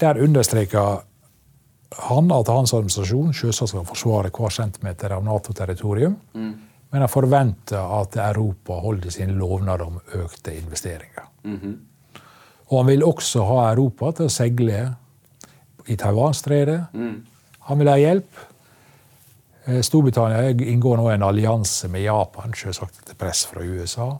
Der 0.00 0.18
understreker 0.22 1.00
han 1.98 2.30
at 2.32 2.48
hans 2.52 2.74
administrasjon 2.76 3.32
selvsagt 3.34 3.72
skal 3.72 3.86
forsvare 3.88 4.30
hver 4.30 4.52
centimeter 4.54 5.14
av 5.16 5.24
Nato-territorium, 5.26 6.16
men 6.34 7.02
han 7.02 7.08
forventer 7.10 7.80
at 8.00 8.16
Europa 8.16 8.78
holder 8.84 9.10
sin 9.10 9.34
lovnad 9.38 9.80
om 9.84 9.98
økte 10.14 10.54
investeringer. 10.56 11.26
Og 12.68 12.78
han 12.78 12.86
vil 12.86 13.04
også 13.04 13.42
ha 13.48 13.72
Europa 13.72 14.10
til 14.12 14.28
å 14.28 14.32
seile 14.32 14.94
i 15.88 15.96
Taiwanstredet. 15.96 16.80
Han 17.68 17.78
vil 17.78 17.88
ha 17.88 17.96
hjelp. 17.96 18.44
Eh, 19.68 19.80
Storbritannia 19.80 20.50
inngår 20.50 20.96
nå 20.96 21.10
en 21.10 21.22
allianse 21.22 21.88
med 21.88 22.02
Japan, 22.02 22.54
selvsagt 22.56 23.02
etter 23.02 23.16
press 23.20 23.44
fra 23.46 23.62
USA. 23.62 24.18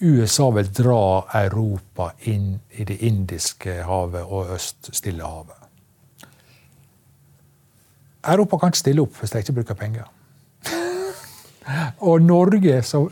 USA 0.00 0.48
vil 0.50 0.70
dra 0.72 1.24
Europa 1.44 2.12
inn 2.20 2.60
i 2.70 2.84
Det 2.84 2.96
indiske 3.04 3.82
havet 3.84 4.24
og 4.24 4.54
Øst-Stillehavet. 4.56 5.60
Europa 8.24 8.58
kan 8.58 8.72
ikke 8.72 8.80
stille 8.80 9.04
opp 9.04 9.20
hvis 9.20 9.34
de 9.34 9.42
ikke 9.44 9.56
bruker 9.58 9.74
penger. 9.74 10.08
og 12.08 12.22
Norge, 12.22 12.82
så 12.82 13.08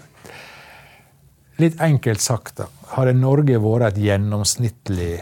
Litt 1.60 1.76
enkelt 1.84 2.20
sagt, 2.20 2.56
da, 2.58 2.64
hadde 2.96 3.12
Norge 3.12 3.58
vært 3.60 3.92
et 3.92 3.98
gjennomsnittlig 4.02 5.20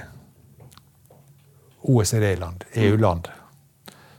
OECD-land, 1.82 2.62
EU-land, 2.78 3.26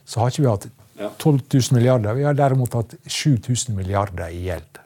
så 0.06 0.20
har 0.20 0.30
ikke 0.30 0.44
vi 0.44 0.50
hatt 0.52 0.68
12 1.10 1.40
000 1.54 1.62
milliarder. 1.78 2.14
Vi 2.14 2.24
har 2.24 2.34
derimot 2.38 2.74
hatt 2.78 2.96
7000 3.06 3.76
milliarder 3.76 4.30
i 4.30 4.44
gjeld. 4.46 4.80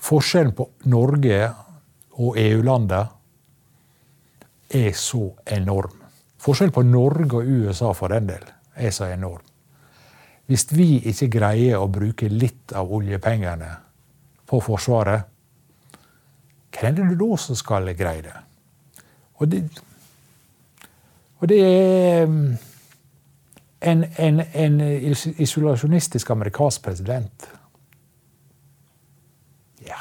Forskjellen 0.00 0.54
på 0.56 0.68
Norge 0.92 1.40
og 2.20 2.38
EU-landet 2.40 3.06
er 4.76 4.92
så 4.96 5.24
enorm. 5.46 5.96
Forskjellen 6.40 6.74
på 6.74 6.82
Norge 6.86 7.40
og 7.42 7.48
USA 7.48 7.92
for 7.96 8.12
den 8.14 8.30
del 8.30 8.44
er 8.76 8.94
så 8.94 9.10
enorm. 9.10 9.44
Hvis 10.50 10.66
vi 10.74 10.96
ikke 11.06 11.28
greier 11.30 11.78
å 11.78 11.90
bruke 11.92 12.28
litt 12.30 12.72
av 12.74 12.90
oljepengene 12.90 13.70
på 14.50 14.58
Forsvaret, 14.64 15.28
hvem 16.74 16.96
er 16.96 17.12
det 17.12 17.18
da 17.20 17.36
som 17.38 17.58
skal 17.58 17.92
greie 17.98 18.24
det? 18.24 18.38
Og 19.40 19.48
det, 19.50 19.60
og 21.40 21.48
det 21.50 21.60
er 21.66 22.26
mm, 22.26 22.56
en, 23.80 24.04
en, 24.16 24.40
en 24.40 24.80
isolasjonistisk 25.36 26.30
amerikansk 26.30 26.82
president. 26.82 27.48
Ja. 29.86 29.98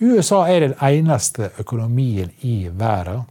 USA 0.00 0.44
er 0.48 0.60
den 0.60 0.74
eneste 0.80 1.50
økonomien 1.58 2.32
i 2.40 2.68
verden 2.68 3.24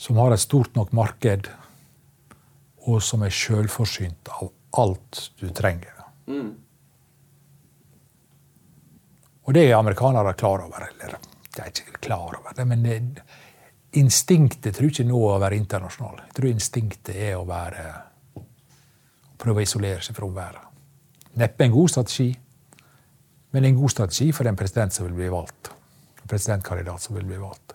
som 0.00 0.16
har 0.16 0.32
et 0.32 0.40
stort 0.40 0.74
nok 0.74 0.94
marked, 0.96 1.50
og 2.88 3.02
som 3.04 3.20
er 3.22 3.34
sjølforsynt 3.36 4.30
av 4.32 4.48
alt 4.80 5.26
du 5.36 5.50
trenger. 5.52 5.92
Og 9.44 9.54
det 9.54 9.66
er 9.66 9.76
amerikanere 9.76 10.32
klar 10.40 10.64
over. 10.64 10.86
Eller 10.88 11.18
de 11.50 11.60
er 11.60 11.68
ikke 11.68 12.00
klar 12.00 12.38
over 12.38 12.56
det, 12.56 12.64
men 12.70 12.84
det, 12.86 12.96
instinktet 13.98 14.76
tror 14.76 14.90
ikke 14.90 15.06
nå 15.08 15.20
å 15.26 15.38
være 15.42 15.58
internasjonal. 15.58 16.22
Jeg 16.28 16.36
tror 16.36 16.50
instinktet 16.50 17.16
er 17.16 17.38
å 17.38 17.46
være 17.48 17.86
å 18.38 18.44
prøve 19.40 19.62
å 19.62 19.66
isolere 19.66 20.04
seg 20.04 20.16
fra 20.16 20.28
omverdenen. 20.28 20.68
Neppe 21.40 21.66
en 21.66 21.74
god 21.74 21.90
strategi, 21.92 22.30
men 23.54 23.66
en 23.66 23.76
god 23.78 23.92
strategi 23.94 24.30
for 24.34 24.50
en 24.50 24.58
president 24.58 24.94
som 24.94 25.06
vil 25.06 25.18
bli 25.18 25.30
valgt. 25.32 25.70
En 26.22 26.30
presidentkandidat 26.30 27.02
som 27.02 27.16
vil 27.16 27.26
bli 27.26 27.38
valgt. 27.40 27.74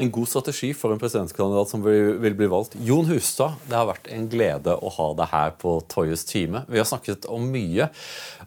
En 0.00 0.10
god 0.10 0.28
strategi 0.28 0.72
for 0.74 0.92
en 0.92 1.00
presidentkandidat 1.00 1.68
som 1.68 1.82
vil, 1.84 2.34
bli 2.34 2.48
valgt. 2.50 2.74
Jon 2.80 3.06
Hustad, 3.10 3.58
det 3.68 3.76
har 3.76 3.88
vært 3.90 4.08
en 4.12 4.24
glede 4.32 4.74
å 4.74 4.92
ha 4.96 5.08
deg 5.18 5.32
her 5.34 5.52
på 5.60 5.76
Toyes 5.92 6.24
time. 6.28 6.64
Vi 6.68 6.80
har 6.80 6.88
snakket 6.88 7.28
om 7.28 7.44
mye. 7.52 7.90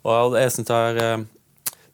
og 0.03 0.35
jeg 0.39 0.51
synes 0.51 0.67
det 0.67 0.75
er, 0.75 0.97
eh, 0.97 1.25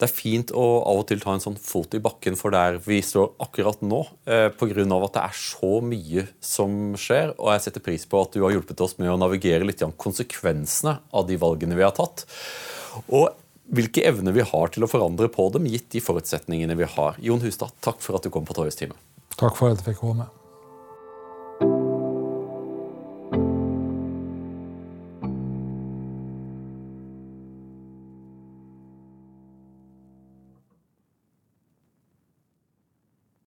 det 0.02 0.08
er 0.08 0.18
fint 0.18 0.52
å 0.58 0.64
av 0.90 1.04
og 1.04 1.06
til 1.12 1.20
ta 1.22 1.36
en 1.36 1.44
sånn 1.44 1.58
fot 1.62 1.94
i 1.94 2.02
bakken 2.02 2.34
for 2.40 2.54
der 2.54 2.80
vi 2.82 2.98
står 3.06 3.36
akkurat 3.46 3.84
nå, 3.86 4.00
eh, 4.26 4.48
av 4.50 5.06
at 5.06 5.14
det 5.14 5.22
er 5.22 5.38
så 5.38 5.70
mye 5.86 6.24
som 6.42 6.96
skjer. 6.98 7.36
Og 7.38 7.52
jeg 7.54 7.64
setter 7.68 7.86
pris 7.86 8.08
på 8.10 8.24
at 8.24 8.34
du 8.34 8.42
har 8.42 8.56
hjulpet 8.56 8.82
oss 8.82 8.98
med 8.98 9.12
å 9.14 9.20
navigere 9.22 9.68
litt 9.68 9.84
grann 9.84 9.94
konsekvensene 9.94 10.98
av 11.14 11.30
de 11.30 11.38
valgene 11.38 11.78
vi 11.78 11.86
har 11.86 11.94
tatt. 11.94 12.26
Og 13.14 13.30
hvilke 13.70 14.02
evner 14.10 14.34
vi 14.34 14.42
har 14.42 14.74
til 14.74 14.88
å 14.88 14.90
forandre 14.90 15.30
på 15.30 15.52
dem, 15.54 15.70
gitt 15.70 15.92
de 15.94 16.02
forutsetningene 16.02 16.76
vi 16.82 16.90
har. 16.98 17.22
Jon 17.22 17.46
Hustad, 17.46 17.78
takk 17.86 18.02
for 18.02 18.18
at 18.18 18.26
du 18.26 18.34
kom 18.34 18.48
på 18.48 18.58
Torjus 18.58 18.82
time. 18.82 18.98
Takk 19.38 19.54
for 19.54 19.70
at 19.70 19.78
jeg 19.78 19.94
fikk 19.94 20.02
komme. 20.02 20.32